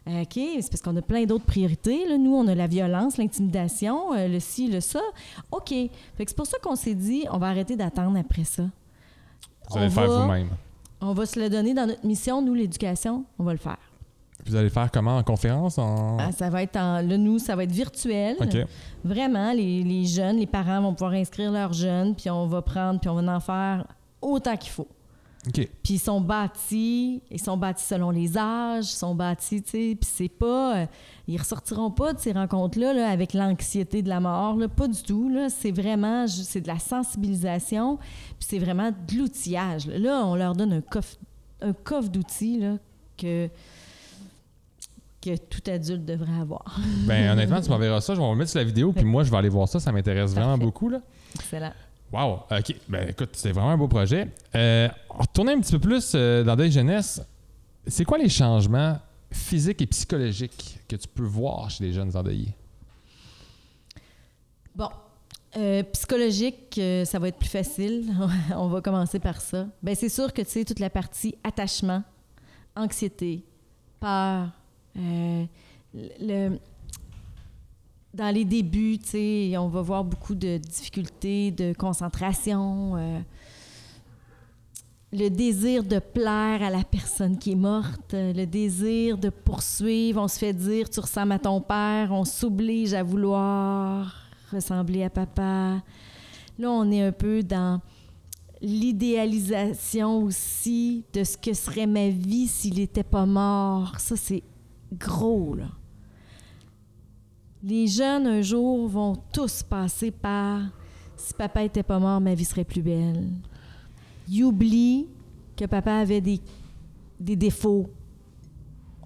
[0.07, 2.07] Euh, OK, c'est parce qu'on a plein d'autres priorités.
[2.07, 2.17] Là.
[2.17, 5.01] Nous, on a la violence, l'intimidation, euh, le ci, le ça.
[5.51, 5.69] OK.
[5.69, 5.89] Fait
[6.19, 8.65] que c'est pour ça qu'on s'est dit, on va arrêter d'attendre après ça.
[9.69, 10.47] Vous allez On le faire va- vous-même.
[11.01, 13.77] On va se le donner dans notre mission, nous, l'éducation, on va le faire.
[14.45, 15.17] Vous allez le faire comment?
[15.17, 15.77] En conférence?
[15.77, 16.17] En...
[16.19, 18.35] Ah, ça va être en, là, nous, ça va être virtuel.
[18.39, 18.55] OK.
[19.03, 22.99] Vraiment, les, les jeunes, les parents vont pouvoir inscrire leurs jeunes, puis on va prendre,
[22.99, 23.85] puis on va en faire
[24.21, 24.87] autant qu'il faut.
[25.53, 29.97] Puis ils sont bâtis, ils sont bâtis selon les âges, ils sont bâtis, tu sais,
[29.99, 30.77] puis c'est pas...
[30.77, 30.85] euh,
[31.27, 35.01] ils ressortiront pas de ces rencontres-là là, avec l'anxiété de la mort, là, pas du
[35.01, 35.49] tout, là.
[35.49, 36.27] C'est vraiment...
[36.27, 39.87] C'est de la sensibilisation, puis c'est vraiment de l'outillage.
[39.87, 39.99] Là.
[39.99, 41.15] Là, on leur donne un coffre,
[41.61, 42.77] un coffre d'outils, là,
[43.17, 43.49] que
[45.21, 46.79] que tout adulte devrait avoir.
[47.07, 48.13] Ben, honnêtement, tu m'enverras ça.
[48.13, 49.79] Je vais me mettre sur la vidéo, puis moi, je vais aller voir ça.
[49.79, 50.87] Ça m'intéresse vraiment beaucoup.
[50.87, 50.99] Là.
[51.33, 51.71] Excellent.
[52.11, 52.43] Wow.
[52.51, 52.75] OK.
[52.87, 54.27] Ben, écoute, c'est vraiment un beau projet.
[54.53, 57.21] Euh, un petit peu plus euh, dans Deuil Jeunesse.
[57.87, 58.99] C'est quoi les changements
[59.31, 62.55] physiques et psychologiques que tu peux voir chez les jeunes endeuillés?
[64.75, 64.89] Bon.
[65.57, 68.13] Euh, psychologique, euh, ça va être plus facile.
[68.55, 69.67] On va commencer par ça.
[69.81, 72.03] Ben c'est sûr que tu sais toute la partie attachement,
[72.75, 73.45] anxiété,
[74.01, 74.49] peur,
[74.97, 75.45] euh,
[75.93, 76.59] le,
[78.15, 78.97] dans les débuts,
[79.57, 83.19] on va voir beaucoup de difficultés de concentration, euh,
[85.11, 90.21] le désir de plaire à la personne qui est morte, euh, le désir de poursuivre.
[90.21, 94.15] On se fait dire tu ressembles à ton père, on s'oblige à vouloir
[94.51, 95.81] ressembler à papa.
[96.57, 97.81] Là, on est un peu dans
[98.61, 103.99] l'idéalisation aussi de ce que serait ma vie s'il n'était pas mort.
[103.99, 104.43] Ça, c'est
[104.93, 105.67] gros, là.
[107.67, 110.61] Les jeunes, un jour, vont tous passer par
[111.17, 113.27] si papa était pas mort, ma vie serait plus belle.
[114.29, 115.07] Ils oublient
[115.57, 116.39] que papa avait des,
[117.19, 117.89] des défauts.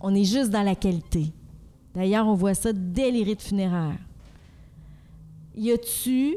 [0.01, 1.31] On est juste dans la qualité.
[1.95, 3.97] D'ailleurs, on voit ça dès les rites funéraires.
[5.55, 6.35] Y a-tu,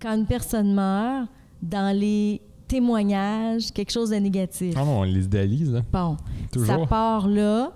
[0.00, 1.28] quand une personne meurt,
[1.60, 4.74] dans les témoignage, quelque chose de négatif?
[4.76, 5.82] Ah non, on les idéalise, là.
[5.92, 6.16] Bon,
[6.52, 6.66] Toujours.
[6.66, 7.72] ça part là,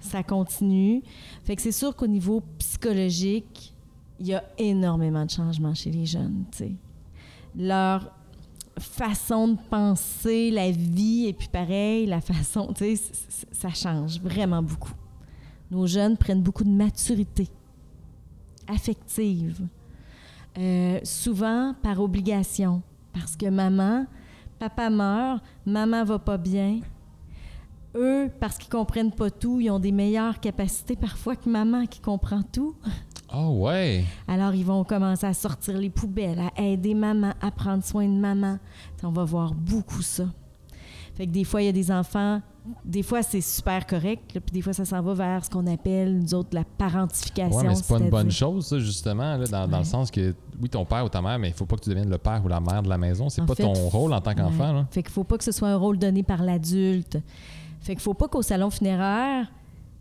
[0.00, 1.02] ça continue.
[1.44, 3.74] Fait que c'est sûr qu'au niveau psychologique,
[4.20, 6.44] il y a énormément de changements chez les jeunes.
[7.56, 8.12] Leur
[8.78, 12.96] façon de penser la vie et puis pareil, la façon, tu
[13.50, 14.94] ça change vraiment beaucoup.
[15.70, 17.48] Nos jeunes prennent beaucoup de maturité
[18.68, 19.66] affective,
[20.58, 22.82] Euh, souvent par obligation,
[23.14, 24.04] parce que maman,
[24.58, 26.80] papa meurt, maman va pas bien.
[27.94, 32.00] Eux, parce qu'ils comprennent pas tout, ils ont des meilleures capacités parfois que maman qui
[32.00, 32.74] comprend tout.
[33.28, 34.04] Ah ouais.
[34.28, 38.18] Alors, ils vont commencer à sortir les poubelles, à aider maman, à prendre soin de
[38.18, 38.58] maman.
[39.02, 40.24] On va voir beaucoup ça.
[41.14, 42.40] Fait que des fois, il y a des enfants,
[42.84, 45.66] des fois, c'est super correct, là, puis des fois, ça s'en va vers ce qu'on
[45.66, 47.58] appelle, nous autres, la parentification.
[47.58, 50.34] Ouais, mais c'est pas une bonne chose, ça, justement, là, dans, dans le sens que,
[50.60, 52.42] oui, ton père ou ta mère, mais il faut pas que tu deviennes le père
[52.44, 53.28] ou la mère de la maison.
[53.28, 54.84] C'est pas fait, ton rôle en tant qu'enfant, Ouais.
[54.90, 57.18] Fait qu'il faut pas que ce soit un rôle donné par l'adulte.
[57.82, 59.50] Fait qu'il faut pas qu'au salon funéraire,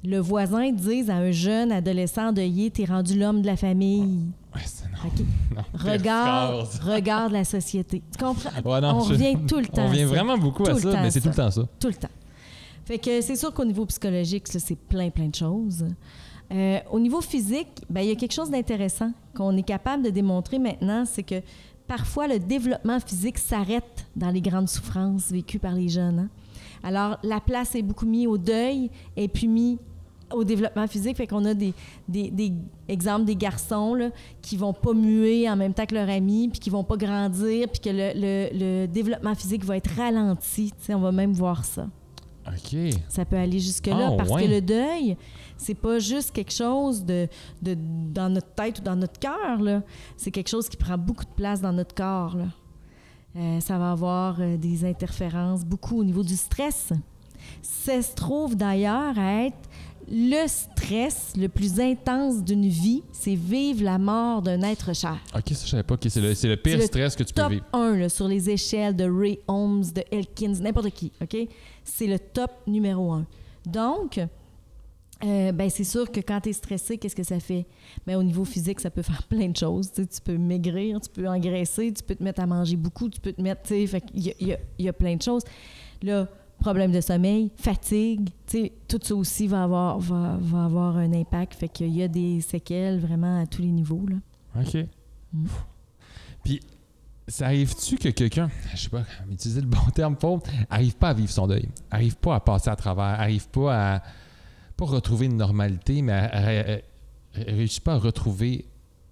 [0.04, 4.28] le voisin dise à un jeune adolescent endeuillé, t'es rendu l'homme de la famille.
[4.56, 4.98] Ouais, c'est non.
[5.08, 5.26] OK?
[5.56, 5.92] non.
[5.92, 8.02] Regarde, regarde la société.
[8.12, 8.50] Tu comprends?
[8.70, 9.84] Ouais, non, on je- revient tout le temps.
[9.86, 11.64] On revient vraiment beaucoup à Tout ça, mais c'est tout le temps ça.
[11.80, 12.08] Tout le temps.
[12.86, 15.86] Fait que c'est sûr qu'au niveau psychologique, c'est plein, plein de choses.
[16.52, 20.10] Euh, au niveau physique, ben, il y a quelque chose d'intéressant qu'on est capable de
[20.10, 21.42] démontrer maintenant, c'est que
[21.88, 26.20] parfois le développement physique s'arrête dans les grandes souffrances vécues par les jeunes.
[26.20, 26.30] hein.
[26.84, 29.78] Alors, la place est beaucoup mise au deuil et puis mis
[30.34, 31.18] au développement physique.
[31.18, 31.74] Fait qu'on a des,
[32.08, 32.54] des, des
[32.88, 34.10] exemples des garçons là,
[34.42, 37.68] qui vont pas muer en même temps que leurs amis, puis qui vont pas grandir,
[37.70, 38.50] puis que le, le-
[38.84, 40.72] le développement physique va être ralenti.
[40.80, 41.88] Tu sais, on va même voir ça.
[42.48, 42.78] OK.
[43.08, 44.46] Ça peut aller jusque-là Ah, parce ouais.
[44.46, 45.16] que le deuil,
[45.58, 47.28] c'est pas juste quelque chose de,
[47.62, 47.78] de-
[48.12, 49.60] dans notre tête ou dans notre cœur.
[50.18, 52.36] C'est quelque chose qui prend beaucoup de place dans notre corps.
[52.38, 52.46] là.
[53.36, 56.92] Euh, ça va avoir euh, des interférences beaucoup au niveau du stress.
[57.62, 59.70] Ça se trouve d'ailleurs à être
[60.10, 65.18] le stress le plus intense d'une vie, c'est vivre la mort d'un être cher.
[65.34, 65.94] OK, ça, je savais pas.
[65.94, 67.66] OK, c'est le, c'est le pire le stress que tu peux top vivre.
[67.72, 71.38] 1 là, sur les échelles de Ray Holmes, de Elkins, n'importe qui, OK?
[71.86, 73.26] C'est le top numéro 1.
[73.66, 74.20] Donc,
[75.24, 77.66] euh, ben, c'est sûr que quand tu es stressé, qu'est-ce que ça fait?
[78.06, 79.92] Ben, au niveau physique, ça peut faire plein de choses.
[79.92, 83.34] Tu peux maigrir, tu peux engraisser, tu peux te mettre à manger beaucoup, tu peux
[83.34, 83.64] te mettre...
[83.64, 85.44] tu sais, fait qu'il y a- il y, a, il y a plein de choses.
[86.02, 86.28] Là,
[86.60, 91.12] problème de sommeil, fatigue, tu sais, tout ça aussi va avoir, va, va avoir un
[91.14, 91.56] impact.
[91.56, 94.18] Fait qu'il y a des séquelles vraiment à tous les niveaux, là.
[94.62, 94.86] OK.
[95.34, 95.46] Mm.
[96.44, 96.60] Puis,
[97.28, 101.14] ça arrive-tu que quelqu'un, je sais pas, utiliser le bon terme pour, arrive pas à
[101.14, 104.04] vivre son deuil, arrive pas à passer à travers, arrive pas à
[104.86, 106.78] pas retrouver une normalité, mais à- à-
[107.36, 108.66] réussit pas à retrouver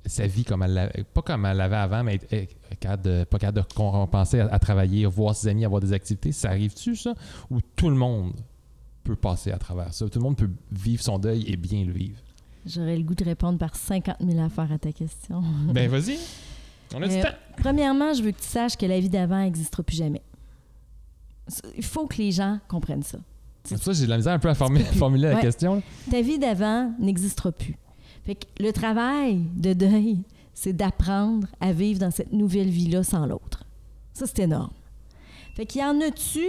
[0.06, 3.24] sa vie comme elle l'avait, pas comme elle l'avait avant, mais être- être capable de-
[3.26, 6.32] pas capable de compenser à, à travailler, voir ses amis, avoir des activités.
[6.32, 7.14] Ça arrive-tu, ça?
[7.52, 8.34] Ou tout le monde
[9.04, 10.10] peut passer à travers ça?
[10.10, 12.20] Tout le monde peut vivre son deuil et bien le vivre?
[12.66, 15.42] J'aurais le goût de répondre par 50 000 affaires à ta question.
[15.74, 16.18] ben, vas-y.
[16.96, 17.38] On a du Euh, temps.
[17.58, 20.22] Premièrement, je veux que tu saches que la vie d'avant n'existera plus jamais.
[21.78, 23.20] Il faut que les gens comprennent ça.
[23.64, 25.76] C'est pour ça que j'ai de la misère un peu à formuler, la question.
[25.76, 25.82] là.
[26.10, 27.78] Ta vie d'avant n'existera plus.
[28.26, 30.24] Fait que le travail de deuil,
[30.54, 33.64] c'est d'apprendre à vivre dans cette nouvelle vie-là sans l'autre.
[34.14, 34.72] Ça, c'est énorme.
[35.56, 36.46] Fait qu'il y en a-tu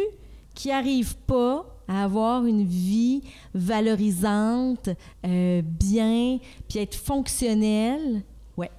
[0.54, 3.22] qui n'arrivent pas à avoir une vie
[3.54, 4.90] valorisante,
[5.26, 6.38] euh, bien,
[6.68, 8.22] puis être fonctionnel?
[8.56, 8.70] Ouais.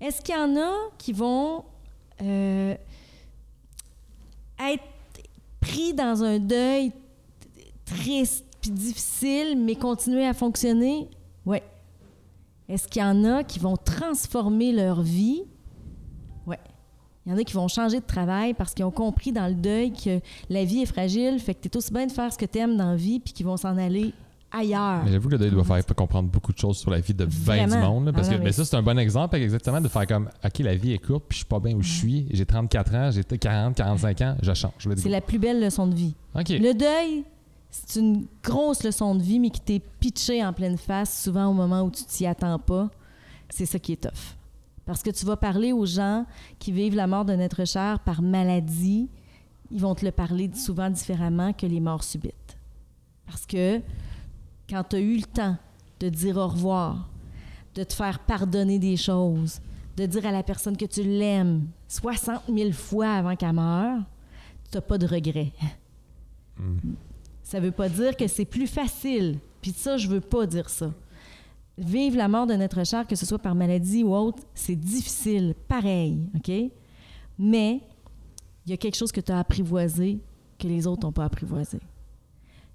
[0.00, 1.64] Est-ce qu'il y en a qui vont
[2.22, 2.74] euh,
[4.60, 4.84] être
[5.62, 6.92] pris dans un deuil
[7.86, 11.08] triste puis difficile, mais continuer à fonctionner?
[11.46, 11.58] Oui.
[12.68, 15.44] Est-ce qu'il y en a qui vont transformer leur vie?
[16.46, 16.56] Oui.
[17.24, 19.54] Il y en a qui vont changer de travail parce qu'ils ont compris dans le
[19.54, 20.20] deuil que
[20.50, 22.58] la vie est fragile, fait que tu es aussi bien de faire ce que tu
[22.58, 24.12] aimes dans la vie, puis qu'ils vont s'en aller
[24.52, 25.02] ailleurs.
[25.04, 27.24] Mais j'avoue que le deuil doit faire comprendre beaucoup de choses sur la vie de
[27.24, 27.94] bien du Vraiment.
[27.94, 28.06] monde.
[28.06, 30.06] là, parce Ah non, que mais mais ça, c'est un bon exemple exactement de faire
[30.06, 32.26] comme OK, la vie est courte, puis je suis pas bien où je suis.
[32.30, 34.72] J'ai 34 ans, j'ai 40, 45 ans, je change.
[34.96, 36.14] C'est la plus belle leçon de vie.
[36.34, 36.48] OK.
[36.50, 37.24] Le deuil,
[37.70, 41.54] c'est une grosse leçon de vie, mais qui t'est pitchée en pleine face, souvent au
[41.54, 42.90] moment où tu t'y attends pas.
[43.48, 44.36] C'est ça qui est tough.
[44.84, 46.26] Parce que tu vas parler aux gens
[46.58, 49.08] qui vivent la mort d'un être cher par maladie.
[49.70, 52.56] Ils vont te le parler souvent différemment que les morts subites.
[53.26, 53.80] Parce que
[54.72, 55.56] quand tu as eu le temps
[56.00, 57.10] de dire au revoir,
[57.74, 59.60] de te faire pardonner des choses,
[59.98, 63.98] de dire à la personne que tu l'aimes 60 000 fois avant qu'elle meure,
[64.70, 65.52] tu n'as pas de regrets.
[67.42, 69.38] Ça veut pas dire que c'est plus facile.
[69.60, 70.90] Puis ça, je veux pas dire ça.
[71.76, 75.54] Vivre la mort d'un être cher, que ce soit par maladie ou autre, c'est difficile,
[75.68, 76.50] pareil, OK?
[77.38, 77.80] Mais
[78.64, 80.18] il y a quelque chose que tu as apprivoisé
[80.58, 81.78] que les autres n'ont pas apprivoisé.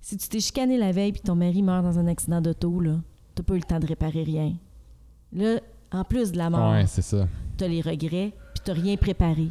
[0.01, 2.95] Si tu t'es chicané la veille puis ton mari meurt dans un accident d'auto, là,
[3.35, 4.53] t'as pas eu le temps de réparer rien.
[5.33, 5.59] Là,
[5.91, 7.27] en plus de la mort, Ouais, c'est ça.
[7.57, 9.49] t'as les regrets puis t'as rien préparé.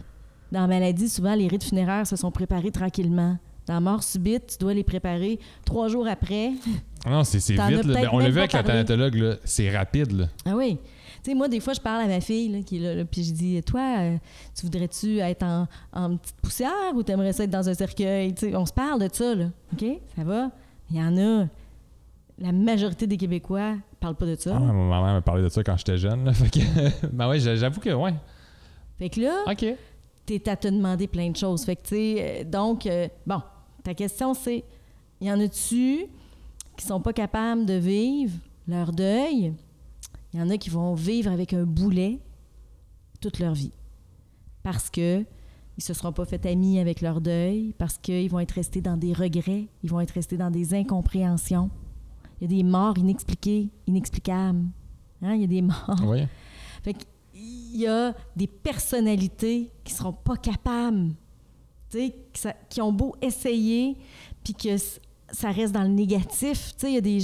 [0.52, 3.36] Dans la maladie, souvent, les rites funéraires se sont préparés tranquillement.
[3.66, 6.52] Dans la mort subite, tu dois les préparer trois jours après.
[7.04, 7.56] Non, c'est vite.
[7.58, 7.68] là.
[7.82, 9.38] peut-être On l'a vu avec la thanatologue.
[9.44, 10.26] C'est rapide, là.
[10.44, 10.78] Ah oui.
[11.26, 13.04] Tu sais, moi, des fois, je parle à ma fille là, qui est là, là,
[13.04, 14.16] puis je dis Toi, euh,
[14.54, 18.32] tu voudrais-tu être en, en petite poussière ou t'aimerais ça être dans un cercueil?
[18.54, 19.46] On se parle de ça, là.
[19.72, 19.84] OK?
[20.14, 20.52] Ça va?
[20.88, 21.48] Il y en a.
[22.38, 24.54] La majorité des Québécois parlent pas de ça.
[24.54, 26.32] Ah, ma mère m'a parlé de ça quand j'étais jeune, là.
[26.32, 28.14] Fait que, ben ouais, j'avoue que, ouais.
[28.96, 29.66] Fait que là, OK.
[30.26, 31.64] t'es à te demander plein de choses.
[31.64, 33.42] Fait que, tu sais, euh, donc, euh, bon,
[33.82, 34.62] ta question, c'est
[35.20, 36.06] y en a-tu
[36.76, 38.34] qui sont pas capables de vivre
[38.68, 39.54] leur deuil?
[40.36, 42.20] Il y en a qui vont vivre avec un boulet
[43.22, 43.72] toute leur vie.
[44.62, 45.24] Parce que
[45.78, 48.98] ils se seront pas fait amis avec leur deuil, parce qu'ils vont être restés dans
[48.98, 51.70] des regrets, ils vont être restés dans des incompréhensions.
[52.38, 54.64] Il y a des morts inexpliquées, inexplicables.
[55.22, 55.34] Hein?
[55.36, 56.02] Il y a des morts.
[56.04, 56.24] Oui.
[56.82, 61.14] Fait qu'il y a des personnalités qui seront pas capables,
[61.88, 63.96] qui, ça- qui ont beau essayer,
[64.44, 64.76] puis que
[65.32, 66.74] ça reste dans le négatif.
[66.82, 67.20] Il y a des,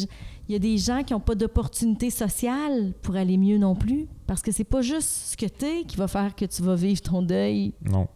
[0.52, 4.06] il y a des gens qui n'ont pas d'opportunité sociale pour aller mieux non plus,
[4.26, 6.74] parce que c'est pas juste ce que tu es qui va faire que tu vas
[6.74, 8.06] vivre ton deuil, Non.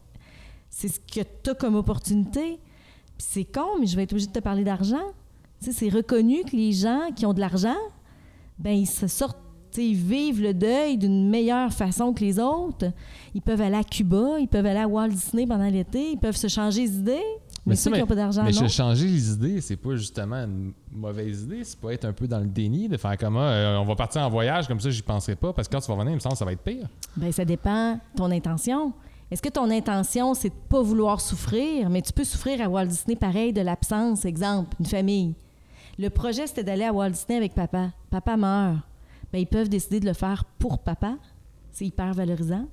[0.68, 2.58] c'est ce que tu as comme opportunité.
[3.16, 5.00] Puis c'est con, mais je vais être obligée de te parler d'argent.
[5.60, 7.78] C'est reconnu que les gens qui ont de l'argent,
[8.58, 9.38] ben ils se sortent,
[9.78, 12.92] ils vivent le deuil d'une meilleure façon que les autres.
[13.34, 16.36] Ils peuvent aller à Cuba, ils peuvent aller à Walt Disney pendant l'été, ils peuvent
[16.36, 16.98] se changer les
[17.66, 18.68] Mais, ceux qui n'ont pas d'argent, mais non.
[18.68, 21.64] changer les idées, c'est pas justement une mauvaise idée.
[21.64, 23.96] C'est pas être un peu dans le déni, de faire comme ah, euh, on va
[23.96, 26.16] partir en voyage, comme ça, j'y penserai pas, parce que quand tu vas revenir, il
[26.16, 26.88] me semble que ça va être pire.
[27.16, 28.92] Ben, ça dépend de ton intention.
[29.32, 32.86] Est-ce que ton intention, c'est de pas vouloir souffrir, mais tu peux souffrir à Walt
[32.86, 35.34] Disney pareil de l'absence, exemple, une famille.
[35.98, 37.90] Le projet, c'était d'aller à Walt Disney avec papa.
[38.10, 38.78] Papa meurt.
[39.32, 41.16] Ben, ils peuvent décider de le faire pour papa.
[41.72, 42.68] C'est hyper valorisant.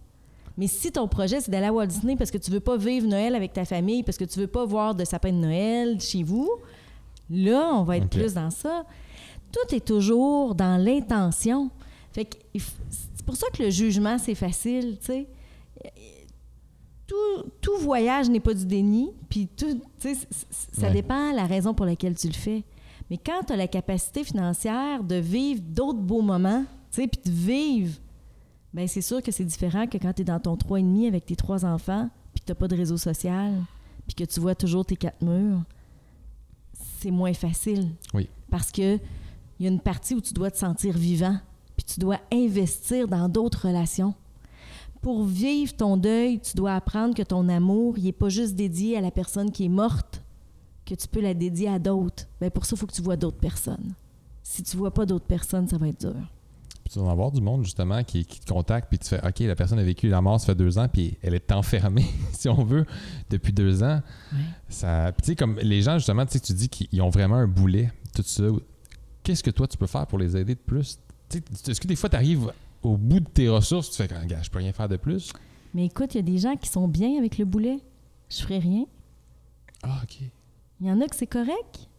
[0.57, 3.07] Mais si ton projet, c'est d'aller à Walt Disney parce que tu veux pas vivre
[3.07, 6.21] Noël avec ta famille, parce que tu veux pas voir de sapin de Noël chez
[6.23, 6.49] vous,
[7.29, 8.85] là, on va être plus dans ça.
[9.51, 11.69] Tout est toujours dans l'intention.
[12.11, 15.27] Fait que c'est pour ça que le jugement, c'est facile, tu sais.
[17.07, 20.15] Tout, tout voyage n'est pas du déni, puis tout, c-
[20.71, 20.93] ça Ouais.
[20.93, 22.63] dépend de la raison pour laquelle tu le fais.
[23.09, 27.19] Mais quand tu as la capacité financière de vivre d'autres beaux moments, tu sais, puis
[27.31, 27.97] de vivre,
[28.73, 31.35] ben c'est sûr que c'est différent que quand tu es dans ton 3,5 avec tes
[31.35, 33.63] trois enfants, puis que tu pas de réseau social,
[34.07, 35.63] puis que tu vois toujours tes quatre murs.
[36.99, 37.89] C'est moins facile.
[38.13, 38.29] Oui.
[38.49, 38.97] Parce que
[39.59, 41.37] il y a une partie où tu dois te sentir vivant,
[41.75, 44.15] puis tu dois investir dans d'autres relations.
[45.01, 48.97] Pour vivre ton deuil, tu dois apprendre que ton amour, il n'est pas juste dédié
[48.97, 50.23] à la personne qui est morte,
[50.85, 52.25] que tu peux la dédier à d'autres.
[52.41, 53.93] Ben pour ça, il faut que tu vois d'autres personnes.
[54.41, 56.15] Si tu vois pas d'autres personnes, ça va être dur.
[56.83, 59.25] Puis tu vas en avoir du monde, justement, qui, qui te contacte, puis tu fais
[59.25, 62.05] OK, la personne a vécu la mort, ça fait deux ans, puis elle est enfermée,
[62.33, 62.85] si on veut,
[63.29, 64.01] depuis deux ans.
[64.67, 67.37] Ça, puis tu sais, comme les gens, justement, tu sais, tu dis qu'ils ont vraiment
[67.37, 68.43] un boulet, tout ça.
[69.23, 70.99] Qu'est-ce que toi, tu peux faire pour les aider de plus?
[71.33, 72.51] Est-ce que des fois, tu arrives
[72.81, 75.31] au bout de tes ressources, tu fais comme, gars, je peux rien faire de plus?
[75.73, 77.79] Mais écoute, il y a des gens qui sont bien avec le boulet.
[78.29, 78.85] Je ferai rien.
[79.81, 80.19] Ah, OK.
[80.81, 81.89] Il y en a que c'est correct.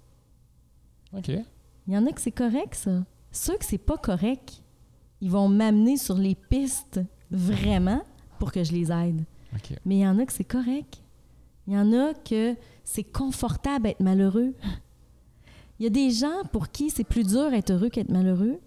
[1.16, 1.28] OK.
[1.86, 3.04] Il y en a que c'est correct, ça.
[3.32, 4.62] Ceux que c'est pas correct,
[5.24, 8.02] ils vont m'amener sur les pistes vraiment
[8.38, 9.24] pour que je les aide.
[9.86, 11.02] Mais il y en a que c'est correct.
[11.66, 14.52] Il y en a que c'est confortable d'être malheureux.
[15.78, 18.58] Il y a des gens pour qui c'est plus dur d'être heureux qu'être malheureux.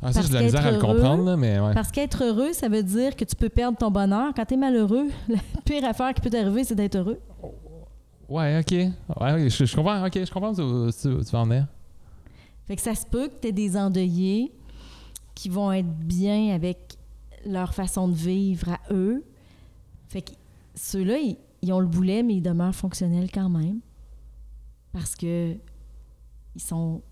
[0.00, 1.74] Ah, ça, j'ai de la misère à le comprendre, là, mais ouais.
[1.74, 4.32] Parce qu'être heureux, ça veut dire que tu peux perdre ton bonheur.
[4.34, 7.20] Quand tu es malheureux, la pire affaire qui peut t'arriver, c'est d'être heureux.
[8.30, 8.72] Ouais, OK.
[9.20, 11.66] Ouais, je, je comprends, OK, je comprends où tu, où tu vas en venir.
[12.66, 14.52] Fait que ça se peut que tu aies des endeuillés
[15.36, 16.96] qui vont être bien avec
[17.44, 19.22] leur façon de vivre à eux.
[20.08, 20.32] Fait que
[20.74, 23.78] ceux-là, ils, ils ont le boulet, mais ils demeurent fonctionnels quand même.
[24.92, 25.54] Parce que
[26.56, 27.02] ils sont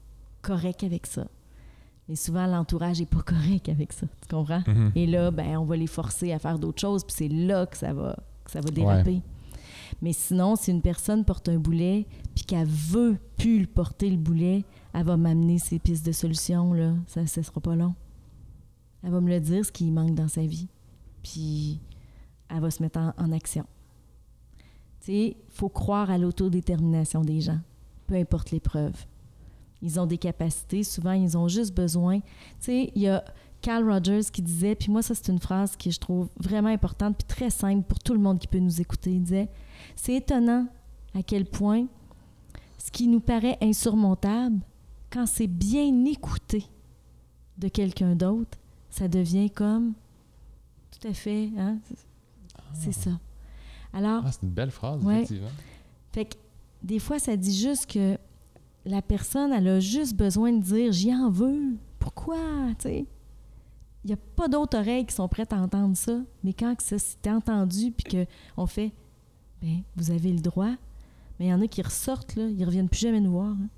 [0.43, 1.29] corrects avec ça.
[2.09, 4.07] Mais souvent, l'entourage n'est pas correct avec ça.
[4.23, 4.63] Tu comprends?
[4.67, 4.93] Mhm.
[4.95, 7.77] Et là, ben, on va les forcer à faire d'autres choses, puis c'est là que
[7.77, 9.21] ça va, que ça va déraper.
[10.01, 14.17] Mais sinon, si une personne porte un boulet, puis qu'elle veut plus le porter, le
[14.17, 14.65] boulet,
[14.95, 16.95] elle va m'amener ses pistes de solutions, là.
[17.07, 17.95] Ça ne sera pas long.
[19.05, 20.69] Elle va me le dire, ce qui manque dans sa vie.
[21.23, 21.81] Puis,
[22.49, 23.65] elle va se mettre en, action.
[25.01, 27.61] Tu sais, il faut croire à l'autodétermination des gens,
[28.07, 28.95] peu importe l'épreuve.
[29.83, 32.21] Ils ont des capacités, souvent, ils ont juste besoin.
[32.21, 32.27] Tu
[32.61, 33.23] sais, il y a
[33.61, 37.17] Carl Rogers qui disait, puis moi, ça, c'est une phrase que je trouve vraiment importante,
[37.19, 39.13] puis très simple pour tout le monde qui peut nous écouter.
[39.13, 39.49] Il disait
[39.97, 40.67] C'est étonnant
[41.15, 41.87] à quel point
[42.79, 44.61] ce qui nous paraît insurmontable,
[45.11, 46.67] quand c'est bien écouté
[47.57, 48.59] de quelqu'un d'autre,
[48.95, 49.93] ça devient comme
[50.91, 51.79] tout à fait, hein?
[52.75, 53.11] C'est ça.
[53.93, 55.17] Alors, Ah, c'est une belle phrase, Ouais.
[55.23, 55.49] effectivement.
[56.13, 56.35] fait que
[56.83, 58.17] des fois, ça dit juste que
[58.85, 61.77] la personne, elle a juste besoin de dire j'y en veux.
[61.99, 62.37] Pourquoi?
[62.79, 63.07] Tu sais?
[64.05, 66.21] Il n'y a pas d'autres oreilles qui sont prêtes à entendre ça.
[66.43, 68.93] Mais quand ça c'est entendu, puis qu'on fait
[69.63, 70.75] ben, vous avez le droit,
[71.39, 73.53] mais il y en a qui ressortent, là, ils reviennent plus jamais nous voir.
[73.53, 73.69] hein.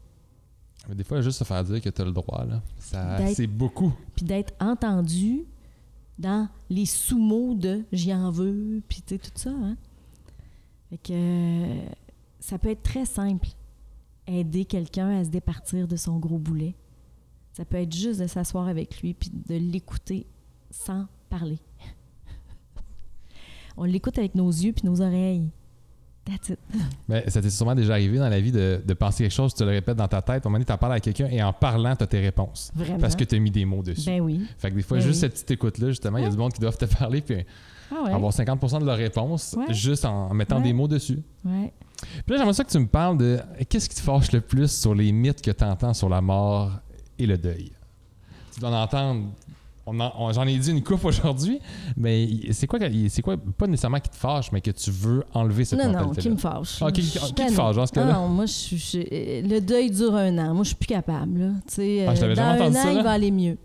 [0.89, 3.47] Mais des fois, juste se faire dire que tu as le droit, là, ça, c'est
[3.47, 3.93] beaucoup.
[4.15, 5.45] Puis d'être entendu
[6.19, 9.51] dans les sous-mots de j'y en veux, puis tu sais, tout ça.
[9.51, 9.77] Hein?
[10.91, 11.89] Fait que euh,
[12.41, 13.49] ça peut être très simple,
[14.27, 16.75] aider quelqu'un à se départir de son gros boulet.
[17.53, 20.27] Ça peut être juste de s'asseoir avec lui puis de l'écouter
[20.71, 21.59] sans parler.
[23.77, 25.51] On l'écoute avec nos yeux puis nos oreilles.
[26.27, 26.59] That's it.
[27.09, 29.63] Mais ça t'est sûrement déjà arrivé dans la vie de, de penser quelque chose, tu
[29.65, 31.41] le répètes dans ta tête, à un moment donné, tu en parles à quelqu'un et
[31.43, 32.73] en parlant, tu as tes réponses.
[32.75, 32.99] Vraiment.
[32.99, 34.07] Parce que tu as mis des mots dessus.
[34.11, 34.41] Ben oui.
[34.59, 35.21] fait que des fois, ben juste oui.
[35.21, 37.45] cette petite écoute-là, justement, il y a du monde qui doivent te parler puis
[37.93, 38.13] Ah ouais.
[38.13, 39.73] avoir 50% de leur réponse Ouais.
[39.73, 41.21] juste en mettant des mots dessus.
[41.45, 41.73] ouais.
[42.03, 43.39] Puis là, j'aimerais ça que tu me parles de
[43.71, 46.73] qu'est-ce qui te fâche le plus sur les mythes que tu entends sur la mort
[47.19, 47.73] et le deuil.
[48.53, 49.31] Tu dois en entendre.
[49.87, 51.61] On J'en ai dit une coupe aujourd'hui,
[51.97, 55.65] mais c'est quoi, c'est quoi, pas nécessairement qui te fâche, mais que tu veux enlever
[55.65, 56.79] cette Non, non, qui me fâche.
[56.83, 57.55] Ah, qui- Je qui- suis qui te tannée.
[57.55, 58.13] fâche dans ce cas-là?
[58.15, 58.79] Non, moi, je suis.
[58.79, 60.55] je- le deuil dure un an.
[60.55, 61.39] Moi, je suis plus capable.
[61.39, 61.47] Là.
[61.57, 63.57] Ah, je euh, dans un an, ça, il va aller mieux.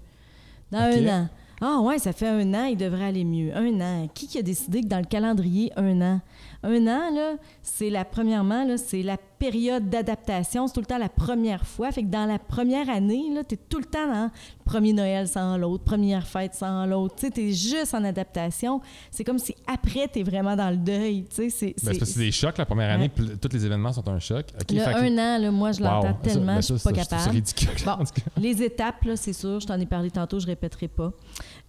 [0.72, 1.28] Dans un an.
[1.64, 3.56] Ah, ouais, ça fait un an, il devrait aller mieux.
[3.56, 4.08] Un an.
[4.14, 6.22] Qui qui a décidé que dans le calendrier, un an?
[6.64, 7.34] Un an, là,
[7.64, 10.68] c'est la, premièrement, là, c'est la période d'adaptation.
[10.68, 11.92] C'est tout le temps la première fois.
[11.92, 14.30] Fait que dans la première année, là, t'es tout le temps dans le
[14.64, 17.16] premier Noël sans l'autre, première fête sans l'autre.
[17.16, 18.80] Tu sais, t'es juste en adaptation.
[19.10, 21.26] C'est comme si après, t'es vraiment dans le deuil.
[21.30, 21.66] Tu sais, c'est.
[21.68, 24.20] Ben, c'est parce que c'est des chocs la première année, tous les événements sont un
[24.20, 24.46] choc.
[24.62, 25.88] Ok, Le fait que- un an, là, moi, je Wow.
[25.90, 27.36] l'entends Ça, tellement, ben je suis ça, pas ça, je trouve ça capable.
[27.36, 27.70] ridicule.
[27.86, 27.98] Bon.
[28.38, 31.12] Les étapes, là, c'est sûr, je t'en ai parlé tantôt, je répéterai pas.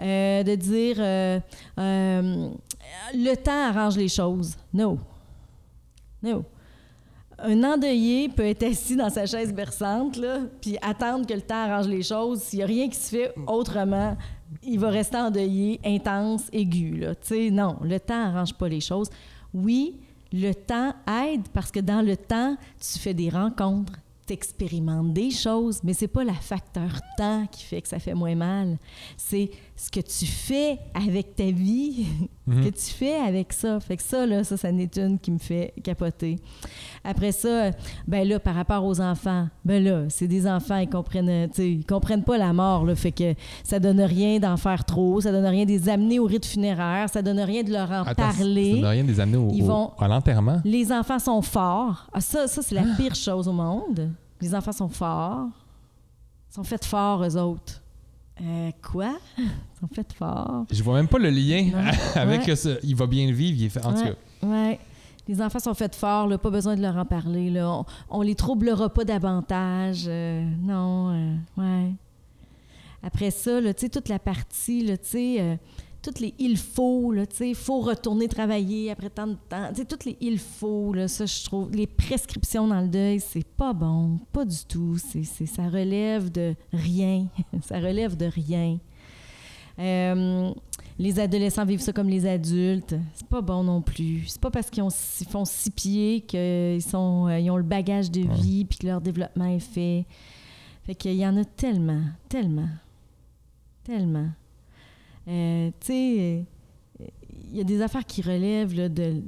[0.03, 1.39] Euh, de dire euh,
[1.79, 2.51] euh,
[3.15, 4.57] le temps arrange les choses.
[4.75, 4.99] No.
[6.23, 6.45] No.
[7.39, 11.65] Un endeuillé peut être assis dans sa chaise berçante, là, puis attendre que le temps
[11.65, 12.41] arrange les choses.
[12.41, 14.17] S'il n'y a rien qui se fait autrement,
[14.63, 16.99] il va rester endeuillé, intense, aigu.
[16.99, 17.15] Là.
[17.51, 19.09] Non, le temps arrange pas les choses.
[19.55, 19.97] Oui,
[20.33, 23.95] le temps aide parce que dans le temps, tu fais des rencontres,
[24.27, 28.15] tu expérimentes des choses, mais c'est pas le facteur temps qui fait que ça fait
[28.15, 28.79] moins mal.
[29.17, 32.07] C'est ce que tu fais avec ta vie,
[32.47, 33.81] ce que tu fais avec ça.
[33.81, 36.39] Fait que ça, là, ça, ça n'est une qui me fait capoter.
[37.03, 37.71] Après ça,
[38.07, 42.23] ben là, par rapport aux enfants, ben là, c'est des enfants, ils comprennent, ils comprennent
[42.23, 43.35] pas la mort, là, fait que
[43.65, 47.09] ça donne rien d'en faire trop, ça donne rien de les amener au rite funéraire,
[47.09, 48.75] ça donne rien de leur en Attends, ça parler.
[48.75, 50.61] donne rien de les amener au, Ils au- vont- à l'enterrement?
[50.65, 52.07] Les enfants sont forts.
[52.13, 54.11] Ah, ça, ça c'est la pire chose au monde.
[54.41, 55.47] Les enfants sont forts.
[56.51, 57.82] Ils sont faits forts, eux autres.
[58.41, 59.15] Euh, quoi?
[59.39, 59.45] Ils
[59.81, 60.65] sont faits forts.
[60.71, 61.91] Je vois même pas le lien Non.
[62.21, 62.57] avec Ouais.
[62.57, 62.71] ça.
[62.83, 63.85] Il va bien le vivre, il est fait.
[63.85, 64.79] En tout cas, ouais.
[65.29, 67.51] Les enfants sont faits forts, là, pas besoin de leur en parler.
[67.51, 67.71] Là.
[67.71, 67.85] On,
[68.19, 70.05] on les troublera pas davantage.
[70.09, 71.93] euh, non, euh, ouais.
[73.05, 75.57] Après ça, là, tu sais, toute la partie, là, tu sais, euh,
[76.03, 79.69] toutes les il faut, là, tu sais, il faut retourner travailler après tant de temps.
[79.71, 83.21] Tu sais, toutes les il faut, là, ça, je trouve, les prescriptions dans le deuil,
[83.21, 84.97] c'est pas bon, pas du tout.
[84.99, 87.29] C'est, ça relève de rien.
[87.63, 88.79] ça relève de rien.
[89.79, 90.53] Euh,
[90.99, 92.97] les adolescents vivent ça comme les adultes.
[93.15, 94.25] C'est pas bon non plus.
[94.27, 94.85] C'est pas parce qu'ils
[95.31, 99.01] font six pieds qu'ils sont, euh, ils ont le bagage de vie puis que leur
[99.01, 100.05] développement est fait.
[100.85, 102.69] Fait qu'il y en a tellement, tellement,
[103.85, 104.29] tellement.
[105.29, 106.45] Euh, tu sais,
[107.51, 109.23] il y a des affaires qui relèvent là, de.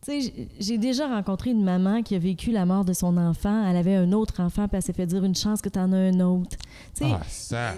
[0.00, 3.68] Tu sais, j'ai déjà rencontré une maman qui a vécu la mort de son enfant.
[3.68, 5.92] Elle avait un autre enfant, puis elle s'est fait dire une chance que tu en
[5.92, 6.56] as un autre.
[6.94, 7.74] Tu sais, ah,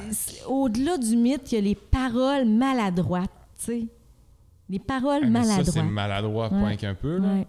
[0.49, 3.87] au-delà du mythe, il y a les paroles maladroites, tu sais.
[4.69, 5.67] Les paroles Ah, maladroites.
[5.67, 6.61] Ça, c'est maladroit, Ouais.
[6.61, 7.19] point qu'un peu.
[7.19, 7.29] Là.
[7.35, 7.47] Ouais.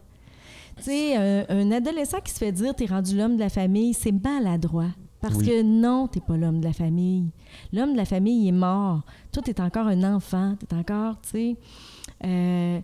[0.77, 3.93] Tu sais, un, un adolescent qui se fait dire t'es rendu l'homme de la famille,
[3.93, 4.87] c'est maladroit.
[5.21, 5.45] Parce Oui.
[5.45, 7.29] que non, t'es pas l'homme de la famille.
[7.71, 9.01] L'homme de la famille il est mort.
[9.31, 10.55] Toi, t'es encore un enfant.
[10.59, 11.55] T'es encore, tu sais.
[12.25, 12.79] euh,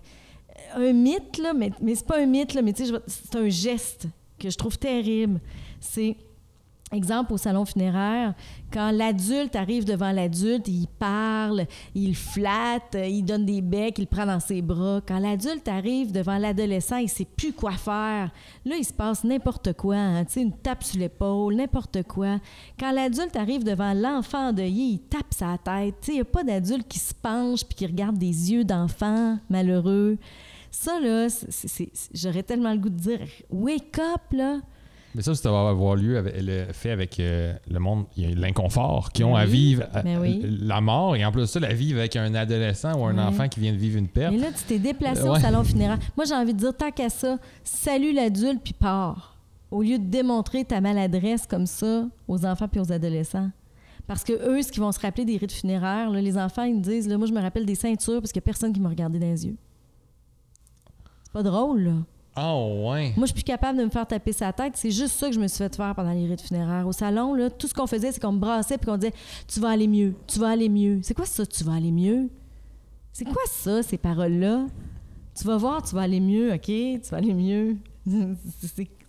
[0.76, 3.49] un mythe, là, mais, mais c'est pas un mythe, là, mais tu sais, c'est un
[3.49, 4.07] geste
[4.38, 5.39] que je trouve terrible.
[5.80, 6.15] C'est
[6.93, 8.34] Exemple, au salon funéraire,
[8.72, 14.26] quand l'adulte arrive devant l'adulte, il parle, il flatte, il donne des becs, il prend
[14.26, 15.01] dans ses bras.
[15.05, 18.31] Quand l'adulte arrive devant l'adolescent, il sait plus quoi faire.
[18.64, 22.39] Là, il se passe n'importe quoi, hein, une tape sur l'épaule, n'importe quoi.
[22.80, 26.07] Quand l'adulte arrive devant l'enfant endeuillé, il tape sa tête.
[26.07, 30.18] Il n'y a pas d'adulte qui se penche puis qui regarde des yeux d'enfant malheureux.
[30.72, 31.27] Ça, là,
[32.14, 34.61] j'aurais tellement le goût de dire «wake up», là.
[35.18, 39.23] Mais ça, ça va avoir lieu avec, le fait avec euh, le monde, l'inconfort, qui
[39.23, 40.45] ont à vivre euh, ben oui.
[40.61, 43.23] la mort et en plus de ça, la vivre avec un adolescent ou un Ouais.
[43.23, 44.31] enfant qui vient de vivre une perte.
[44.31, 45.98] Mais là, tu t'es déplacé Euh, au salon funéraire.
[46.15, 49.35] Moi, j'ai envie de dire, tant qu'à ça, salue l'adulte puis pars.
[49.72, 53.49] Au lieu de démontrer ta maladresse comme ça aux enfants puis aux adolescents.
[54.06, 56.76] Parce que eux, ce qu'ils vont se rappeler des rites funéraires, là, les enfants, ils
[56.76, 58.80] me disent, là, moi, je me rappelle des ceintures parce qu'il n'y a personne qui
[58.80, 59.56] m'a regardé dans les yeux.
[61.23, 61.91] C'est pas drôle, là.
[62.39, 63.14] Ah ouais.
[63.18, 64.73] Moi, je suis plus capable de me faire taper sa tête.
[64.76, 66.88] C'est juste ça que je me suis fait faire pendant les rites funéraires.
[66.88, 69.14] Au salon, là, tout ce qu'on faisait, c'est qu'on me brassait puis qu'on disait
[69.47, 70.99] Tu vas aller mieux, tu vas aller mieux.
[71.01, 72.30] C'est quoi ça, tu vas aller mieux?
[73.11, 74.68] C'est quoi ça, ces paroles-là?
[75.35, 76.65] Tu vas voir, tu vas aller mieux, OK?
[76.65, 77.77] Tu vas aller mieux.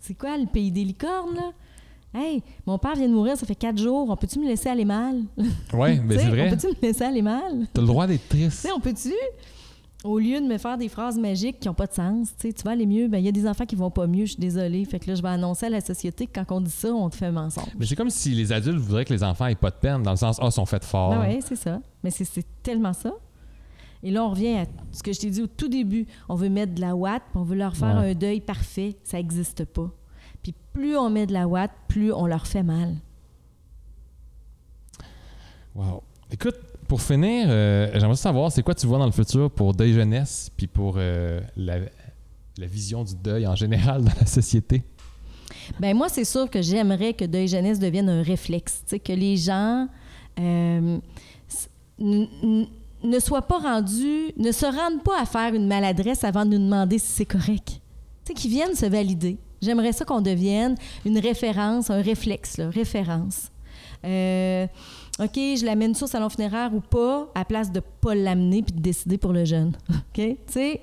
[0.01, 1.51] C'est- quoi le pays des licornes, là?
[2.19, 4.09] Hey, mon père vient de mourir, ça fait quatre jours.
[4.09, 5.21] On peut-tu me laisser aller mal?
[5.73, 6.47] Ouais, mais sais, c'est vrai.
[6.47, 7.67] On peut-tu me laisser aller mal?
[7.71, 8.53] T'as le droit d'être triste.
[8.61, 9.13] sais, on peut-tu,
[10.05, 12.71] au lieu de me faire des phrases magiques qui n'ont pas de sens, tu vas
[12.71, 14.85] aller mieux, ben il y a des enfants qui vont pas mieux, je suis désolée.
[14.85, 17.09] Fait que là, je vais annoncer à la société que quand on dit ça, on
[17.09, 17.65] te fait mensonge.
[17.77, 20.11] Mais c'est comme si les adultes voudraient que les enfants aient pas de peine, dans
[20.11, 21.11] le sens, ah, ils sont faits forts.
[21.11, 21.81] Ben oui, c'est ça.
[22.03, 23.11] Mais c'est- tellement ça.
[24.01, 26.07] Et là, on revient à ce que je t'ai dit au tout début.
[26.29, 28.11] On veut mettre de la ouate, on veut leur faire Ouais.
[28.11, 28.95] un deuil parfait.
[29.03, 29.91] Ça n'existe pas.
[30.41, 32.95] Puis plus on met de la ouate, plus on leur fait mal.
[35.75, 36.03] Wow.
[36.31, 36.55] Écoute,
[36.89, 40.49] pour finir, euh, j'aimerais savoir, c'est quoi tu vois dans le futur pour Deuil Jeunesse,
[40.57, 41.77] puis pour euh, la,
[42.57, 44.83] vision du deuil en général dans la société?
[45.79, 48.83] Ben moi, c'est sûr que j'aimerais que Deuil Jeunesse devienne un réflexe.
[49.05, 49.87] Que les gens
[50.39, 50.97] euh,
[51.99, 56.65] ne soient pas rendus, ne se rendent pas à faire une maladresse avant de nous
[56.65, 57.81] demander si c'est correct.
[58.35, 59.37] Qu'ils viennent se valider.
[59.61, 60.75] J'aimerais ça qu'on devienne
[61.05, 63.51] une référence, un réflexe, là, référence.
[64.05, 64.65] Euh,
[65.19, 68.79] OK, je l'amène au salon funéraire ou pas, à place de pas l'amener puis de
[68.79, 69.75] décider pour le jeune.
[69.89, 69.97] OK?
[70.13, 70.81] Tu sais,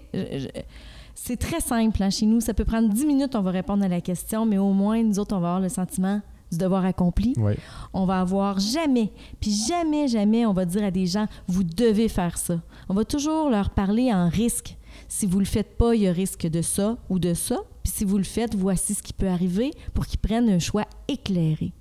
[1.15, 2.41] c'est très simple hein, chez nous.
[2.41, 5.19] Ça peut prendre 10 minutes, on va répondre à la question, mais au moins, nous
[5.19, 6.21] autres, on va avoir le sentiment
[6.53, 7.33] du devoir accompli.
[7.39, 7.55] Oui.
[7.93, 9.11] On va avoir jamais,
[9.41, 12.61] puis jamais, jamais, on va dire à des gens, vous devez faire ça.
[12.89, 14.77] On va toujours leur parler en risque.
[15.09, 17.57] Si vous le faites pas, il y a risque de ça ou de ça.
[17.83, 20.85] Puis si vous le faites, voici ce qui peut arriver pour qu'ils prennent un choix
[21.09, 21.73] éclairé.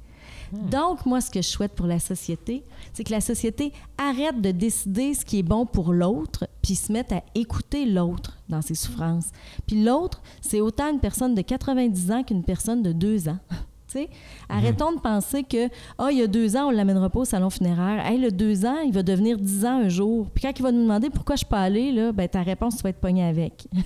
[0.52, 2.64] Donc, moi, ce que je souhaite pour la société,
[2.94, 6.92] c'est que la société arrête de décider ce qui est bon pour l'autre, puis se
[6.92, 9.30] mette à écouter l'autre dans ses souffrances.
[9.68, 13.40] Puis l'autre, c'est autant une personne de 90 ans qu'une personne de 2 ans.
[13.88, 14.10] Tu sais,
[14.50, 15.70] Arrêtons de penser que,
[16.00, 18.04] ah, il y a deux ans, on ne l'amènera pas au salon funéraire.
[18.04, 20.28] Hey, le deux ans, il va devenir dix ans un jour.
[20.34, 22.78] Puis quand il va nous demander pourquoi je suis pas allée, là, ben, ta réponse,
[22.78, 23.68] tu vas être pogné avec.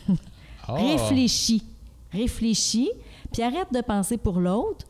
[0.71, 0.75] Ah.
[0.75, 1.63] Réfléchis.
[2.13, 2.91] Réfléchis.
[3.33, 4.85] Puis arrête de penser pour l'autre.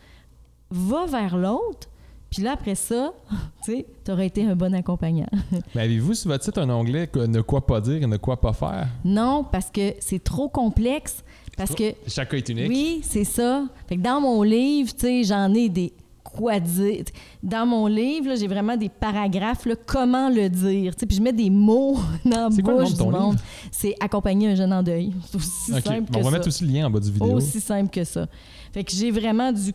[0.71, 1.87] Va vers l'autre.
[2.29, 3.11] Puis là, après ça,
[3.65, 5.25] tu sais, tu aurais été un bon accompagnant.
[5.75, 8.39] Mais avez-vous sur votre site un onglet que- ne quoi pas dire et ne quoi
[8.39, 8.87] pas faire?
[9.03, 11.23] non, parce que c'est trop complexe.
[11.57, 12.69] Parce que Chaque cas est unique.
[12.69, 13.65] Oui, c'est ça.
[13.87, 15.91] Fait que dans mon livre, tu sais, j'en ai des
[16.23, 17.03] quoi dire.
[17.43, 20.93] Dans mon livre, j'ai vraiment des paragraphes, là, comment le dire.
[20.95, 23.37] Tu sais, Puis je mets des mots dans la bouche du monde.
[23.71, 25.11] C'est accompagner un jeune en deuil.
[25.25, 25.81] C'est aussi Ok.
[25.83, 26.31] simple que on va ça.
[26.31, 27.33] mettre aussi le lien en bas du vidéo.
[27.33, 28.27] Aussi simple que ça.
[28.71, 29.73] Fait que j'ai vraiment du.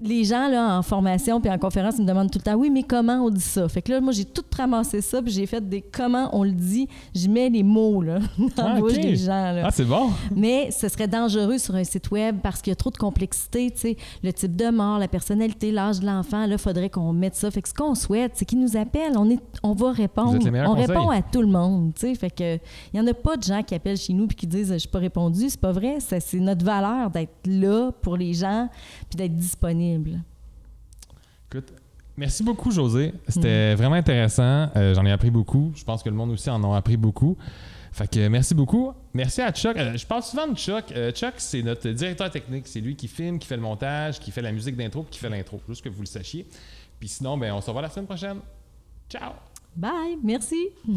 [0.00, 2.70] Les gens là, en formation puis en conférence, ils me demandent tout le temps Oui,
[2.70, 3.68] mais comment on dit ça?
[3.68, 6.52] Fait que là, moi, j'ai tout ramassé ça puis j'ai fait des comment on le
[6.52, 6.86] dit.
[7.14, 8.20] Je mets les mots là,
[8.56, 9.52] dans Ah, la bouche des gens.
[9.52, 9.62] Là.
[9.66, 10.10] Ah, c'est bon.
[10.36, 13.70] Mais ce serait dangereux sur un site web parce qu'il y a trop de complexité,
[13.72, 17.12] tu sais, le type de mort, la personnalité, l'âge de l'enfant, là, il faudrait qu'on
[17.12, 17.50] mette ça.
[17.50, 20.34] Fait que ce qu'on souhaite, c'est qu'ils nous appellent, on, est, on va répondre.
[20.34, 20.86] On conseils.
[20.86, 22.14] répond à tout le monde, tu sais.
[22.14, 22.54] Fait que
[22.92, 24.78] il y en a pas de gens qui appellent chez nous puis qui disent je
[24.78, 28.68] suis pas répondu, c'est pas vrai, c'est notre valeur d'être là pour les gens
[29.10, 29.87] puis d'être disponible.
[31.50, 31.72] Écoute,
[32.16, 33.14] merci beaucoup, José.
[33.28, 34.70] C'était vraiment intéressant.
[34.76, 35.72] Euh, J'en ai appris beaucoup.
[35.74, 37.36] Je pense que le monde aussi en a appris beaucoup.
[37.92, 38.92] Fait que merci beaucoup.
[39.14, 39.76] Merci à Chuck.
[39.76, 40.92] Euh, je parle souvent de Chuck.
[40.92, 42.66] Euh, Chuck, c'est notre directeur technique.
[42.66, 45.30] C'est lui qui filme, qui fait le montage, qui fait la musique d'intro, qui fait
[45.30, 45.60] l'intro.
[45.68, 46.46] Juste que vous le sachiez.
[47.00, 48.38] Puis sinon, ben, on se revoit la semaine prochaine.
[49.08, 49.32] Ciao!
[49.74, 50.68] Bye, merci.